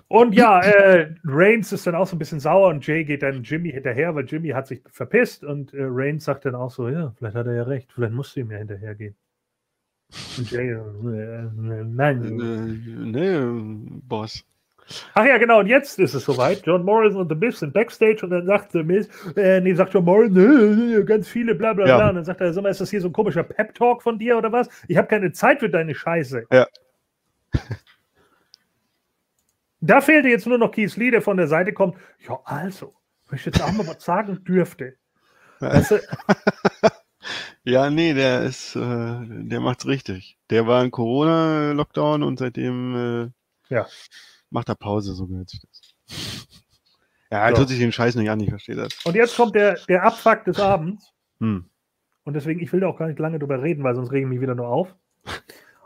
[0.09, 3.43] Und ja, äh, Reigns ist dann auch so ein bisschen sauer und Jay geht dann
[3.45, 7.13] Jimmy hinterher, weil Jimmy hat sich verpisst und äh, Reigns sagt dann auch so, ja,
[7.17, 9.17] vielleicht hat er ja recht, vielleicht musst du ihm ja hinterhergehen.
[9.17, 9.97] Und Jay, äh, äh, Äh,
[10.37, 12.37] nein.
[13.11, 14.45] ne, Boss.
[15.15, 16.66] Ach ja, genau, und jetzt ist es soweit.
[16.66, 19.95] John Morrison und The Miz sind Backstage und dann sagt The Miz, äh, nee, sagt
[19.95, 21.97] John Morrison, äh, ganz viele, bla bla Ja.
[21.97, 22.09] bla.
[22.09, 24.37] Und dann sagt er, sag mal, ist das hier so ein komischer Pep-Talk von dir
[24.37, 24.69] oder was?
[24.89, 26.45] Ich habe keine Zeit für deine Scheiße.
[26.53, 26.66] Ja.
[29.82, 31.97] Da fehlte jetzt nur noch Keith Lee, der von der Seite kommt.
[32.28, 32.93] Ja, also,
[33.31, 34.97] wenn ich jetzt auch mal was sagen dürfte.
[35.59, 35.97] Weißt du,
[37.71, 40.37] Ja, nee, der ist, äh, der macht's richtig.
[40.51, 43.31] Der war in Corona-Lockdown und seitdem
[43.71, 43.87] äh, Ja.
[44.51, 46.47] macht er Pause, so gehört sich das.
[47.31, 47.63] Ja, er So.
[47.63, 48.89] tut sich den Scheiß nicht an, ich verstehe das.
[49.05, 51.13] und jetzt kommt der, der Abfuck des Abends.
[51.39, 51.65] Hm.
[52.25, 54.41] Und deswegen, ich will da auch gar nicht lange drüber reden, weil sonst regen mich
[54.41, 54.95] wieder nur auf.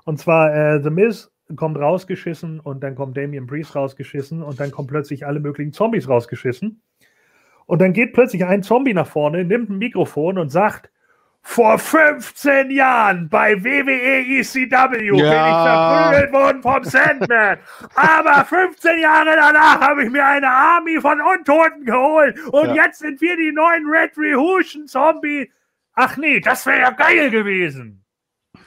[0.04, 4.70] Und zwar, äh, The Miz kommt rausgeschissen und dann kommt Damian Priest rausgeschissen und dann
[4.70, 6.80] kommen plötzlich alle möglichen Zombies rausgeschissen.
[7.66, 10.90] Und dann geht plötzlich ein Zombie nach vorne, nimmt ein Mikrofon und sagt,
[11.46, 16.10] vor 15 Jahren bei WWE ECW bin ich Ja.
[16.10, 17.58] verprügelt worden vom Sandman.
[17.94, 22.38] Aber 15 Jahre danach habe ich mir eine Army von Untoten geholt.
[22.46, 22.84] Und Ja.
[22.86, 25.52] jetzt sind wir die neuen Red Rehusion Zombie.
[25.94, 28.02] Ach nee, das wäre ja geil gewesen.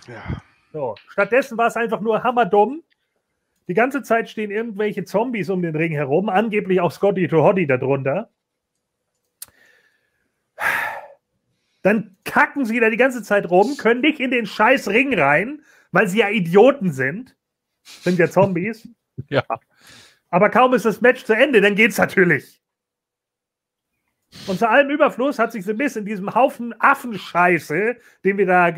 [0.07, 0.21] Ja.
[0.71, 0.95] So.
[1.09, 2.83] Stattdessen war es einfach nur hammerdumm.
[3.67, 7.65] Die ganze Zeit stehen irgendwelche Zombies um den Ring herum, angeblich auch Scotty to Hoddy
[7.67, 8.29] darunter.
[11.81, 15.61] Dann kacken sie da die ganze Zeit rum, können nicht in den scheiß Ring rein,
[15.91, 17.35] weil sie ja Idioten sind.
[17.83, 18.87] Sind ja Zombies.
[19.29, 19.43] Ja.
[20.29, 22.61] Aber kaum ist das Match zu Ende, dann geht's natürlich.
[24.45, 28.71] Und zu allem Überfluss hat sich The Miz in diesem Haufen Affenscheiße, den wir da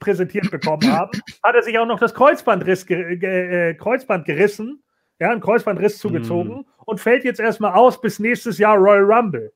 [0.00, 4.82] präsentiert bekommen haben, hat er sich auch noch das Kreuzbandriss ge äh, Kreuzband gerissen,
[5.18, 9.52] ja, ein Kreuzbandriss zugezogen und fällt jetzt erstmal aus bis nächstes Jahr Royal Rumble.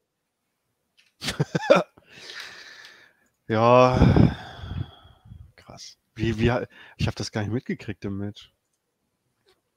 [3.49, 4.35] Ja.
[5.57, 5.99] Krass.
[6.15, 6.53] Wie, wie,
[6.97, 8.53] ich habe das gar nicht mitgekriegt im Match.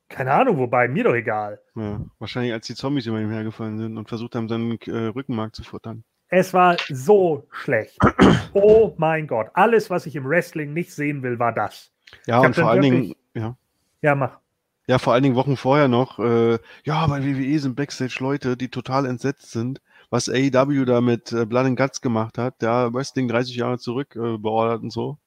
[0.09, 1.59] Keine Ahnung, wobei, mir doch egal.
[1.75, 5.53] Ja, wahrscheinlich als die Zombies über ihm hergefallen sind und versucht haben, seinen äh, Rückenmark
[5.53, 6.03] zu futtern.
[6.29, 7.97] Es war so schlecht.
[8.53, 9.51] Oh mein Gott.
[9.53, 11.91] Alles, was ich im Wrestling nicht sehen will, war das.
[12.25, 13.55] Ja, und vor allen Dingen, ja.
[14.01, 14.39] Ja, mach.
[14.87, 18.69] Ja, vor allen Dingen Wochen vorher noch, äh, ja, bei WWE sind Backstage Leute, die
[18.69, 23.27] total entsetzt sind, was AEW da mit äh, Blood and Guts gemacht hat, ja, Wrestling
[23.27, 25.17] 30 Jahre zurück äh, beordert und so.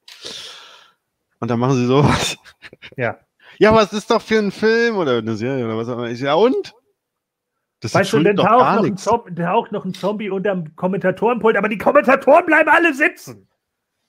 [1.41, 2.37] Und dann machen sie sowas.
[2.97, 3.19] Ja.
[3.59, 6.09] Ja, was ist doch für ein Film oder eine Serie oder was auch immer.
[6.09, 6.73] Ja, und?
[7.81, 9.05] Das Weißt du, dann taucht noch, ein nichts.
[9.05, 13.49] Zom taucht noch ein Zombie unterm Kommentatorenpult, aber die Kommentatoren bleiben alle sitzen.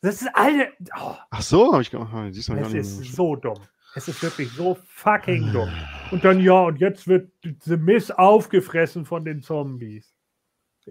[0.01, 0.71] Das ist alle.
[0.99, 2.35] Oh, Ach so, habe ich gemacht.
[2.35, 3.59] Es auch nicht ist so dumm.
[3.95, 5.69] Es ist wirklich so fucking dumm.
[6.11, 7.31] Und dann, ja, und jetzt wird
[7.63, 10.10] The Miss aufgefressen von den Zombies.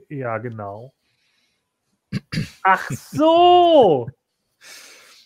[0.08, 0.92] Ja, genau.
[2.62, 4.08] Ach so!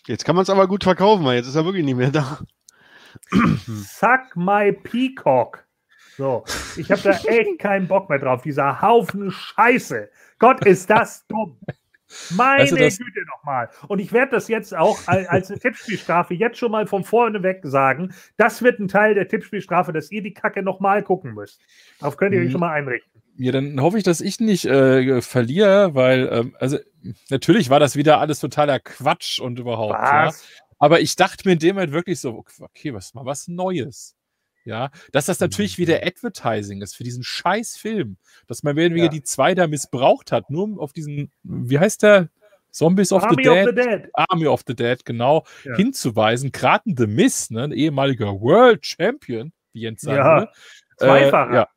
[0.06, 2.40] Jetzt kann man es aber gut verkaufen, weil jetzt ist er wirklich nicht mehr da.
[3.66, 5.64] Suck my Peacock.
[6.16, 6.44] So,
[6.76, 8.42] ich habe da echt keinen Bock mehr drauf.
[8.42, 10.10] Dieser Haufen Scheiße.
[10.38, 11.58] Gott, ist das dumm.
[12.30, 13.70] Meine Weißt du, das- Güte nochmal.
[13.88, 17.42] Und ich werde das jetzt auch al- als eine Tippspielstrafe jetzt schon mal von vorne
[17.42, 18.14] weg sagen.
[18.36, 21.60] Das wird ein Teil der Tippspielstrafe, dass ihr die Kacke nochmal gucken müsst.
[21.98, 22.52] Darauf könnt ihr euch Mhm.
[22.52, 23.13] schon mal einrichten.
[23.36, 26.78] Ja, dann hoffe ich, dass ich nicht äh, verliere, weil, ähm, also
[27.30, 29.94] natürlich war das wieder alles totaler Quatsch und überhaupt.
[29.94, 30.32] Ja?
[30.78, 34.14] Aber ich dachte mir in dem Moment wirklich so, okay, was mal was Neues.
[34.66, 38.16] Ja, dass das natürlich wieder Advertising ist für diesen scheiß Film,
[38.46, 39.08] dass man wieder Ja.
[39.08, 42.30] die zwei da missbraucht hat, nur um auf diesen, wie heißt der?
[42.70, 44.10] Zombies of, Army the, of Dead, the Dead.
[44.14, 45.76] Army of the Dead, genau, Ja.
[45.76, 46.50] hinzuweisen.
[46.50, 50.52] Gerade ein The Miz, ne, ein ehemaliger World Champion, wie Jens sagen Ja, würde.
[50.96, 51.50] Zweifacher.
[51.52, 51.68] Äh, ja,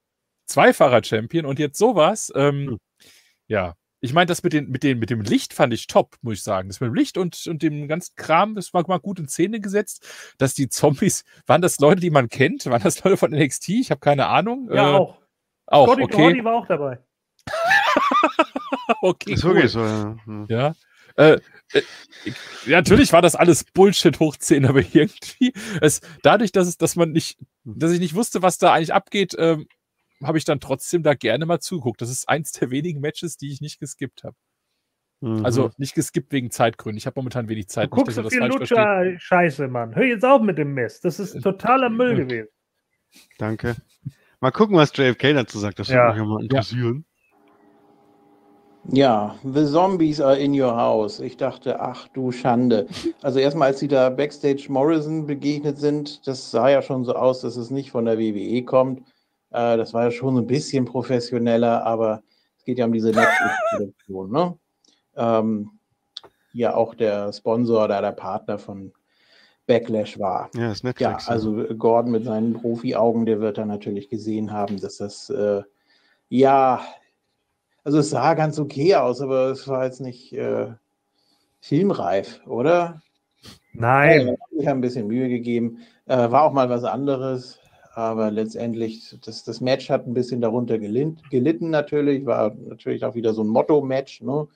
[0.47, 2.31] zweifacher Champion und jetzt sowas.
[2.35, 2.77] Ähm, Hm.
[3.47, 6.35] Ja, ich meine, das mit, den, mit, den, mit dem Licht fand ich top, muss
[6.35, 6.69] ich sagen.
[6.69, 9.59] Das mit dem Licht und, und dem ganzen Kram, das war mal gut in Szene
[9.59, 10.05] gesetzt.
[10.37, 12.65] Dass die Zombies, waren das Leute, die man kennt?
[12.67, 13.69] Waren das Leute von NXT?
[13.69, 14.69] Ich habe keine Ahnung.
[14.71, 15.17] Ja, Äh, auch.
[15.65, 16.15] Auch, Scotty okay.
[16.15, 16.99] Cordy war auch dabei.
[19.01, 19.55] okay ist cool.
[19.55, 20.15] wirklich so, ja.
[20.25, 20.45] Hm.
[20.49, 20.75] Ja.
[21.15, 21.39] Äh,
[21.73, 21.81] äh,
[22.67, 27.11] natürlich war das alles Bullshit hoch 10, aber irgendwie, es, dadurch, dass, es, dass man
[27.11, 29.67] nicht, dass ich nicht wusste, was da eigentlich abgeht, ähm,
[30.23, 32.01] habe ich dann trotzdem da gerne mal zugeguckt.
[32.01, 34.35] Das ist eins der wenigen Matches, die ich nicht geskippt habe.
[35.21, 35.45] Mhm.
[35.45, 36.97] Also nicht geskippt wegen Zeitgründen.
[36.97, 38.43] Ich habe momentan wenig Du Zeit, nicht, guckst dass so viel.
[38.43, 39.95] Lutscher-Scheiße, Mann.
[39.95, 41.05] Hör jetzt auf mit dem Mist.
[41.05, 42.23] Das ist totaler Müll Ja.
[42.25, 42.49] gewesen.
[43.37, 43.75] Danke.
[44.39, 45.79] Mal gucken, was JFK dazu sagt.
[45.79, 46.09] Das würde Ja.
[46.09, 47.05] mich ja mal interessieren.
[48.89, 51.19] Ja, The Zombies are in your house.
[51.19, 52.87] Ich dachte, ach du Schande.
[53.21, 57.41] Also erstmal, als sie da Backstage Morrison begegnet sind, das sah ja schon so aus,
[57.41, 59.01] dass es nicht von der WWE kommt.
[59.57, 62.21] Äh, das war ja schon so ein bisschen professioneller, aber
[62.57, 64.57] es geht ja um diese Netflix-Produktion, ne?
[65.15, 65.71] Ähm,
[66.53, 68.91] ja, auch der Sponsor oder der Partner von
[69.65, 70.49] Backlash war.
[70.55, 71.27] Ja, ist Ja, Netflix.
[71.27, 75.63] also Gordon mit seinen Profi-Augen, der wird dann natürlich gesehen haben, dass das, äh,
[76.29, 76.81] ja,
[77.83, 80.67] also es sah ganz okay aus, aber es war jetzt nicht äh,
[81.61, 83.01] filmreif, oder?
[83.73, 84.35] Nein.
[84.51, 85.79] Ich habe ein bisschen Mühe gegeben.
[86.05, 87.59] Äh, war auch mal was anderes,
[87.97, 93.33] aber letztendlich, das, das Match hat ein bisschen darunter gelitten, natürlich, war natürlich auch wieder
[93.33, 94.47] so ein Motto-Match, ne?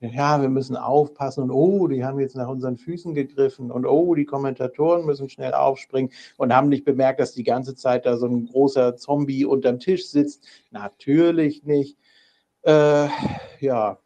[0.00, 4.14] Ja, wir müssen aufpassen und oh, die haben jetzt nach unseren Füßen gegriffen und oh,
[4.14, 8.26] die Kommentatoren müssen schnell aufspringen und haben nicht bemerkt, dass die ganze Zeit da so
[8.26, 10.46] ein großer Zombie unterm Tisch sitzt.
[10.70, 11.98] Natürlich nicht.
[12.62, 13.08] Äh,
[13.60, 13.98] ja,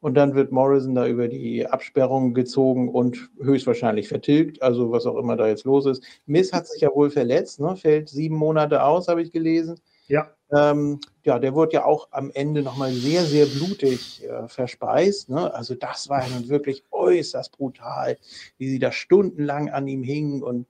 [0.00, 5.16] und dann wird Morrison da über die Absperrung gezogen und höchstwahrscheinlich vertilgt, also was auch
[5.16, 6.02] immer da jetzt los ist.
[6.26, 7.76] Miss hat sich ja wohl verletzt, ne?
[7.76, 9.78] fällt sieben Monate aus, habe ich gelesen.
[10.08, 10.30] Ja.
[10.52, 15.28] Ähm, ja, der wurde ja auch am Ende nochmal sehr, sehr blutig äh, verspeist.
[15.28, 15.54] Ne?
[15.54, 18.18] Also das war ja nun wirklich äußerst brutal,
[18.58, 20.42] wie sie da stundenlang an ihm hingen.
[20.42, 20.66] Und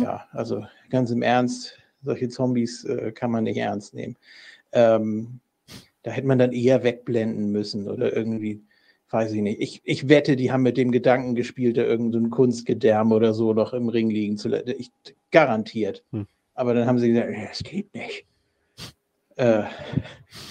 [0.00, 4.16] ja, also ganz im Ernst, solche Zombies äh, kann man nicht ernst nehmen.
[4.72, 5.40] Ähm,
[6.02, 8.64] da hätte man dann eher wegblenden müssen oder irgendwie,
[9.10, 9.60] weiß ich nicht.
[9.60, 13.72] Ich, ich wette, die haben mit dem Gedanken gespielt, da irgendein Kunstgedärm oder so noch
[13.72, 14.74] im Ring liegen zu lassen.
[14.78, 14.90] Ich,
[15.30, 16.04] garantiert.
[16.12, 16.26] Hm.
[16.54, 18.26] Aber dann haben sie gesagt, das geht nicht.
[19.36, 19.64] Äh,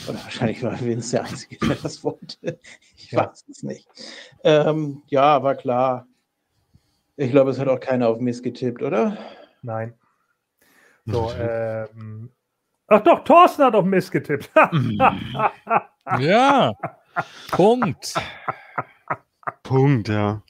[0.08, 2.60] oder wahrscheinlich war Vince der Einzige, der das wollte.
[2.96, 3.20] Ich ja.
[3.20, 3.88] weiß es nicht.
[4.44, 6.08] Ähm, ja, war klar.
[7.18, 9.18] Ich glaube, es hat auch keiner auf Miss getippt, oder?
[9.62, 9.94] Nein.
[11.06, 12.30] So, ähm,
[12.92, 14.52] ach doch, Thorsten hat auf Miss getippt.
[16.20, 16.74] ja.
[17.52, 18.14] Punkt.
[19.64, 20.44] Punkt, ja.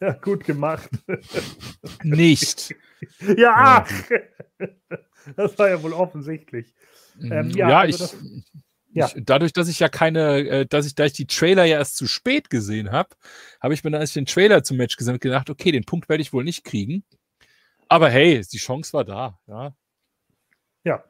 [0.00, 0.90] Ja, gut gemacht.
[2.02, 2.74] Nicht.
[3.36, 3.90] Ja, ach.
[5.36, 6.74] Das war ja wohl offensichtlich.
[7.20, 8.44] Ähm, ja, ja, also ich,
[8.92, 9.06] ja.
[9.06, 11.96] Ich, dadurch, dass ich ja keine, äh, dass ich, da ich die Trailer ja erst
[11.96, 13.10] zu spät gesehen habe,
[13.60, 15.84] habe ich mir dann, als ich den Trailer zum Match gesehen habe, gedacht, okay, den
[15.84, 17.04] Punkt werde ich wohl nicht kriegen.
[17.88, 19.74] Aber hey, die Chance war da, ja.
[20.84, 21.02] Ja.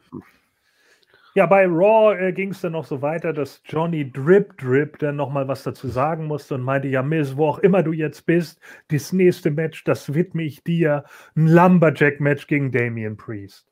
[1.36, 5.16] Ja, bei Raw äh, ging es dann noch so weiter, dass Johnny Drip Drip dann
[5.16, 8.60] nochmal was dazu sagen musste und meinte, ja, Miss, wo auch immer du jetzt bist,
[8.88, 11.04] das nächste Match, das widme ich dir.
[11.34, 13.66] Ein Lumberjack-Match gegen Damian Priest.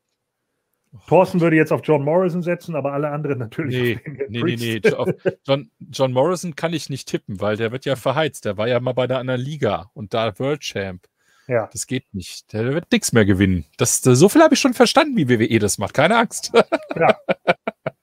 [1.07, 3.99] Thorsten würde jetzt auf John Morrison setzen, aber alle anderen natürlich.
[4.05, 4.91] Nee, nee, nee, nee.
[4.93, 5.09] Auf
[5.45, 8.45] John, John Morrison kann ich nicht tippen, weil der wird ja verheizt.
[8.45, 11.07] Der war ja mal bei der anderen Liga und da World Champ.
[11.47, 11.69] Ja.
[11.71, 12.53] Das geht nicht.
[12.53, 13.65] Der wird nichts mehr gewinnen.
[13.77, 15.93] Das, so viel habe ich schon verstanden, wie WWE das macht.
[15.93, 16.51] Keine Angst.
[16.95, 17.17] Ja.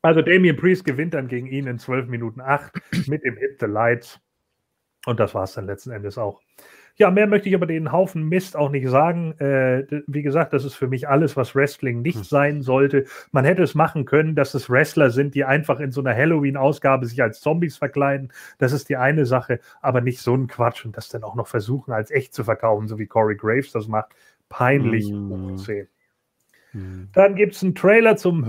[0.02, 2.72] Also Damien Priest gewinnt dann gegen ihn in 12 Minuten 8
[3.06, 4.18] mit dem Hit the Lights.
[5.06, 6.40] Und das war es dann letzten Endes auch.
[7.00, 9.32] Ja, mehr möchte ich aber den Haufen Mist auch nicht sagen.
[9.38, 12.24] Äh, wie gesagt, das ist für mich alles, was Wrestling nicht hm.
[12.24, 13.06] sein sollte.
[13.32, 17.06] Man hätte es machen können, dass es Wrestler sind, die einfach in so einer Halloween-Ausgabe
[17.06, 18.34] sich als Zombies verkleiden.
[18.58, 21.46] Das ist die eine Sache, aber nicht so ein Quatsch und das dann auch noch
[21.46, 24.10] versuchen, als echt zu verkaufen, so wie Corey Graves das macht.
[24.50, 25.56] Peinlich hm.
[26.72, 27.08] hm.
[27.14, 28.46] Dann gibt es einen Trailer zum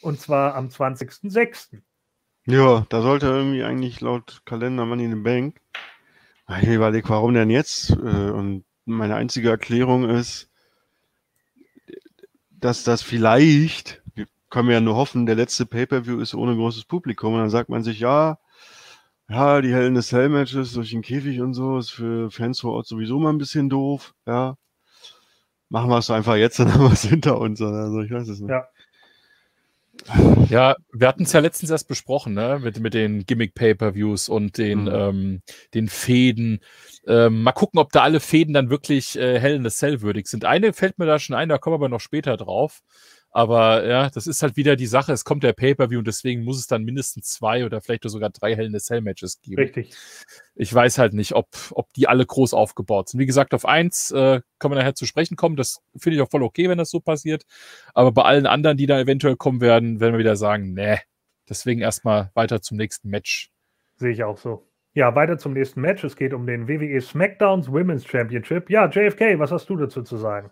[0.00, 1.82] und zwar am 20.06.
[2.46, 5.60] Ja, da sollte irgendwie eigentlich laut Kalender Money in the Bank
[6.62, 7.90] ich überlege, warum denn jetzt?
[7.90, 10.48] Äh, und meine einzige Erklärung ist,
[12.50, 17.34] dass das vielleicht, wir können ja nur hoffen, der letzte Pay-Per-View ist ohne großes Publikum.
[17.34, 18.38] Und dann sagt man sich, ja,
[19.28, 22.60] ja, die Hell in the Cell Matches durch den Käfig und so ist für Fans
[22.60, 24.56] vor Ort sowieso mal ein bisschen doof, ja.
[25.68, 27.60] Machen wir es einfach jetzt, dann haben wir es hinter uns.
[27.60, 28.50] Also ich weiß es nicht.
[28.50, 28.68] Ja.
[30.48, 32.60] Ja, wir hatten es ja letztens erst besprochen, ne?
[32.62, 34.88] Mit, mit den Gimmick-Pay-Per-Views und den, mhm.
[34.92, 35.42] ähm,
[35.74, 36.60] den Fäden.
[37.06, 40.28] Ähm, mal gucken, ob da alle Fäden dann wirklich äh, Hell in the Cell würdig
[40.28, 40.44] sind.
[40.44, 42.80] Eine fällt mir da schon ein, da kommen wir aber noch später drauf.
[43.36, 45.12] Aber ja, das ist halt wieder die Sache.
[45.12, 48.56] Es kommt der Pay-Per-View und deswegen muss es dann mindestens zwei oder vielleicht sogar drei
[48.56, 49.60] Hell in the Cell Matches geben.
[49.60, 49.94] Richtig.
[50.54, 53.20] Ich weiß halt nicht, ob, ob die alle groß aufgebaut sind.
[53.20, 55.56] Wie gesagt, auf eins äh, kann man nachher zu sprechen kommen.
[55.56, 57.44] Das finde ich auch voll okay, wenn das so passiert.
[57.92, 60.96] Aber bei allen anderen, die da eventuell kommen werden, werden wir wieder sagen, nee.
[61.46, 63.50] Deswegen erstmal weiter zum nächsten Match.
[63.96, 64.66] Sehe ich auch so.
[64.94, 66.04] Ja, weiter zum nächsten Match.
[66.04, 68.70] Es geht um den WWE SmackDowns Women's Championship.
[68.70, 70.50] Ja, JFK, was hast du dazu zu sagen?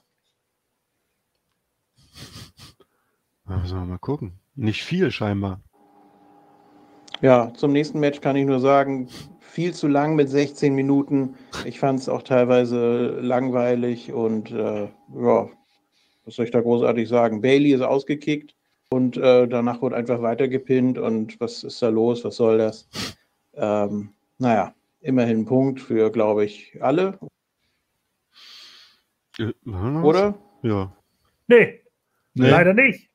[3.46, 4.32] Müssen wir mal gucken.
[4.54, 5.60] Nicht viel scheinbar.
[7.20, 9.08] Ja, zum nächsten Match kann ich nur sagen,
[9.40, 11.34] viel zu lang mit 16 Minuten.
[11.64, 14.84] Ich fand es auch teilweise langweilig und äh,
[15.14, 15.48] ja,
[16.24, 17.40] was soll ich da großartig sagen?
[17.40, 18.54] Bailey ist ausgekickt
[18.90, 22.24] und äh, danach wurde einfach weitergepinnt und was ist da los?
[22.24, 22.88] Was soll das?
[23.54, 27.18] Ähm, naja, immerhin ein Punkt für, glaube ich, alle.
[30.02, 30.34] Oder?
[30.62, 30.96] Ja.
[31.46, 31.82] Nee,
[32.34, 33.10] nee, leider nicht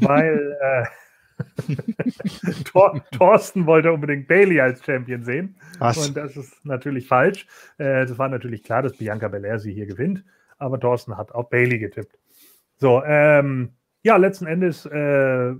[0.00, 0.84] weil äh,
[2.64, 5.56] Thor Thorsten wollte unbedingt Bailey als Champion sehen.
[5.78, 6.08] Was?
[6.08, 7.46] Und das ist natürlich falsch.
[7.78, 10.24] Äh, es war natürlich klar, dass Bianca Belair sie hier gewinnt,
[10.58, 12.18] aber Thorsten hat auf Bailey getippt.
[12.76, 13.72] So, ähm,
[14.02, 15.54] ja, letzten Endes, äh,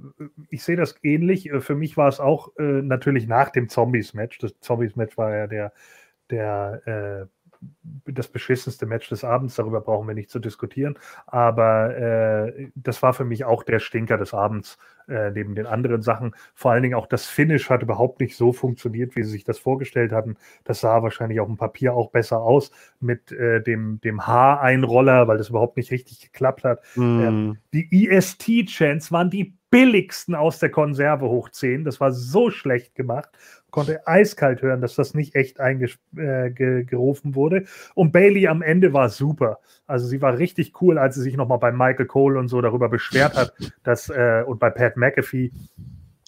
[0.48, 1.50] ich sehe das ähnlich.
[1.58, 4.38] Für mich war es auch äh, natürlich nach dem Zombies-Match.
[4.38, 5.72] Das Zombies-Match war ja der,
[6.30, 7.37] der äh,
[8.06, 10.98] das beschissenste Match des Abends, darüber brauchen wir nicht zu diskutieren.
[11.26, 14.78] Aber äh, das war für mich auch der Stinker des Abends,
[15.08, 16.34] äh, neben den anderen Sachen.
[16.54, 19.58] Vor allen Dingen auch das Finish hat überhaupt nicht so funktioniert, wie sie sich das
[19.58, 20.36] vorgestellt hatten.
[20.64, 22.70] Das sah wahrscheinlich auf dem Papier auch besser aus
[23.00, 26.82] mit äh, dem, dem Haareinroller, weil das überhaupt nicht richtig geklappt hat.
[26.96, 27.20] Mm.
[27.20, 31.84] Ähm, die EST-Chants waren die billigsten aus der Konserve hoch 10.
[31.84, 33.30] Das war so schlecht gemacht.
[33.70, 37.64] Konnte eiskalt hören, dass das nicht echt eingerufen äh, wurde.
[37.94, 39.58] Und Bailey am Ende war super.
[39.86, 42.88] Also sie war richtig cool, als sie sich nochmal bei Michael Cole und so darüber
[42.88, 45.52] beschwert hat, dass äh, und bei Pat McAfee,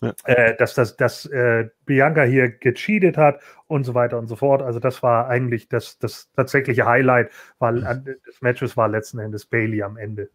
[0.01, 0.13] ja.
[0.25, 4.63] äh, dass, das, dass äh, Bianca hier gecheatet hat und so weiter und so fort.
[4.63, 9.83] Also das war eigentlich das, das tatsächliche Highlight war, des Matches war letzten Endes Bailey
[9.83, 10.31] am Ende.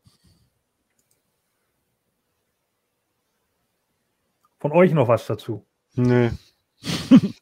[4.59, 5.63] Von euch noch was dazu?
[5.93, 6.31] Nee.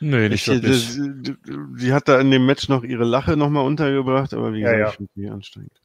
[0.00, 0.88] nee, nicht ich, wirklich.
[0.88, 1.36] Sie,
[1.76, 4.84] sie hat da in dem Match noch ihre Lache nochmal untergebracht, aber wie gesagt, ja,
[4.84, 4.88] ja.
[4.90, 5.80] ich finde die anstrengend.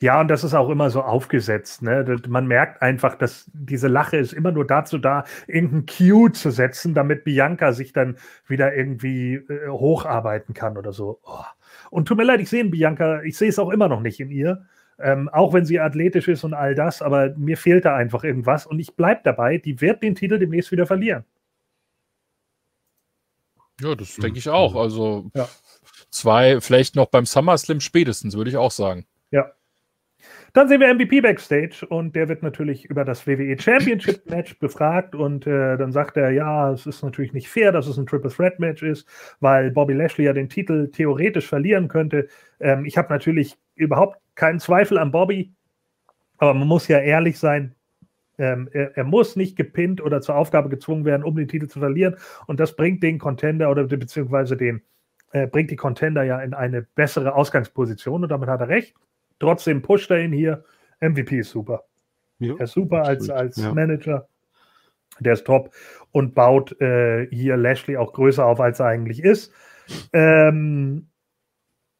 [0.00, 1.82] Ja, und das ist auch immer so aufgesetzt.
[1.82, 2.20] Ne?
[2.28, 6.94] Man merkt einfach, dass diese Lache ist immer nur dazu da, irgendeinen Cue zu setzen,
[6.94, 8.16] damit Bianca sich dann
[8.46, 11.18] wieder irgendwie äh, hocharbeiten kann oder so.
[11.24, 11.42] Oh.
[11.90, 14.30] Und tut mir leid, ich sehe Bianca, ich sehe es auch immer noch nicht in
[14.30, 14.66] ihr.
[15.00, 18.66] Ähm, auch wenn sie athletisch ist und all das, aber mir fehlt da einfach irgendwas
[18.66, 21.24] und ich bleibe dabei, die wird den Titel demnächst wieder verlieren.
[23.80, 24.74] Ja, das denke ich auch.
[24.74, 25.48] Also ja.
[26.10, 29.06] zwei, vielleicht noch beim SummerSlam spätestens, würde ich auch sagen.
[29.30, 29.52] Ja.
[30.52, 35.14] Dann sehen wir MVP Backstage und der wird natürlich über das WWE Championship Match befragt
[35.14, 38.30] und äh, dann sagt er, ja, es ist natürlich nicht fair, dass es ein Triple
[38.30, 39.06] Threat Match ist,
[39.40, 42.28] weil Bobby Lashley ja den Titel theoretisch verlieren könnte.
[42.60, 45.52] Ähm, ich habe natürlich überhaupt keinen Zweifel an Bobby,
[46.38, 47.74] aber man muss ja ehrlich sein,
[48.38, 51.80] ähm, er, er, muss nicht gepinnt oder zur Aufgabe gezwungen werden, um den Titel zu
[51.80, 52.16] verlieren.
[52.46, 54.82] Und das bringt den Contender oder beziehungsweise den,
[55.32, 58.94] äh, bringt die Contender ja in eine bessere Ausgangsposition und damit hat er recht.
[59.40, 60.64] Trotzdem pusht er ihn hier.
[61.00, 61.84] MVP ist super.
[62.38, 63.72] Ja, er ist super als, als ja.
[63.72, 64.28] Manager.
[65.20, 65.74] Der ist top
[66.12, 69.52] und baut äh, hier Lashley auch größer auf, als er eigentlich ist.
[70.12, 71.08] Ähm,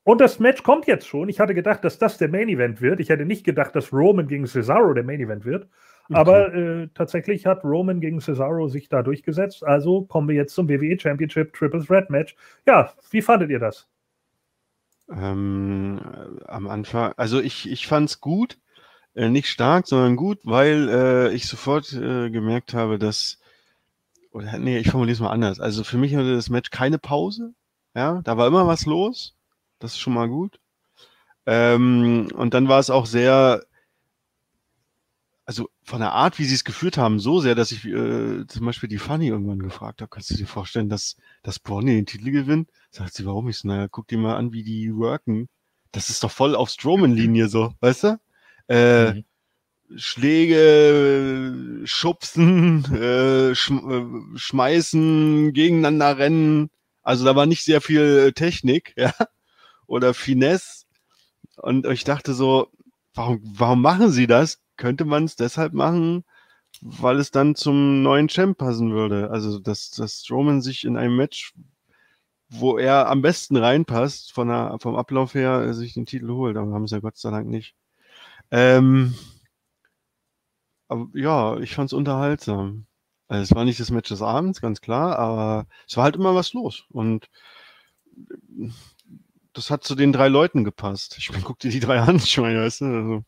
[0.05, 1.28] und das Match kommt jetzt schon.
[1.28, 3.01] Ich hatte gedacht, dass das der Main Event wird.
[3.01, 5.69] Ich hätte nicht gedacht, dass Roman gegen Cesaro der Main Event wird.
[6.10, 9.62] Aber äh, tatsächlich hat Roman gegen Cesaro sich da durchgesetzt.
[9.64, 12.35] Also kommen wir jetzt zum WWE Championship Triple Threat Match.
[12.66, 13.86] Ja, wie fandet ihr das?
[15.10, 16.01] Ähm,
[16.47, 18.59] am Anfang, also ich, ich fand es gut.
[19.14, 23.40] Äh, nicht stark, sondern gut, weil äh, ich sofort äh, gemerkt habe, dass,
[24.32, 25.60] oder nee, ich formuliere es mal anders.
[25.60, 27.52] Also für mich hatte das Match keine Pause.
[27.94, 29.35] Ja, da war immer was los.
[29.78, 30.60] Das ist schon mal gut.
[31.47, 33.64] Ähm, und dann war es auch sehr,
[35.89, 38.89] von der Art, wie sie es geführt haben, so sehr, dass ich äh, zum Beispiel
[38.89, 42.70] die Fanny irgendwann gefragt habe, kannst du dir vorstellen, dass, dass Bonnie den Titel gewinnt?
[42.90, 43.69] Sagt sie, warum ich so?
[43.69, 45.48] Naja, guck dir mal an, wie die worken.
[45.90, 48.20] Das ist doch voll auf Strowman-Linie so, weißt du?
[48.69, 49.24] Äh, mhm.
[49.97, 56.70] Schläge, Schubsen, äh, schm äh, schmeißen, gegeneinander rennen.
[57.02, 59.15] Also da war nicht sehr viel Technik, ja
[59.89, 60.85] oder Finesse.
[61.56, 62.69] Und ich dachte so,
[63.15, 64.60] warum, warum machen sie das?
[64.79, 66.25] Könnte man es deshalb machen,
[66.81, 69.31] weil es dann zum neuen Champ passen würde.
[69.31, 71.55] Also, dass, dass Strowman sich in einem Match,
[72.49, 76.57] wo er am besten reinpasst, von der, vom Ablauf her, sich den Titel holt.
[76.57, 77.75] Aber haben sie ja Gott sei Dank nicht.
[78.51, 79.15] Ähm,
[80.89, 82.87] aber ja, ich fand es unterhaltsam.
[83.29, 86.35] Also, es war nicht das Match des Abends, ganz klar, aber es war halt immer
[86.35, 86.85] was los.
[86.91, 87.29] Und
[89.53, 91.17] das hat zu den drei Leuten gepasst.
[91.19, 93.25] Ich meine, guck dir die drei an, ich meine, weißt du, also,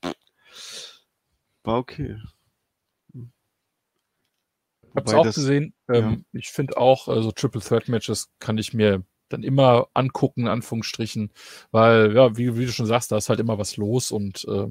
[1.65, 2.17] war okay.
[4.95, 5.75] Hab's auch das, gesehen.
[5.89, 6.41] Ähm, ja.
[6.41, 11.33] Ich finde auch, also Triple Threat Matches kann ich mir dann immer angucken, in Anführungsstrichen,
[11.71, 14.67] weil, ja, wie, wie, du schon sagst, da ist halt immer was los und äh,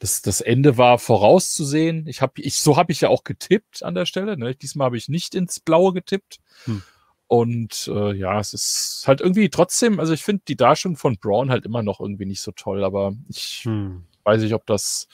[0.00, 2.08] das, das Ende war vorauszusehen.
[2.08, 4.36] Ich habe, ich, so habe ich ja auch getippt an der Stelle.
[4.36, 4.54] Ne?
[4.56, 6.38] Diesmal habe ich nicht ins Blaue getippt.
[6.64, 6.82] Hm.
[7.28, 11.48] Und äh, ja, es ist halt irgendwie trotzdem, also ich finde die Darstellung von Braun
[11.48, 14.02] halt immer noch irgendwie nicht so toll, aber ich hm.
[14.24, 15.06] weiß nicht, ob das,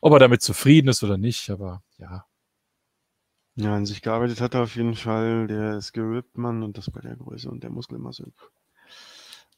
[0.00, 2.24] ob er damit zufrieden ist oder nicht, aber ja.
[3.56, 5.48] Ja, an sich gearbeitet hat er auf jeden Fall.
[5.48, 8.32] Der ist gerippt, Mann, und das bei der Größe und der Muskelmasse.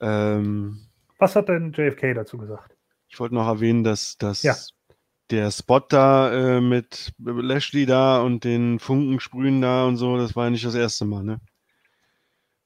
[0.00, 0.86] Ähm,
[1.18, 2.74] Was hat denn JFK dazu gesagt?
[3.08, 4.56] Ich wollte noch erwähnen, dass, dass ja.
[5.28, 10.34] der Spot da äh, mit Lashley da und den Funken sprühen da und so, das
[10.34, 11.40] war ja nicht das erste Mal, ne?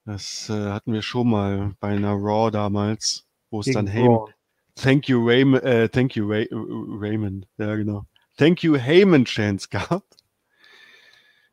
[0.04, 4.33] Das äh, hatten wir schon mal bei einer Raw damals, wo es dann Heyman.
[4.76, 7.46] Thank you, Raymond, äh, thank you, Ray, Raymond.
[7.58, 8.06] Ja, genau.
[8.36, 10.04] Thank you, Heyman Chance gab.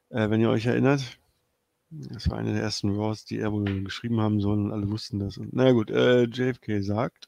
[0.10, 1.02] Äh, wenn ihr euch erinnert.
[1.92, 5.20] Das war eine der ersten Raws, die er wohl geschrieben haben soll und alle wussten
[5.20, 5.40] das.
[5.52, 7.28] Na gut, äh, JFK sagt.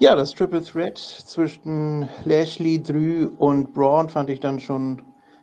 [0.00, 5.02] Ja, das Triple Threat zwischen Lashley, Drew und Braun fand ich dann schon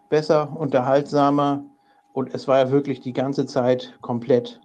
[0.10, 1.64] besser, unterhaltsamer.
[2.14, 4.62] Und es war ja wirklich die ganze Zeit komplett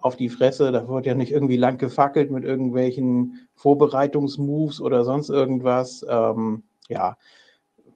[0.00, 0.72] auf die Fresse.
[0.72, 6.04] Da wurde ja nicht irgendwie lang gefackelt mit irgendwelchen Vorbereitungsmoves oder sonst irgendwas.
[6.08, 7.16] Ähm, ja,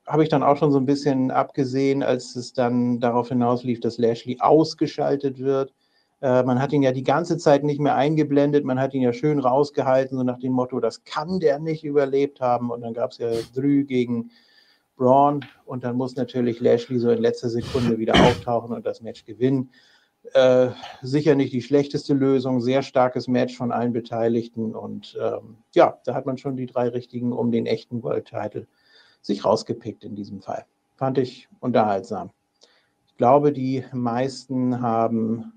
[0.07, 3.99] habe ich dann auch schon so ein bisschen abgesehen, als es dann darauf hinauslief, dass
[3.99, 5.73] Lashley ausgeschaltet wird.
[6.21, 9.13] Äh, man hat ihn ja die ganze Zeit nicht mehr eingeblendet, man hat ihn ja
[9.13, 12.71] schön rausgehalten, so nach dem Motto, das kann der nicht überlebt haben.
[12.71, 14.31] Und dann gab es ja Drü gegen
[14.97, 19.25] Braun und dann muss natürlich Lashley so in letzter Sekunde wieder auftauchen und das Match
[19.25, 19.71] gewinnen.
[20.33, 20.71] Äh,
[21.03, 26.15] sicher nicht die schlechteste Lösung, sehr starkes Match von allen Beteiligten und ähm, ja, da
[26.15, 28.67] hat man schon die drei richtigen um den echten World Title
[29.21, 30.65] sich rausgepickt in diesem Fall.
[30.97, 32.31] Fand ich unterhaltsam.
[33.07, 35.53] Ich glaube, die meisten haben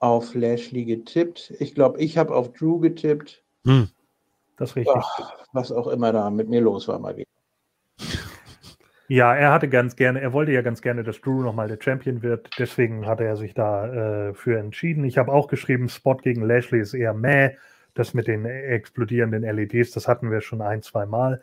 [0.00, 1.52] auf Lashley getippt.
[1.60, 3.44] Ich glaube, ich habe auf Drew getippt.
[3.64, 3.90] Hm.
[4.56, 4.94] Das ist richtig.
[4.96, 7.28] Ach, was auch immer da mit mir los war mal wieder.
[9.12, 12.22] Ja, er hatte ganz gerne, er wollte ja ganz gerne, dass Drew nochmal der Champion
[12.22, 12.48] wird.
[12.58, 15.04] Deswegen hat er sich da äh, für entschieden.
[15.04, 17.50] Ich habe auch geschrieben, Spot gegen Lashley ist eher meh.
[17.92, 21.42] Das mit den explodierenden LEDs, das hatten wir schon ein, zwei Mal.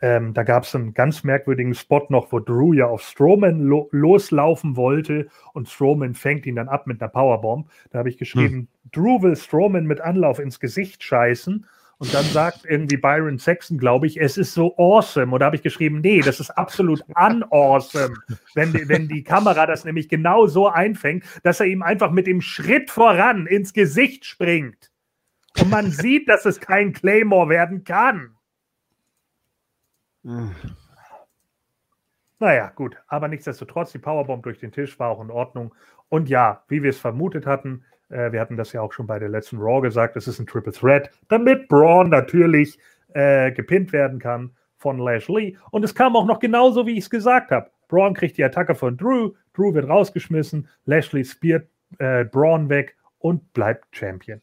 [0.00, 3.88] Ähm, da gab es einen ganz merkwürdigen Spot noch, wo Drew ja auf Strowman lo
[3.90, 7.68] loslaufen wollte und Strowman fängt ihn dann ab mit einer Powerbomb.
[7.90, 8.68] Da habe ich geschrieben, hm.
[8.92, 11.66] Drew will Strowman mit Anlauf ins Gesicht scheißen.
[11.98, 15.34] Und dann sagt irgendwie Byron Saxon, glaube ich, es ist so awesome.
[15.34, 18.14] Oder habe ich geschrieben, nee, das ist absolut unawesome,
[18.54, 22.40] wenn wenn die Kamera das nämlich genau so einfängt, dass er ihm einfach mit dem
[22.40, 24.92] Schritt voran ins Gesicht springt.
[25.58, 28.36] Und man sieht, dass es kein Claymore werden kann.
[32.38, 35.74] Naja, gut, aber nichtsdestotrotz, die Powerbomb durch den Tisch war auch in Ordnung.
[36.08, 39.18] Und ja, wie wir es vermutet hatten, äh, wir hatten das ja auch schon bei
[39.18, 42.78] der letzten Raw gesagt, es ist ein Triple Threat, damit Braun natürlich
[43.14, 45.56] äh, gepinnt werden kann von Lashley.
[45.70, 47.70] Und es kam auch noch genauso, wie ich es gesagt habe.
[47.88, 51.66] Braun kriegt die Attacke von Drew, Drew wird rausgeschmissen, Lashley speart
[51.98, 54.40] äh, Braun weg und bleibt Champion.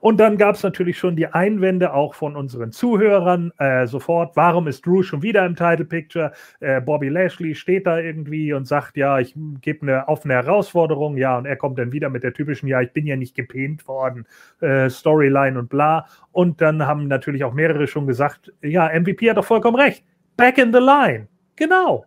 [0.00, 4.36] Und dann gab es natürlich schon die Einwände auch von unseren Zuhörern äh, sofort.
[4.36, 6.32] Warum ist Drew schon wieder im Title Picture?
[6.60, 11.16] Äh, Bobby Lashley steht da irgendwie und sagt, ja, ich gebe eine offene Herausforderung.
[11.16, 13.86] Ja, und er kommt dann wieder mit der typischen, ja, ich bin ja nicht gepinnt
[13.88, 14.26] worden,
[14.60, 16.06] äh, Storyline und bla.
[16.32, 20.04] Und dann haben natürlich auch mehrere schon gesagt, ja, MVP hat doch vollkommen recht.
[20.36, 21.26] Back in the line.
[21.56, 22.04] Genau.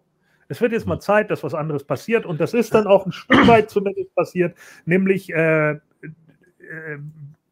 [0.51, 2.25] Es wird jetzt mal Zeit, dass was anderes passiert.
[2.25, 5.79] Und das ist dann auch ein Stück weit zumindest passiert, nämlich äh, äh,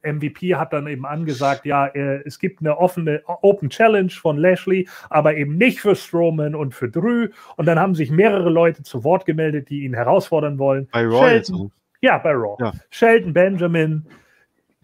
[0.03, 4.87] MVP hat dann eben angesagt, ja, äh, es gibt eine offene Open Challenge von Lashley,
[5.09, 7.27] aber eben nicht für Strowman und für Drew.
[7.57, 10.87] Und dann haben sich mehrere Leute zu Wort gemeldet, die ihn herausfordern wollen.
[10.91, 11.71] Bei Raw Sheldon,
[12.01, 12.55] Ja, bei Raw.
[12.59, 12.73] Ja.
[12.89, 14.05] Sheldon Benjamin,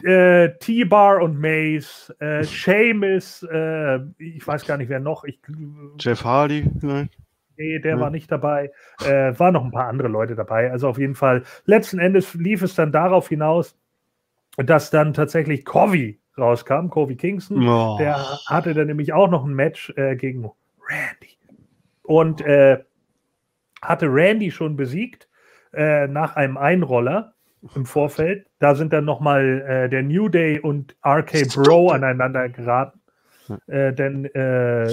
[0.02, 5.24] äh, T-Bar und Mace, äh, Seamus, äh, ich weiß gar nicht, wer noch.
[5.24, 5.40] Ich,
[5.98, 7.08] Jeff Hardy, nein.
[7.58, 8.00] Nee, der ja.
[8.00, 8.70] war nicht dabei.
[9.04, 10.70] Äh, waren noch ein paar andere Leute dabei.
[10.70, 13.78] Also auf jeden Fall, letzten Endes lief es dann darauf hinaus,
[14.56, 17.66] dass dann tatsächlich Covey rauskam, Covey Kingston.
[17.68, 17.96] Oh.
[17.98, 18.16] Der
[18.46, 20.50] hatte dann nämlich auch noch ein Match äh, gegen
[20.88, 21.38] Randy.
[22.02, 22.78] Und äh,
[23.82, 25.28] hatte Randy schon besiegt
[25.72, 27.34] äh, nach einem Einroller
[27.74, 28.46] im Vorfeld.
[28.58, 33.00] Da sind dann nochmal äh, der New Day und RK Bro aneinander geraten.
[33.66, 34.88] Äh, denn äh,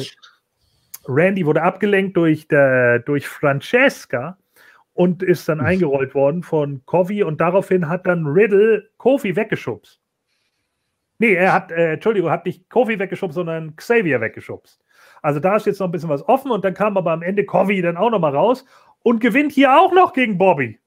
[1.08, 4.38] Randy wurde abgelenkt durch, der, durch Francesca,
[4.94, 10.00] und ist dann eingerollt worden von Kofi und daraufhin hat dann Riddle Kofi weggeschubst.
[11.20, 14.84] Nee, er hat, äh, Entschuldigung, hat nicht Kofi weggeschubst, sondern Xavier weggeschubst.
[15.22, 17.46] Also da ist jetzt noch ein bisschen was offen und dann kam aber am Ende
[17.46, 18.66] Kofi dann auch nochmal raus
[19.04, 20.80] und gewinnt hier auch noch gegen Bobby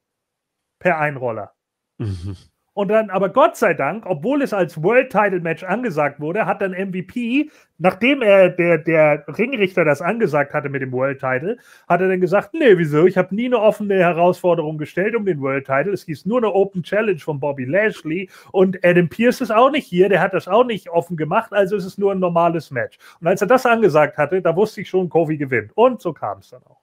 [0.78, 1.52] per Einroller.
[1.98, 2.36] Mhm.
[2.76, 6.60] Und dann, aber Gott sei Dank, obwohl es als World Title Match angesagt wurde, hat
[6.60, 11.56] dann MVP, nachdem er der, der Ringrichter das angesagt hatte mit dem World Title,
[11.88, 13.06] hat er dann gesagt, nee, wieso?
[13.06, 15.94] Ich habe nie eine offene Herausforderung gestellt um den World Title.
[15.94, 19.86] Es hieß nur eine Open Challenge von Bobby Lashley und Adam Pierce ist auch nicht
[19.86, 22.98] hier, der hat das auch nicht offen gemacht, also ist es nur ein normales Match.
[23.22, 25.72] Und als er das angesagt hatte, da wusste ich schon, Kofi gewinnt.
[25.76, 26.82] Und so kam es dann auch.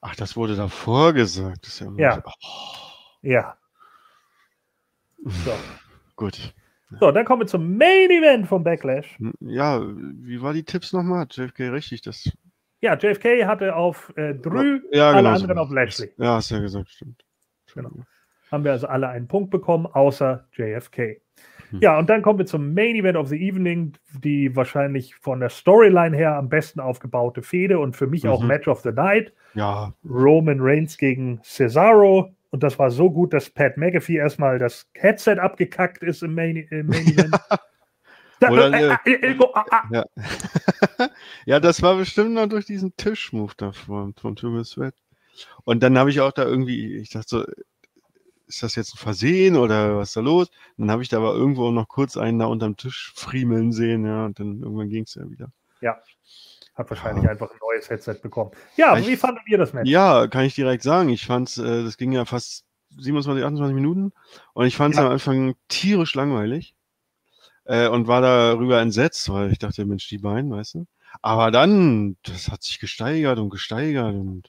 [0.00, 1.66] Ach, das wurde davor gesagt.
[1.66, 1.90] Das ja.
[1.96, 2.22] ja.
[2.24, 2.93] Oh.
[3.24, 3.56] Ja.
[5.24, 5.52] So.
[6.16, 6.54] Gut.
[7.00, 9.18] So, dann kommen wir zum Main Event vom Backlash.
[9.18, 11.26] Hm, ja, wie war die Tipps nochmal?
[11.28, 12.30] JFK richtig, das.
[12.80, 15.62] Ja, JFK hatte auf äh, Drew, ja, genau alle anderen so.
[15.62, 16.12] auf Lashley.
[16.18, 17.24] Ja, hast du ja gesagt, stimmt.
[17.74, 17.90] Genau.
[18.52, 21.20] Haben wir also alle einen Punkt bekommen, außer JFK.
[21.70, 21.80] Hm.
[21.80, 25.48] Ja, und dann kommen wir zum Main Event of the Evening, die wahrscheinlich von der
[25.48, 28.30] Storyline her am besten aufgebaute Fehde und für mich mhm.
[28.30, 29.32] auch Match of the Night.
[29.54, 29.92] Ja.
[30.08, 32.32] Roman Reigns gegen Cesaro.
[32.54, 36.56] Und das war so gut, dass Pat McAfee erstmal das Headset abgekackt ist im Main,
[36.70, 37.34] im Main Event.
[38.48, 39.00] Oder,
[39.90, 40.04] ja.
[41.46, 44.94] ja, das war bestimmt noch durch diesen Tischmove da von, von Thomas Sweat.
[45.64, 47.44] Und dann habe ich auch da irgendwie, ich dachte so,
[48.46, 50.48] ist das jetzt ein Versehen oder was ist da los?
[50.76, 54.26] dann habe ich da aber irgendwo noch kurz einen da unterm Tisch friemeln sehen, ja,
[54.26, 55.50] und dann irgendwann ging es ja wieder.
[55.80, 55.98] Ja.
[56.74, 58.50] Hat wahrscheinlich einfach ein neues Headset bekommen.
[58.76, 59.88] Ja, Ich- wie fandet ihr das Match?
[59.88, 61.08] Ja, kann ich direkt sagen.
[61.08, 62.64] Ich fand's, äh, das ging ja fast
[62.98, 64.12] 27, 28 Minuten
[64.54, 65.04] und ich fand's Ja.
[65.06, 66.74] am Anfang tierisch langweilig
[67.64, 70.86] äh, und war darüber entsetzt, weil ich dachte, Mensch, die beiden, weißt du.
[71.22, 74.48] Aber dann, das hat sich gesteigert und gesteigert und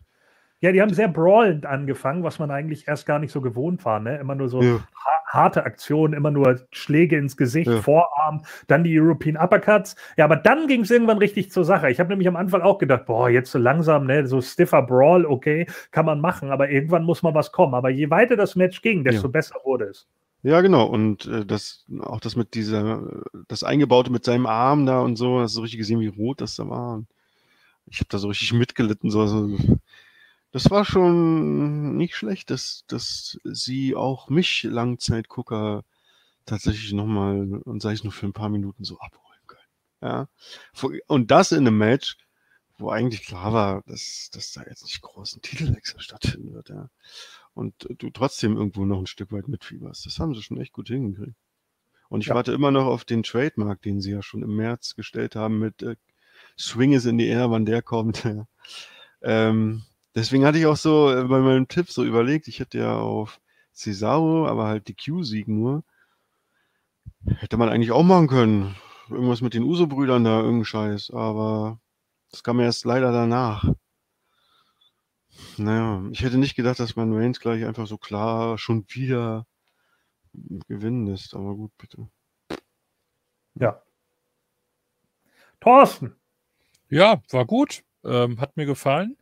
[0.65, 3.99] Ja, die haben sehr brawlend angefangen, was man eigentlich erst gar nicht so gewohnt war.
[3.99, 4.17] Ne?
[4.17, 7.81] Immer nur so ja, ha harte Aktionen, immer nur Schläge ins Gesicht, Ja.
[7.81, 9.95] Vorarm, dann die European Uppercuts.
[10.17, 11.89] Ja, aber dann ging es irgendwann richtig zur Sache.
[11.91, 15.25] Ich habe nämlich am Anfang auch gedacht, boah, jetzt so langsam, ne, so stiffer Brawl,
[15.25, 17.75] okay, kann man machen, aber irgendwann muss mal was kommen.
[17.75, 19.31] Aber je weiter das Match ging, desto Ja.
[19.31, 20.07] besser wurde es.
[20.41, 20.85] ja, genau.
[20.87, 23.01] Und äh, das, auch das mit dieser,
[23.47, 26.41] das Eingebaute mit seinem Arm da und so, hast du so richtig gesehen, wie rot
[26.41, 26.93] das da war.
[26.95, 27.07] Und
[27.87, 29.09] ich habe da so richtig mitgelitten.
[29.11, 29.49] So, so.
[30.55, 35.83] Das war schon nicht schlecht, dass, dass sie auch mich Langzeitgucker
[36.45, 39.67] tatsächlich nochmal, und sei es nur für ein paar Minuten, so abholen können.
[40.01, 40.29] Ja.
[41.07, 42.15] Und das in einem Match,
[42.77, 46.89] wo eigentlich klar war, dass, dass da jetzt nicht groß ein Titelwechsel stattfinden wird, ja.
[47.53, 50.05] Und du trotzdem irgendwo noch ein Stück weit mitfieberst.
[50.05, 51.35] Das haben sie schon echt gut hingekriegt.
[52.07, 52.35] Und ich Ja.
[52.35, 55.81] warte immer noch auf den Trademark, den sie ja schon im März gestellt haben mit
[55.81, 55.97] äh,
[56.57, 58.23] Swing is in the air, wann der kommt.
[59.21, 59.81] Ähm,
[60.15, 63.39] deswegen hatte ich auch so äh, bei meinem Tipp so überlegt, ich hätte ja auf
[63.73, 65.83] Cesaro, aber halt die Q-Sieg nur.
[67.25, 68.75] Hätte man eigentlich auch machen können.
[69.09, 71.11] Irgendwas mit den Uso-Brüdern da, irgendein Scheiß.
[71.11, 71.79] Aber
[72.31, 73.65] das kam erst leider danach.
[75.57, 79.45] Naja, ich hätte nicht gedacht, dass man Reigns gleich einfach so klar schon wieder
[80.67, 81.33] gewinnen lässt.
[81.33, 82.07] Aber gut, bitte.
[83.55, 83.81] Ja.
[85.59, 86.15] Thorsten,
[86.89, 87.83] Ja, war gut.
[88.03, 89.17] Ähm, hat mir gefallen.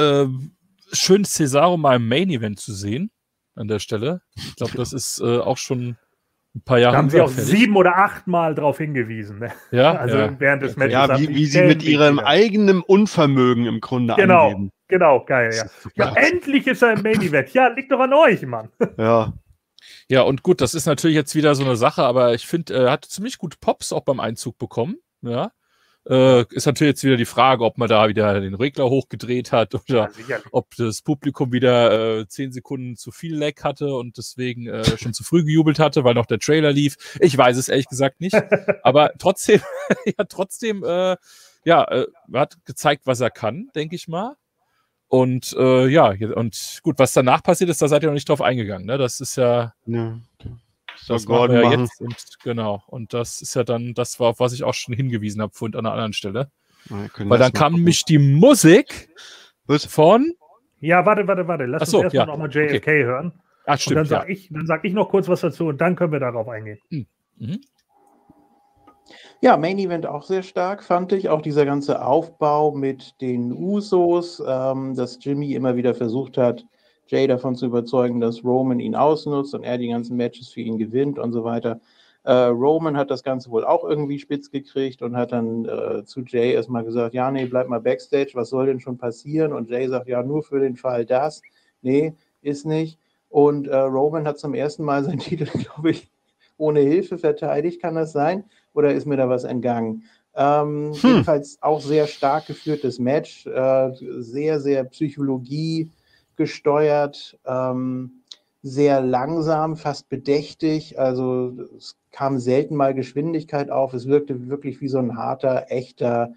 [0.00, 0.56] Ähm,
[0.92, 3.10] schön, Cesaro mal im Main Event zu sehen
[3.54, 4.22] an der Stelle.
[4.34, 5.96] Ich glaube, das ist äh, auch schon
[6.54, 9.38] ein paar Jahre da haben sie auch sieben oder acht Mal drauf hingewiesen.
[9.38, 9.52] Ne?
[9.70, 10.40] Ja, Also ja.
[10.40, 10.92] während des Matches.
[10.94, 14.70] Ja, wie, sie wie sie mit ihrem wieder- eigenen Unvermögen im Grunde Genau, angeben.
[14.88, 15.64] genau, geil, ja.
[15.94, 17.52] Ja, endlich ist er im Main Event.
[17.54, 18.68] Ja, liegt doch an euch, Mann.
[18.98, 19.32] Ja,
[20.08, 22.90] Ja, und gut, das ist natürlich jetzt wieder so eine Sache, aber ich finde, er
[22.90, 24.96] hat ziemlich gut Pops auch beim Einzug bekommen.
[25.22, 25.52] Ja.
[26.08, 29.74] Äh, ist natürlich jetzt wieder die Frage, ob man da wieder den Regler hochgedreht hat
[29.74, 30.46] oder sicherlich.
[30.50, 35.12] ob das Publikum wieder äh, zehn Sekunden zu viel Lag hatte und deswegen äh, schon
[35.12, 36.96] zu früh gejubelt hatte, weil noch der Trailer lief.
[37.20, 38.34] Ich weiß es ehrlich gesagt nicht.
[38.82, 39.60] Aber trotzdem,
[40.06, 41.16] ja, trotzdem, äh,
[41.64, 44.36] ja, äh, er hat gezeigt, was er kann, denke ich mal.
[45.08, 48.40] Und äh, ja, und gut, was danach passiert ist, da seid ihr noch nicht drauf
[48.40, 48.86] eingegangen.
[48.86, 48.96] Ne?
[48.96, 50.18] Das ist ja, ja.
[51.08, 51.80] Das machen Gordon wir ja machen.
[51.80, 52.82] jetzt und genau.
[52.86, 55.76] Und das ist ja dann das, war, auf was ich auch schon hingewiesen habe vorhin
[55.76, 56.50] an einer anderen Stelle.
[56.88, 57.76] Weil dann kam gucken.
[57.76, 59.08] nämlich die Musik
[59.66, 59.84] Was?
[59.84, 60.32] von.
[60.80, 61.66] Ja, warte, warte, warte.
[61.66, 62.32] Lass Ach so, uns erstmal ja.
[62.32, 63.32] nochmal JFK hören.
[63.66, 64.24] Ah, Und dann stimmt, ja.
[64.26, 66.78] ich, dann sag ich noch kurz was dazu und dann können wir darauf eingehen.
[66.88, 67.60] Mhm.
[69.42, 71.28] Ja, Main Event auch sehr stark, fand ich.
[71.28, 76.66] Auch dieser ganze Aufbau mit den Usos, ähm, dass Jimmy immer wieder versucht hat,
[77.10, 80.78] Jay davon zu überzeugen, dass Roman ihn ausnutzt und er die ganzen Matches für ihn
[80.78, 81.80] gewinnt und so weiter.
[82.22, 86.20] Äh, Roman hat das Ganze wohl auch irgendwie spitz gekriegt und hat dann äh, zu
[86.20, 89.52] Jay erstmal gesagt, ja, nee, bleib mal backstage, was soll denn schon passieren?
[89.52, 91.42] Und Jay sagt, ja, nur für den Fall das.
[91.82, 92.98] Nee, ist nicht.
[93.28, 96.10] Und äh, Roman hat zum ersten Mal seinen Titel, glaube ich,
[96.58, 98.44] ohne Hilfe verteidigt, kann das sein?
[98.74, 100.04] Oder ist mir da was entgangen?
[100.34, 101.10] Ähm, Hm.
[101.10, 105.90] Jedenfalls auch sehr stark geführtes Match, äh, sehr, sehr Psychologie
[106.40, 108.22] gesteuert, ähm,
[108.62, 110.98] sehr langsam, fast bedächtig.
[110.98, 113.92] Also es kam selten mal Geschwindigkeit auf.
[113.92, 116.32] Es wirkte wirklich wie so ein harter, echter,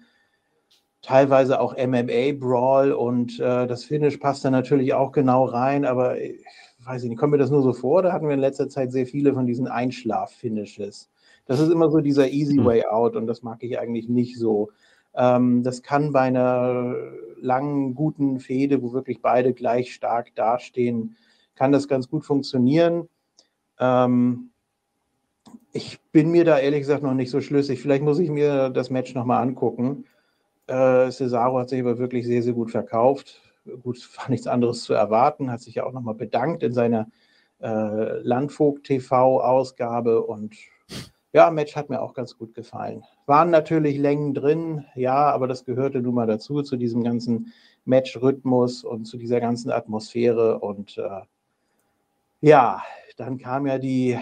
[1.00, 6.44] teilweise auch MMA-Brawl und äh, das Finish passt da natürlich auch genau rein, aber ich
[6.84, 8.02] weiß ich nicht, kommt mir das nur so vor?
[8.02, 11.08] Da hatten wir in letzter Zeit sehr viele von diesen Einschlaf-Finishes.
[11.46, 12.64] Das ist immer so dieser easy Hm.
[12.66, 14.70] way out und das mag ich eigentlich nicht so.
[15.14, 16.94] Ähm, das kann bei einer
[17.40, 21.16] langen, guten Fehde, wo wirklich beide gleich stark dastehen,
[21.54, 23.08] kann das ganz gut funktionieren.
[23.78, 24.50] Ähm,
[25.72, 27.80] ich bin mir da ehrlich gesagt noch nicht so schlüssig.
[27.80, 30.04] Vielleicht muss ich mir das Match nochmal angucken.
[30.66, 33.42] Äh, Cesaro hat sich aber wirklich sehr, sehr gut verkauft.
[33.82, 37.08] Gut, war nichts anderes zu erwarten, hat sich ja auch nochmal bedankt in seiner
[37.60, 40.54] äh, Landvogt-TV-Ausgabe und
[41.34, 43.02] ja, Match hat mir auch ganz gut gefallen.
[43.26, 47.52] Waren natürlich Längen drin, ja, aber das gehörte nun mal dazu, zu diesem ganzen
[47.84, 50.60] Match-Rhythmus und zu dieser ganzen Atmosphäre.
[50.60, 51.22] Und äh,
[52.40, 52.80] ja,
[53.16, 54.16] dann kam ja die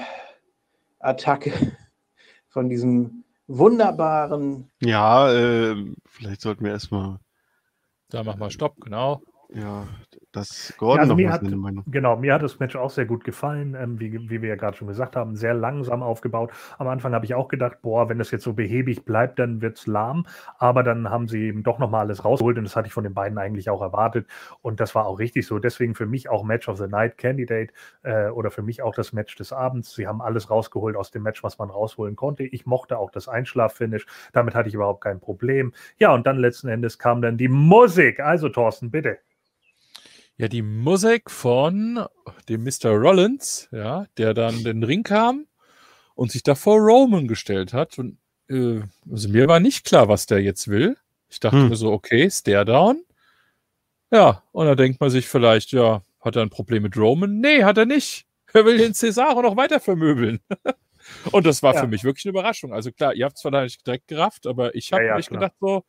[1.01, 1.53] Attacke
[2.49, 5.77] von diesem wunderbaren Ja, äh,
[6.07, 7.19] vielleicht sollten wir erstmal.
[8.09, 9.21] Da mach mal Stopp, genau.
[9.55, 9.87] ja,
[10.33, 11.87] dass Ja, Gordon also noch hat, seine Meinung.
[11.87, 14.77] genau, mir hat das Match auch sehr gut gefallen, ähm, wie, wie wir ja gerade
[14.77, 16.53] schon gesagt haben, sehr langsam aufgebaut.
[16.79, 19.79] Am Anfang habe ich auch gedacht, boah, wenn das jetzt so behäbig bleibt, dann wird
[19.79, 20.27] es lahm.
[20.59, 23.15] Aber dann haben sie eben doch nochmal alles rausgeholt und das hatte ich von den
[23.15, 24.27] beiden eigentlich auch erwartet.
[24.63, 25.59] Und das war auch richtig so.
[25.59, 27.73] Deswegen für mich auch Match of the Night Candidate
[28.03, 29.95] äh, oder für mich auch das Match des Abends.
[29.95, 32.45] Sie haben alles rausgeholt aus dem Match, was man rausholen konnte.
[32.45, 34.07] Ich mochte auch das Einschlaffinish.
[34.33, 35.73] Damit hatte ich überhaupt kein Problem.
[35.99, 38.21] Ja, und dann letzten Endes kam dann die Musik.
[38.21, 39.19] Also, Thorsten, bitte.
[40.39, 42.07] Ja, die Musik von
[42.49, 42.91] dem Mr.
[42.91, 45.47] Rollins, ja, der dann in den Ring kam
[46.15, 47.99] und sich da vor Roman gestellt hat.
[47.99, 48.19] Und
[48.49, 48.81] äh,
[49.11, 50.97] also mir war nicht klar, was der jetzt will.
[51.29, 51.69] Ich dachte Hm.
[51.69, 53.05] mir so, okay, Stare Down.
[54.11, 57.41] Ja, und da denkt man sich vielleicht, ja, hat er ein Problem mit Roman?
[57.41, 58.27] Nee, hat er nicht.
[58.55, 60.41] Er will den Cesaro noch weiter vermöbeln.
[61.33, 61.81] und das war Ja.
[61.81, 62.73] für mich wirklich eine Überraschung.
[62.75, 65.41] Also klar, ihr habt es vielleicht direkt gerafft, aber ich habe Ja, ja, echt klar.
[65.41, 65.85] gedacht so,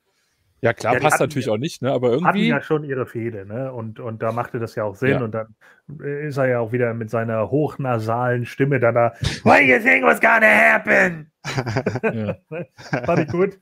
[0.64, 1.92] ja klar, Ja, passt hatten natürlich ja- auch nicht, ne?
[1.92, 2.48] aber hatten irgendwie.
[2.48, 3.72] ja schon ihre Fehde, ne?
[3.72, 5.10] Und, und da machte das ja auch Sinn.
[5.12, 5.22] Ja.
[5.22, 5.56] Und dann
[6.00, 9.14] ist er ja auch wieder mit seiner hochnasalen Stimme dann da.
[9.44, 11.30] What do you think was gonna happen?
[12.04, 12.36] ja.
[13.06, 13.60] Fand ich gut.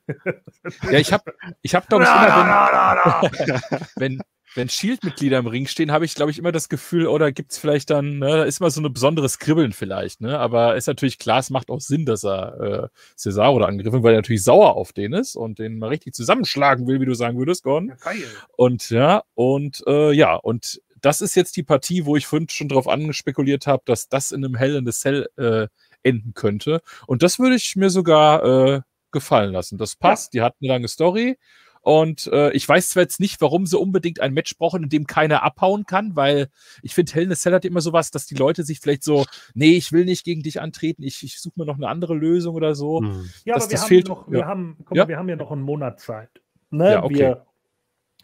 [0.90, 3.78] Ja, ich habe, ich hab, glaube ich, Na, immer, na, na.
[3.96, 4.22] wenn,
[4.54, 7.58] wenn, Shield-Mitglieder im Ring stehen, habe ich, glaube ich, immer das Gefühl, oder gibt es
[7.58, 10.38] vielleicht dann, ne, da ist mal so eine besonderes Kribbeln vielleicht, ne?
[10.38, 14.14] Aber ist natürlich klar, es macht auch Sinn, dass er äh, Cesaro da angegriffen, weil
[14.14, 17.38] er natürlich sauer auf den ist und den mal richtig zusammenschlagen will, wie du sagen
[17.38, 17.92] würdest, Gordon.
[18.02, 18.24] Geil.
[18.56, 22.68] Und ja, und äh, ja, und das ist jetzt die Partie, wo ich vorhin schon
[22.68, 25.66] drauf anspekuliert habe, dass das in einem Hell in the Cell äh,
[26.02, 26.80] enden könnte.
[27.06, 28.80] Und das würde ich mir sogar äh,
[29.10, 29.78] gefallen lassen.
[29.78, 31.38] Das passt, die hat eine lange Story.
[31.82, 35.06] Und äh, ich weiß zwar jetzt nicht, warum sie unbedingt ein Match brauchen, in dem
[35.06, 36.48] keiner abhauen kann, weil
[36.80, 39.24] ich finde, Hell in a Cell hat immer sowas, dass die Leute sich vielleicht so,
[39.54, 42.54] nee, ich will nicht gegen dich antreten, ich, ich suche mir noch eine andere Lösung
[42.54, 43.00] oder so.
[43.00, 43.28] Hm.
[43.44, 45.04] Ja, Das- aber wir das haben fehlt- noch, wir haben, guck Ja.
[45.04, 46.30] mal, wir haben ja noch einen Monat Zeit.
[46.70, 46.92] Ne?
[46.92, 47.14] Ja, okay.
[47.18, 47.46] wir,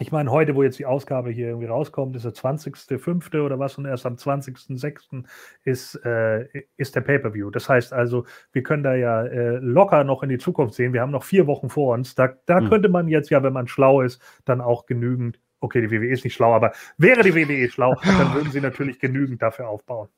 [0.01, 3.41] ich meine, heute, wo jetzt die Ausgabe hier irgendwie rauskommt, ist der 20.05.
[3.41, 5.25] oder was und erst am 20.06.
[5.65, 6.47] ist, äh,
[6.77, 7.51] ist der Pay-Per-View.
[7.51, 10.93] Das heißt also, wir können da ja äh, locker noch in die Zukunft sehen.
[10.93, 12.15] Wir haben noch vier Wochen vor uns.
[12.15, 12.69] Da, da Hm.
[12.69, 15.41] könnte man jetzt ja, wenn man schlau ist, dann auch genügend.
[15.61, 19.01] Okay, die WWE ist nicht schlau, aber wäre die WWE schlau, dann würden sie natürlich
[19.01, 20.09] genügend dafür aufbauen.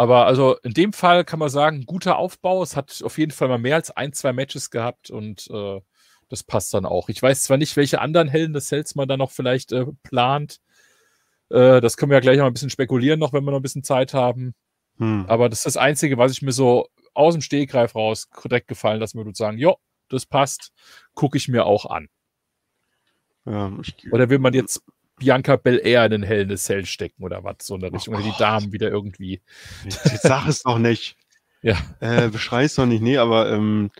[0.00, 2.62] Aber also in dem Fall kann man sagen, guter Aufbau.
[2.62, 5.82] Es hat auf jeden Fall mal mehr als ein, zwei Matches gehabt und äh,
[6.30, 7.08] das passt dann auch.
[7.10, 10.58] Ich weiß zwar nicht, welche anderen Helden des Cells man da noch vielleicht äh, plant.
[11.50, 13.62] Äh, das können wir ja gleich noch ein bisschen spekulieren, noch wenn wir noch ein
[13.62, 14.54] bisschen Zeit haben.
[14.98, 15.26] Hm.
[15.28, 19.00] Aber das ist das Einzige, was ich mir so aus dem Stegreif raus direkt gefallen
[19.00, 19.76] lassen würde und sagen, jo,
[20.08, 20.72] das passt,
[21.14, 22.08] gucke ich mir auch an.
[23.44, 24.82] Ja, ich, Oder will man jetzt
[25.16, 27.96] Bianca Belair in den Hell in the Cell stecken oder was, so in der Oh
[27.96, 28.14] Richtung.
[28.14, 28.32] oder die.
[28.38, 29.40] Damen wieder irgendwie.
[29.84, 31.16] jetzt, jetzt sag es doch nicht.
[31.62, 31.76] Ja.
[32.00, 33.02] Äh, beschrei es doch nicht.
[33.02, 33.90] Nee, aber ähm,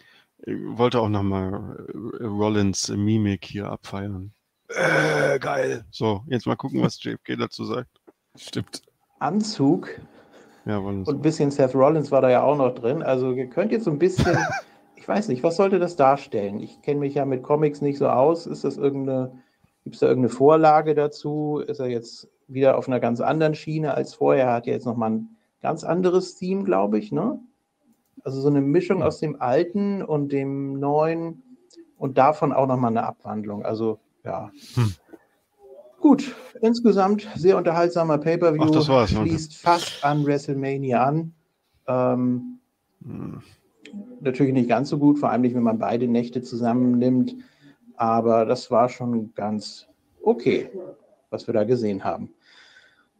[0.46, 1.86] wollte auch nochmal
[2.20, 4.32] äh, Rollins Mimik hier abfeiern.
[4.68, 5.84] Äh, geil.
[5.90, 7.88] So, jetzt mal gucken, was JFK dazu sagt.
[8.36, 8.82] Stimmt.
[9.18, 9.88] Anzug
[10.64, 11.08] Ja, Rollins.
[11.08, 13.02] und ein bisschen Seth Rollins war da ja auch noch drin.
[13.02, 14.36] Also ihr könnt jetzt so ein bisschen,
[14.96, 16.60] ich weiß nicht, was sollte das darstellen?
[16.60, 18.46] Ich kenne mich ja mit Comics nicht so aus.
[18.46, 19.32] Ist das irgendeine,
[19.84, 21.58] gibt es da irgendeine Vorlage dazu?
[21.66, 24.46] Ist er jetzt wieder auf einer ganz anderen Schiene als vorher?
[24.46, 27.40] Er hat ja jetzt nochmal ein ganz anderes Theme, glaube ich, ne?
[28.22, 31.42] Also so eine Mischung aus dem alten und dem neuen
[31.96, 33.64] und davon auch nochmal eine Abwandlung.
[33.64, 34.50] Also ja.
[34.74, 34.94] Hm.
[36.00, 38.62] Gut, insgesamt sehr unterhaltsamer Pay-Per-View.
[38.62, 39.28] Ach, das war's, okay.
[39.28, 41.34] Schließt fast an WrestleMania an.
[41.86, 42.58] Ähm,
[43.02, 43.42] Hm.
[44.20, 47.34] natürlich nicht ganz so gut, vor allem nicht, wenn man beide Nächte zusammennimmt.
[47.96, 49.86] Aber das war schon ganz
[50.22, 50.70] okay,
[51.30, 52.32] was wir da gesehen haben.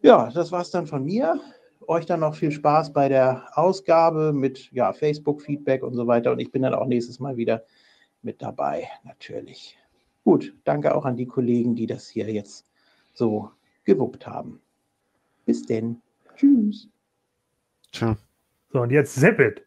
[0.03, 1.41] Ja, das war's dann von mir.
[1.91, 6.31] Euch dann noch viel Spaß bei der Ausgabe mit ja, Facebook-Feedback und so weiter.
[6.31, 7.65] Und ich bin dann auch nächstes Mal wieder
[8.23, 9.77] mit dabei, natürlich.
[10.23, 12.65] Gut, danke auch an die Kollegen, die das hier jetzt
[13.13, 13.51] so
[13.83, 14.61] gewuppt haben.
[15.47, 16.01] Bis denn.
[16.37, 16.89] Tschüss.
[17.91, 18.17] Tja.
[18.73, 19.67] So, und jetzt Zip it.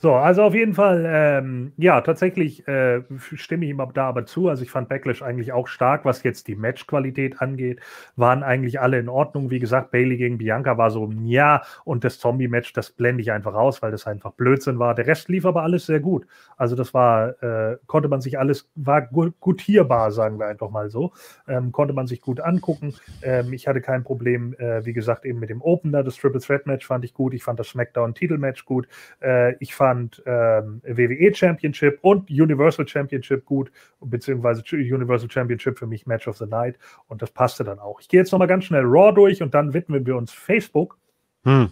[0.00, 4.48] So, also auf jeden Fall, ähm, ja, tatsächlich äh, stimme ich ihm da aber zu.
[4.48, 7.80] Also ich fand Backlash eigentlich auch stark, was jetzt die Matchqualität angeht.
[8.14, 9.50] Waren eigentlich alle in Ordnung.
[9.50, 13.54] Wie gesagt, Bailey gegen Bianca war so, ja, und das Zombie-Match, das blende ich einfach
[13.54, 14.94] aus, weil das einfach Blödsinn war.
[14.94, 16.28] Der Rest lief aber alles sehr gut.
[16.56, 20.90] Also das war, äh, konnte man sich alles, war gu gutierbar, sagen wir einfach mal
[20.90, 21.12] so.
[21.48, 22.94] Ähm, konnte man sich gut angucken.
[23.20, 26.04] Ähm, ich hatte kein Problem, äh, wie gesagt, eben mit dem Opener.
[26.04, 27.34] Das Triple Threat Match fand ich gut.
[27.34, 28.86] Ich fand das SmackDown-Titelmatch gut.
[29.20, 33.70] Äh, ich fand ähm, WWE Championship und Universal Championship gut,
[34.00, 38.00] beziehungsweise Universal Championship für mich Match of the Night und das passte dann auch.
[38.00, 40.98] Ich gehe jetzt nochmal ganz schnell Raw durch und dann widmen wir uns Facebook.
[41.44, 41.70] Hm.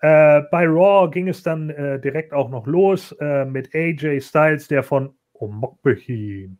[0.00, 4.68] Äh, bei Raw ging es dann äh, direkt auch noch los äh, mit AJ Styles,
[4.68, 6.58] der von Omokbehin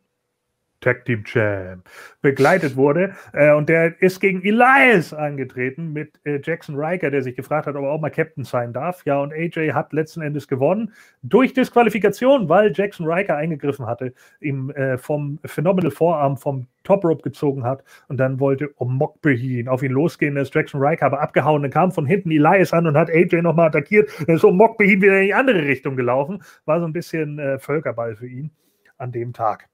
[0.81, 1.83] Tag Team Champ,
[2.21, 3.13] begleitet wurde.
[3.33, 7.75] Äh, und der ist gegen Elias angetreten mit äh, Jackson Riker, der sich gefragt hat,
[7.75, 9.05] ob er auch mal Captain sein darf.
[9.05, 14.69] Ja, und AJ hat letzten Endes gewonnen durch Disqualifikation, weil Jackson Riker eingegriffen hatte, ihm
[14.71, 19.91] äh, vom Phenomenal Vorarm vom Top Rope gezogen hat und dann wollte Omokbehin auf ihn
[19.91, 20.35] losgehen.
[20.35, 21.61] Da ist Jackson Riker aber abgehauen.
[21.61, 24.09] Dann kam von hinten Elias an und hat AJ nochmal attackiert.
[24.25, 26.41] Dann ist Omokbehin wieder in die andere Richtung gelaufen.
[26.65, 28.51] War so ein bisschen äh, Völkerball für ihn
[28.97, 29.69] an dem Tag.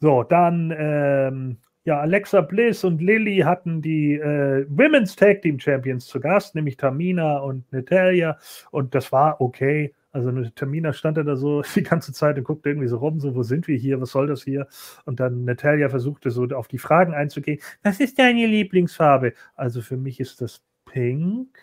[0.00, 6.06] So, dann ähm, ja, Alexa Bliss und Lilly hatten die äh, Women's Tag Team Champions
[6.06, 8.38] zu Gast, nämlich Tamina und Natalia.
[8.70, 9.94] Und das war okay.
[10.12, 13.42] Also Tamina stand da so die ganze Zeit und guckte irgendwie so rum, so, wo
[13.42, 14.66] sind wir hier, was soll das hier?
[15.04, 17.60] Und dann Natalia versuchte so auf die Fragen einzugehen.
[17.82, 19.34] Was ist deine Lieblingsfarbe?
[19.54, 21.58] Also für mich ist das Pink.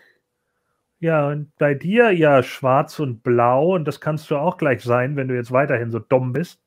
[1.00, 3.74] Ja, und bei dir ja schwarz und blau.
[3.74, 6.60] Und das kannst du auch gleich sein, wenn du jetzt weiterhin so dumm bist.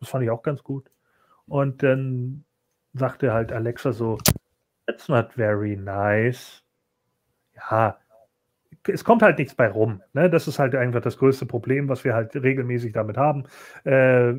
[0.00, 0.93] Das fand ich auch ganz gut.
[1.46, 2.44] Und dann
[2.94, 4.18] sagte halt Alexa so,
[4.86, 6.62] that's not very nice.
[7.56, 7.98] Ja,
[8.88, 10.02] es kommt halt nichts bei rum.
[10.12, 10.28] Ne?
[10.28, 13.44] Das ist halt einfach das größte Problem, was wir halt regelmäßig damit haben.
[13.84, 14.30] Äh,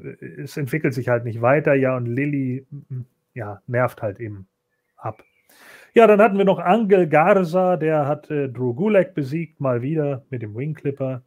[0.41, 2.65] es entwickelt sich halt nicht weiter, ja, und Lilly,
[3.33, 4.47] ja, nervt halt eben
[4.97, 5.23] ab.
[5.93, 10.25] Ja, dann hatten wir noch Angel Garza, der hat äh, Drew Gulak besiegt, mal wieder
[10.29, 11.23] mit dem Wing Clipper.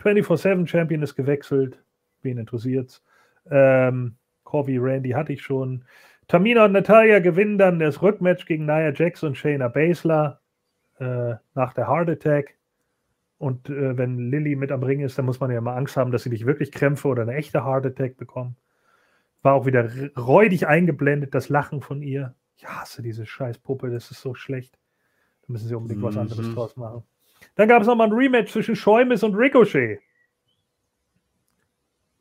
[0.00, 1.82] 24-7 Champion ist gewechselt.
[2.22, 3.02] Wen interessiert's?
[3.50, 4.16] Ähm,
[4.54, 5.84] Corby Randy hatte ich schon.
[6.28, 10.40] Tamina und Natalia gewinnen dann das Rückmatch gegen Nia Jax und Shayna Baszler
[11.00, 12.54] äh, nach der Heart Attack.
[13.38, 16.12] Und äh, wenn Lilly mit am Ring ist, dann muss man ja immer Angst haben,
[16.12, 18.54] dass sie nicht wirklich Krämpfe oder eine echte Heart Attack bekommen.
[19.42, 22.36] War auch wieder räudig eingeblendet, das Lachen von ihr.
[22.56, 24.78] Ich hasse diese Scheißpuppe, das ist so schlecht.
[25.42, 26.06] Da müssen sie unbedingt mhm.
[26.06, 26.54] was anderes mhm.
[26.54, 27.02] draus machen.
[27.56, 29.98] Dann gab es nochmal ein Rematch zwischen Schäumes und Ricochet.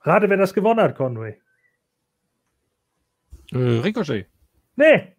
[0.01, 1.37] Rate, wer das gewonnen hat, Conway.
[3.55, 4.27] Äh, Ricochet.
[4.75, 5.13] Nee,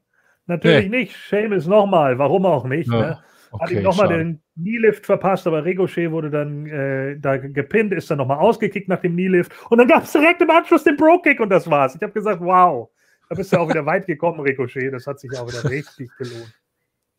[0.47, 0.99] natürlich nee.
[0.99, 1.17] nicht.
[1.29, 2.19] Seamus nochmal.
[2.19, 2.91] Warum auch nicht?
[2.91, 3.01] Ja.
[3.01, 3.19] Ne?
[3.61, 8.19] Hat ihm nochmal den Kneelift verpasst, aber Ricochet wurde dann äh, da gepinnt, ist dann
[8.19, 11.51] nochmal ausgekickt nach dem Kneelift und dann gab es direkt im Anschluss den Bro-Kick und
[11.51, 11.95] das war's.
[11.95, 12.91] Ich habe gesagt, wow,
[13.29, 14.93] da bist du auch wieder weit gekommen, Ricochet.
[14.93, 16.53] Das hat sich auch wieder richtig gelohnt.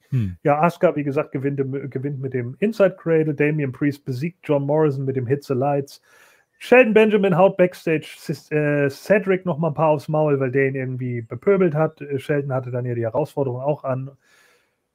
[0.10, 0.38] Hm.
[0.44, 1.58] Ja, Asuka, wie gesagt, gewinnt,
[1.92, 3.34] gewinnt mit dem Inside Cradle.
[3.34, 6.02] Damian Priest besiegt John Morrison mit dem Hit the Lights.
[6.57, 8.07] Sheldon Benjamin haut Backstage
[8.52, 12.02] äh, Cedric noch mal ein paar aufs Maul, weil der ihn irgendwie bepöbelt hat.
[12.02, 14.11] Äh, Sheldon hatte dann ja die Herausforderung auch an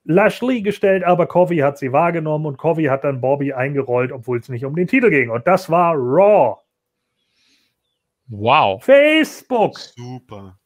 [0.05, 4.49] Lashley gestellt, aber Covey hat sie wahrgenommen und Covey hat dann Bobby eingerollt, obwohl es
[4.49, 5.31] nicht um den Titel ging.
[5.31, 6.59] Und das war Raw.
[8.29, 8.83] Wow.
[8.83, 9.79] Facebook.
[9.79, 10.59] Super.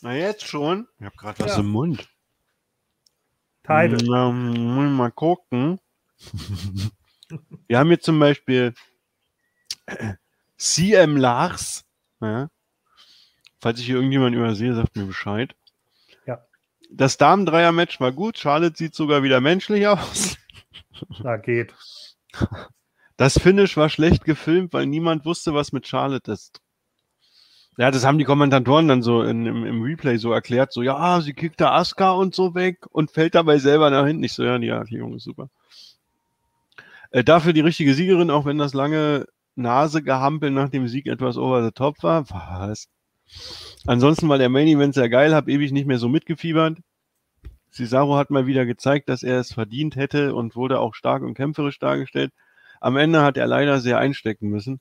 [0.00, 0.86] Na jetzt schon.
[0.98, 1.60] Ich habe gerade was ja.
[1.60, 2.08] im Mund.
[3.64, 3.98] Title.
[3.98, 5.78] Ähm, mal gucken.
[7.66, 8.72] Wir haben hier zum Beispiel
[10.56, 11.84] CM Lars.
[12.20, 12.48] Ja.
[13.60, 15.54] Falls ich hier irgendjemand übersehe, sagt mir Bescheid.
[16.26, 16.44] Ja.
[16.90, 18.38] Das Damen-Dreier-Match war gut.
[18.38, 20.36] Charlotte sieht sogar wieder menschlich aus.
[21.22, 21.74] Da geht.
[23.16, 26.60] Das Finish war schlecht gefilmt, weil niemand wusste, was mit Charlotte ist.
[27.76, 31.20] Ja, das haben die Kommentatoren dann so in, im, im, Replay so erklärt, so, ja,
[31.20, 34.24] sie kickt da Asuka und so weg und fällt dabei selber nach hinten.
[34.24, 35.48] Ich so, ja, die Erklärung ist super.
[37.10, 39.26] Äh, dafür die richtige Siegerin, auch wenn das lange
[39.58, 42.24] Nase gehampelt nach dem Sieg etwas over the top war.
[42.30, 42.88] Was?
[43.86, 46.78] Ansonsten war der Main Event sehr geil, habe ewig nicht mehr so mitgefiebert.
[47.70, 51.34] Cesaro hat mal wieder gezeigt, dass er es verdient hätte und wurde auch stark und
[51.34, 52.32] kämpferisch dargestellt.
[52.80, 54.80] Am Ende hat er leider sehr einstecken müssen.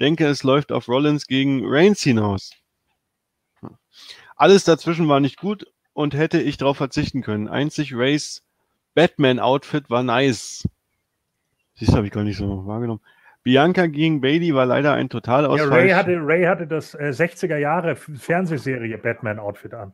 [0.00, 2.50] Denke, es läuft auf Rollins gegen Reigns hinaus.
[4.36, 7.48] Alles dazwischen war nicht gut und hätte ich darauf verzichten können.
[7.48, 8.42] Einzig Rays
[8.94, 10.68] Batman-Outfit war nice.
[11.76, 13.00] Siehst du, habe ich gar nicht so wahrgenommen.
[13.44, 15.68] Bianca gegen Bailey war leider ein Totalausfall.
[15.68, 19.92] Ja, Ray, hatte, Ray hatte das äh, 60er Jahre Fernsehserie Batman-Outfit an.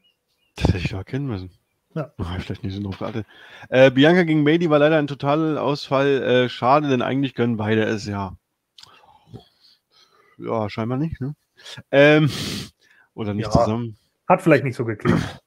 [0.54, 1.50] Das hätte ich doch erkennen müssen.
[1.94, 2.12] Ja.
[2.18, 3.26] Oh, vielleicht nicht so drauf geachtet.
[3.68, 6.22] Äh, Bianca gegen Bailey war leider ein Totalausfall.
[6.22, 8.36] Äh, schade, denn eigentlich können beide es ja.
[10.38, 11.34] Ja, scheinbar nicht, ne?
[11.90, 12.30] Ähm,
[13.14, 13.98] oder nicht ja, zusammen.
[14.28, 15.42] Hat vielleicht nicht so geklappt.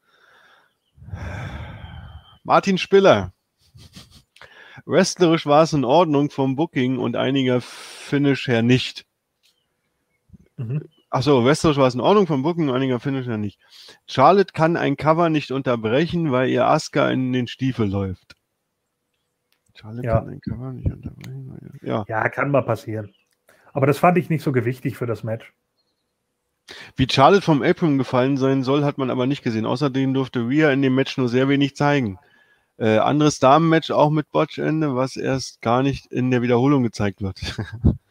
[2.43, 3.31] Martin Spiller
[4.85, 7.61] Wrestlerisch war es in Ordnung vom Booking und einiger
[8.13, 9.07] Finish her nicht.
[10.57, 10.83] Mhm.
[11.09, 13.59] Achso, wrestlerisch war es in Ordnung vom Booking einiger Finish her nicht.
[14.05, 18.35] Charlotte kann ein Cover nicht unterbrechen, weil ihr Asuka in den Stiefel läuft.
[19.73, 20.19] Charlotte ja.
[20.19, 21.79] kann ein Cover nicht unterbrechen.
[21.81, 22.05] Ja.
[22.07, 23.15] ja, kann mal passieren.
[23.73, 25.51] Aber das fand ich nicht so gewichtig für das Match.
[26.95, 29.65] Wie Charlotte vom Apron gefallen sein soll, hat man aber nicht gesehen.
[29.65, 32.19] Außerdem durfte Rhea in dem Match nur sehr wenig zeigen.
[32.77, 37.39] Äh, anderes Damenmatch auch mit Botch-Ende, was erst gar nicht in der Wiederholung gezeigt wird.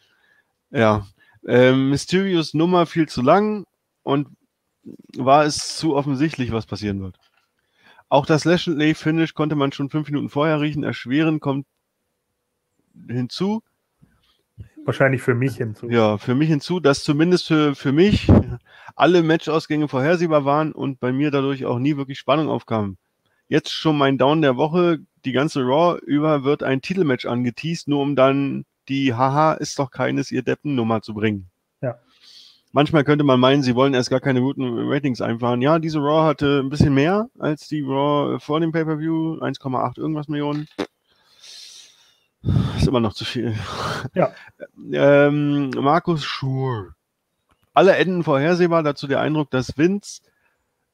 [0.72, 1.06] ja.
[1.46, 3.64] Äh, Mysterious Nummer viel zu lang
[4.02, 4.28] und
[5.16, 7.18] war es zu offensichtlich, was passieren wird.
[8.08, 10.84] Auch das Lashley Finish konnte man schon fünf Minuten vorher riechen.
[10.84, 11.66] Erschweren kommt
[13.08, 13.62] hinzu.
[14.84, 15.88] Wahrscheinlich für mich hinzu.
[15.88, 18.28] Ja, für mich hinzu, dass zumindest für, für mich
[18.96, 22.98] alle Matchausgänge vorhersehbar waren und bei mir dadurch auch nie wirklich Spannung aufkam.
[23.48, 24.98] Jetzt schon mein Down der Woche.
[25.24, 29.90] Die ganze Raw über wird ein Titelmatch angeteased, nur um dann die Haha ist doch
[29.90, 31.50] keines ihr Deppen-Nummer zu bringen.
[31.80, 31.98] Ja.
[32.72, 35.60] Manchmal könnte man meinen, sie wollen erst gar keine guten Ratings einfahren.
[35.60, 39.40] Ja, diese Raw hatte ein bisschen mehr als die Raw vor dem Pay-Per-View.
[39.40, 40.66] 1,8 irgendwas Millionen.
[42.76, 43.54] Ist immer noch zu viel.
[44.14, 44.32] Ja.
[44.92, 46.94] Ähm, Markus Schur.
[47.72, 48.82] Alle Enden vorhersehbar.
[48.82, 50.22] Dazu der Eindruck, dass Vince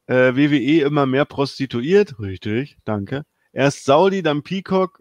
[0.06, 2.19] äh, WWE immer mehr prostituiert.
[2.19, 3.24] Richtig, danke.
[3.52, 5.01] Erst Saudi, dann Peacock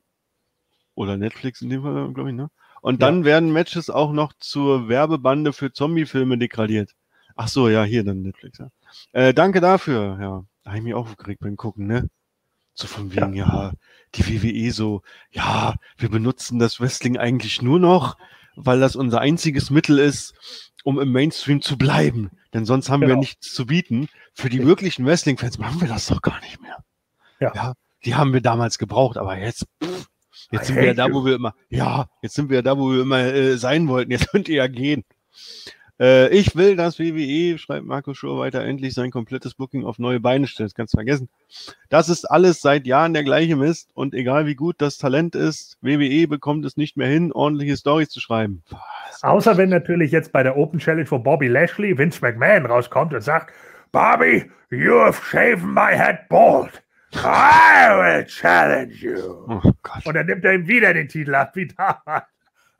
[0.96, 2.50] oder Netflix in dem Fall, glaube ich, ne?
[2.88, 6.94] Und dann werden Matches auch noch zur Werbebande für Zombie-Filme degradiert.
[7.36, 8.60] Ach so, ja, hier dann Netflix.
[8.60, 8.70] Ja.
[9.12, 10.18] Äh, danke dafür.
[10.22, 12.10] Ja, da habe ich mich auch aufgeregt beim Gucken, ne?
[12.74, 13.46] So von wegen, ja.
[13.46, 13.72] ja,
[14.16, 15.02] die WWE so,
[15.32, 18.16] ja, wir benutzen das Wrestling eigentlich nur noch,
[18.56, 20.34] weil das unser einziges Mittel ist,
[20.86, 22.32] um im Mainstream zu bleiben.
[22.54, 23.16] Denn sonst haben Genau.
[23.16, 24.08] wir nichts zu bieten.
[24.34, 26.78] Für die wirklichen Wrestling-Fans machen wir das doch gar nicht mehr.
[27.42, 27.74] Ja.
[28.06, 30.08] die haben wir damals gebraucht, aber jetzt, pff,
[30.52, 32.78] jetzt I sind wir ja da, wo wir immer, ja, jetzt sind wir ja da,
[32.78, 34.11] wo wir immer äh, sein wollten.
[34.11, 35.03] Jetzt könnt ihr ja gehen.
[35.99, 40.19] Äh, ich will, dass WWE, schreibt Markus Schur weiter, endlich sein komplettes Booking auf neue
[40.19, 40.69] Beine stellt.
[40.69, 41.30] Das kannst du vergessen.
[41.90, 45.78] Das ist alles seit Jahren der gleiche Mist und egal wie gut das Talent ist,
[45.82, 48.64] WWE bekommt es nicht mehr hin, ordentliche Storys zu schreiben.
[49.22, 53.22] Außer wenn natürlich jetzt bei der Open Challenge von Bobby Lashley Vince McMahon rauskommt und
[53.22, 53.53] sagt,
[53.91, 56.84] Bobby, you have shaven my head bald.
[57.23, 59.45] I will challenge you.
[59.49, 60.06] Oh Gott.
[60.06, 62.26] Und dann nimmt er ihm wieder den Titel ab, wie damals.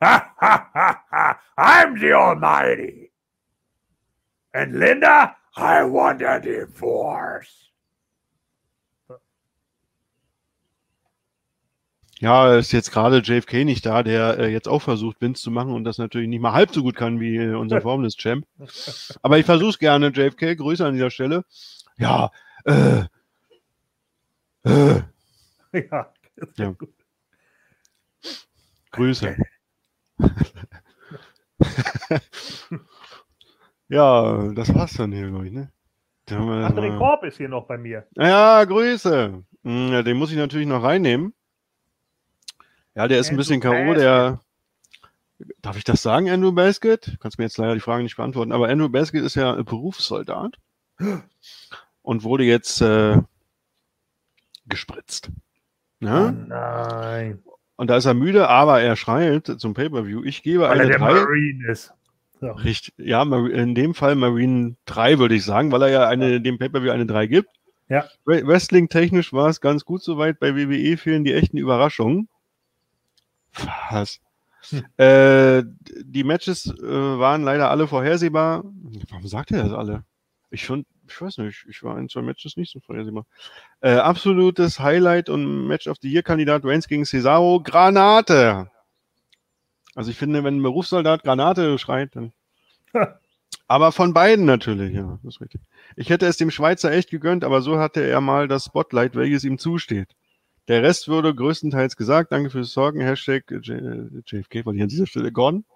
[0.00, 3.10] I'm the Almighty.
[4.54, 7.68] And Linda, I want a divorce.
[12.20, 15.72] Ja, ist jetzt gerade JFK nicht da, der äh, jetzt auch versucht, Vince zu machen
[15.72, 18.44] und das natürlich nicht mal halb so gut kann wie äh, unser Formless-Champ.
[19.22, 20.56] Aber ich versuche es gerne, JFK.
[20.56, 21.44] Grüße an dieser Stelle.
[21.96, 22.30] Ja,
[22.64, 23.04] äh,
[25.72, 26.70] Ja, das ist Ja.
[26.70, 26.94] gut.
[28.92, 29.36] Grüße.
[33.88, 35.70] ja, das war's dann hier, glaube ich, ne?
[36.28, 38.06] André mal- Korb ist hier noch bei mir.
[38.16, 39.42] Ja, Grüße.
[39.64, 41.32] Hm, Ja, den muss ich natürlich noch reinnehmen.
[42.94, 44.40] Ja, der ist ein bisschen K.O., der.
[45.62, 47.06] Darf ich das sagen, Andrew Baskett?
[47.06, 50.56] Du kannst mir jetzt leider die Frage nicht beantworten, aber Andrew Baskett ist ja Berufssoldat
[52.02, 53.18] und wurde jetzt äh,
[54.68, 55.30] gespritzt.
[56.02, 56.30] Oh Ja?
[56.32, 57.42] nein.
[57.76, 60.24] Und da ist er müde, aber er schreit zum Pay-Per-View.
[60.24, 61.14] Ich gebe Weil er eine der 3.
[61.14, 61.92] Marine ist.
[62.40, 62.50] So.
[62.52, 66.58] Richtig, ja, in dem Fall Marine 3 würde ich sagen, weil er ja eine, dem
[66.58, 67.50] Pay-Per-View eine 3 gibt.
[67.88, 68.04] Ja.
[68.26, 70.38] Wre- Wrestling-technisch war es ganz gut soweit.
[70.40, 72.28] Bei WWE fehlen die echten Überraschungen.
[73.90, 74.20] Was?
[74.70, 74.84] Hm.
[74.98, 75.62] Äh,
[76.02, 78.64] die Matches äh, waren leider alle vorhersehbar.
[79.10, 80.04] Warum sagt er das alle?
[80.50, 83.26] Ich fand, ich weiß nicht, ich war in zwei Matches nicht so vorhersehbar.
[83.80, 87.60] Äh, absolutes Highlight und Match of the Year-Kandidat Reigns gegen Cesaro.
[87.62, 88.70] Granate!
[89.94, 92.32] Also ich finde, wenn ein Berufssoldat Granate schreit, dann.
[93.66, 95.60] Aber von beiden natürlich, ja, das ist richtig.
[95.96, 99.44] Ich hätte es dem Schweizer echt gegönnt, aber so hatte er mal das Spotlight, welches
[99.44, 100.14] ihm zusteht.
[100.68, 102.32] Der Rest wurde größtenteils gesagt.
[102.32, 103.00] Danke fürs Sorgen.
[103.02, 105.66] Hashtag J- JFK, weil ich an dieser Stelle Gordon.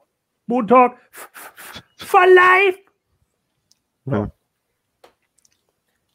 [1.10, 2.78] F- for life.
[4.06, 4.30] Ja.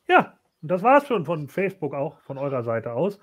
[0.07, 3.19] Ja, und das war's schon von Facebook auch, von eurer Seite aus.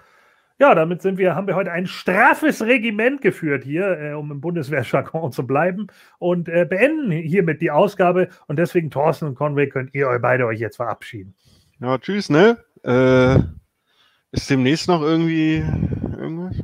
[0.61, 4.40] Ja, damit sind wir, haben wir heute ein straffes Regiment geführt hier, äh, um im
[4.40, 5.89] Bundeswehrjargon zu bleiben
[6.20, 8.28] und äh, beenden hiermit die Ausgabe.
[8.47, 11.35] Und deswegen, Thorsten und Conway, könnt ihr euch beide euch jetzt verabschieden.
[11.81, 12.59] Ja, tschüss, ne?
[12.85, 13.40] Äh,
[14.31, 16.56] ist demnächst noch irgendwie irgendwas?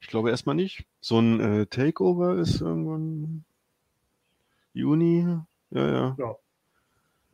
[0.00, 0.84] Ich glaube erstmal nicht.
[1.00, 3.44] So ein äh, Takeover ist irgendwann
[4.74, 5.26] Juni.
[5.70, 6.16] Ja, ja.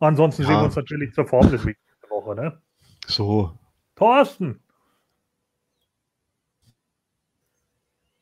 [0.01, 0.61] Ansonsten sehen Ja.
[0.61, 2.61] wir uns natürlich zur Form des Weeks nächste Woche, ne?
[3.07, 3.59] So.
[3.97, 4.63] Thorsten!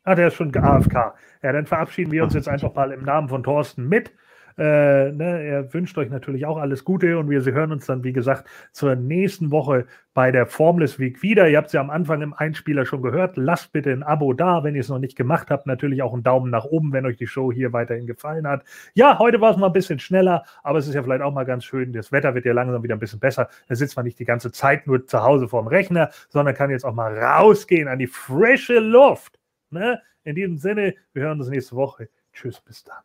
[0.05, 1.15] Ah, der ist schon AFK.
[1.43, 4.13] Ja, dann verabschieden wir uns jetzt einfach mal im Namen von Thorsten mit.
[4.59, 8.15] Äh, ne, er wünscht euch natürlich auch alles Gute und wir hören uns dann, wie
[8.15, 11.47] gesagt, zur nächsten Woche bei der Formless Week wieder.
[11.47, 13.37] Ihr habt es ja am Anfang im Einspieler schon gehört.
[13.37, 15.67] Lasst bitte ein Abo da, wenn ihr es noch nicht gemacht habt.
[15.67, 18.65] Natürlich auch einen Daumen nach oben, wenn euch die Show hier weiterhin gefallen hat.
[18.95, 21.45] Ja, heute war es mal ein bisschen schneller, aber es ist ja vielleicht auch mal
[21.45, 21.93] ganz schön.
[21.93, 23.51] Das Wetter wird ja langsam wieder ein bisschen besser.
[23.69, 26.85] Da sitzt man nicht die ganze Zeit nur zu Hause vorm Rechner, sondern kann jetzt
[26.85, 29.39] auch mal rausgehen an die frische Luft.
[29.69, 30.01] Ne?
[30.25, 32.09] In diesem Sinne, wir hören uns nächste Woche.
[32.33, 33.03] Tschüss, bis dann.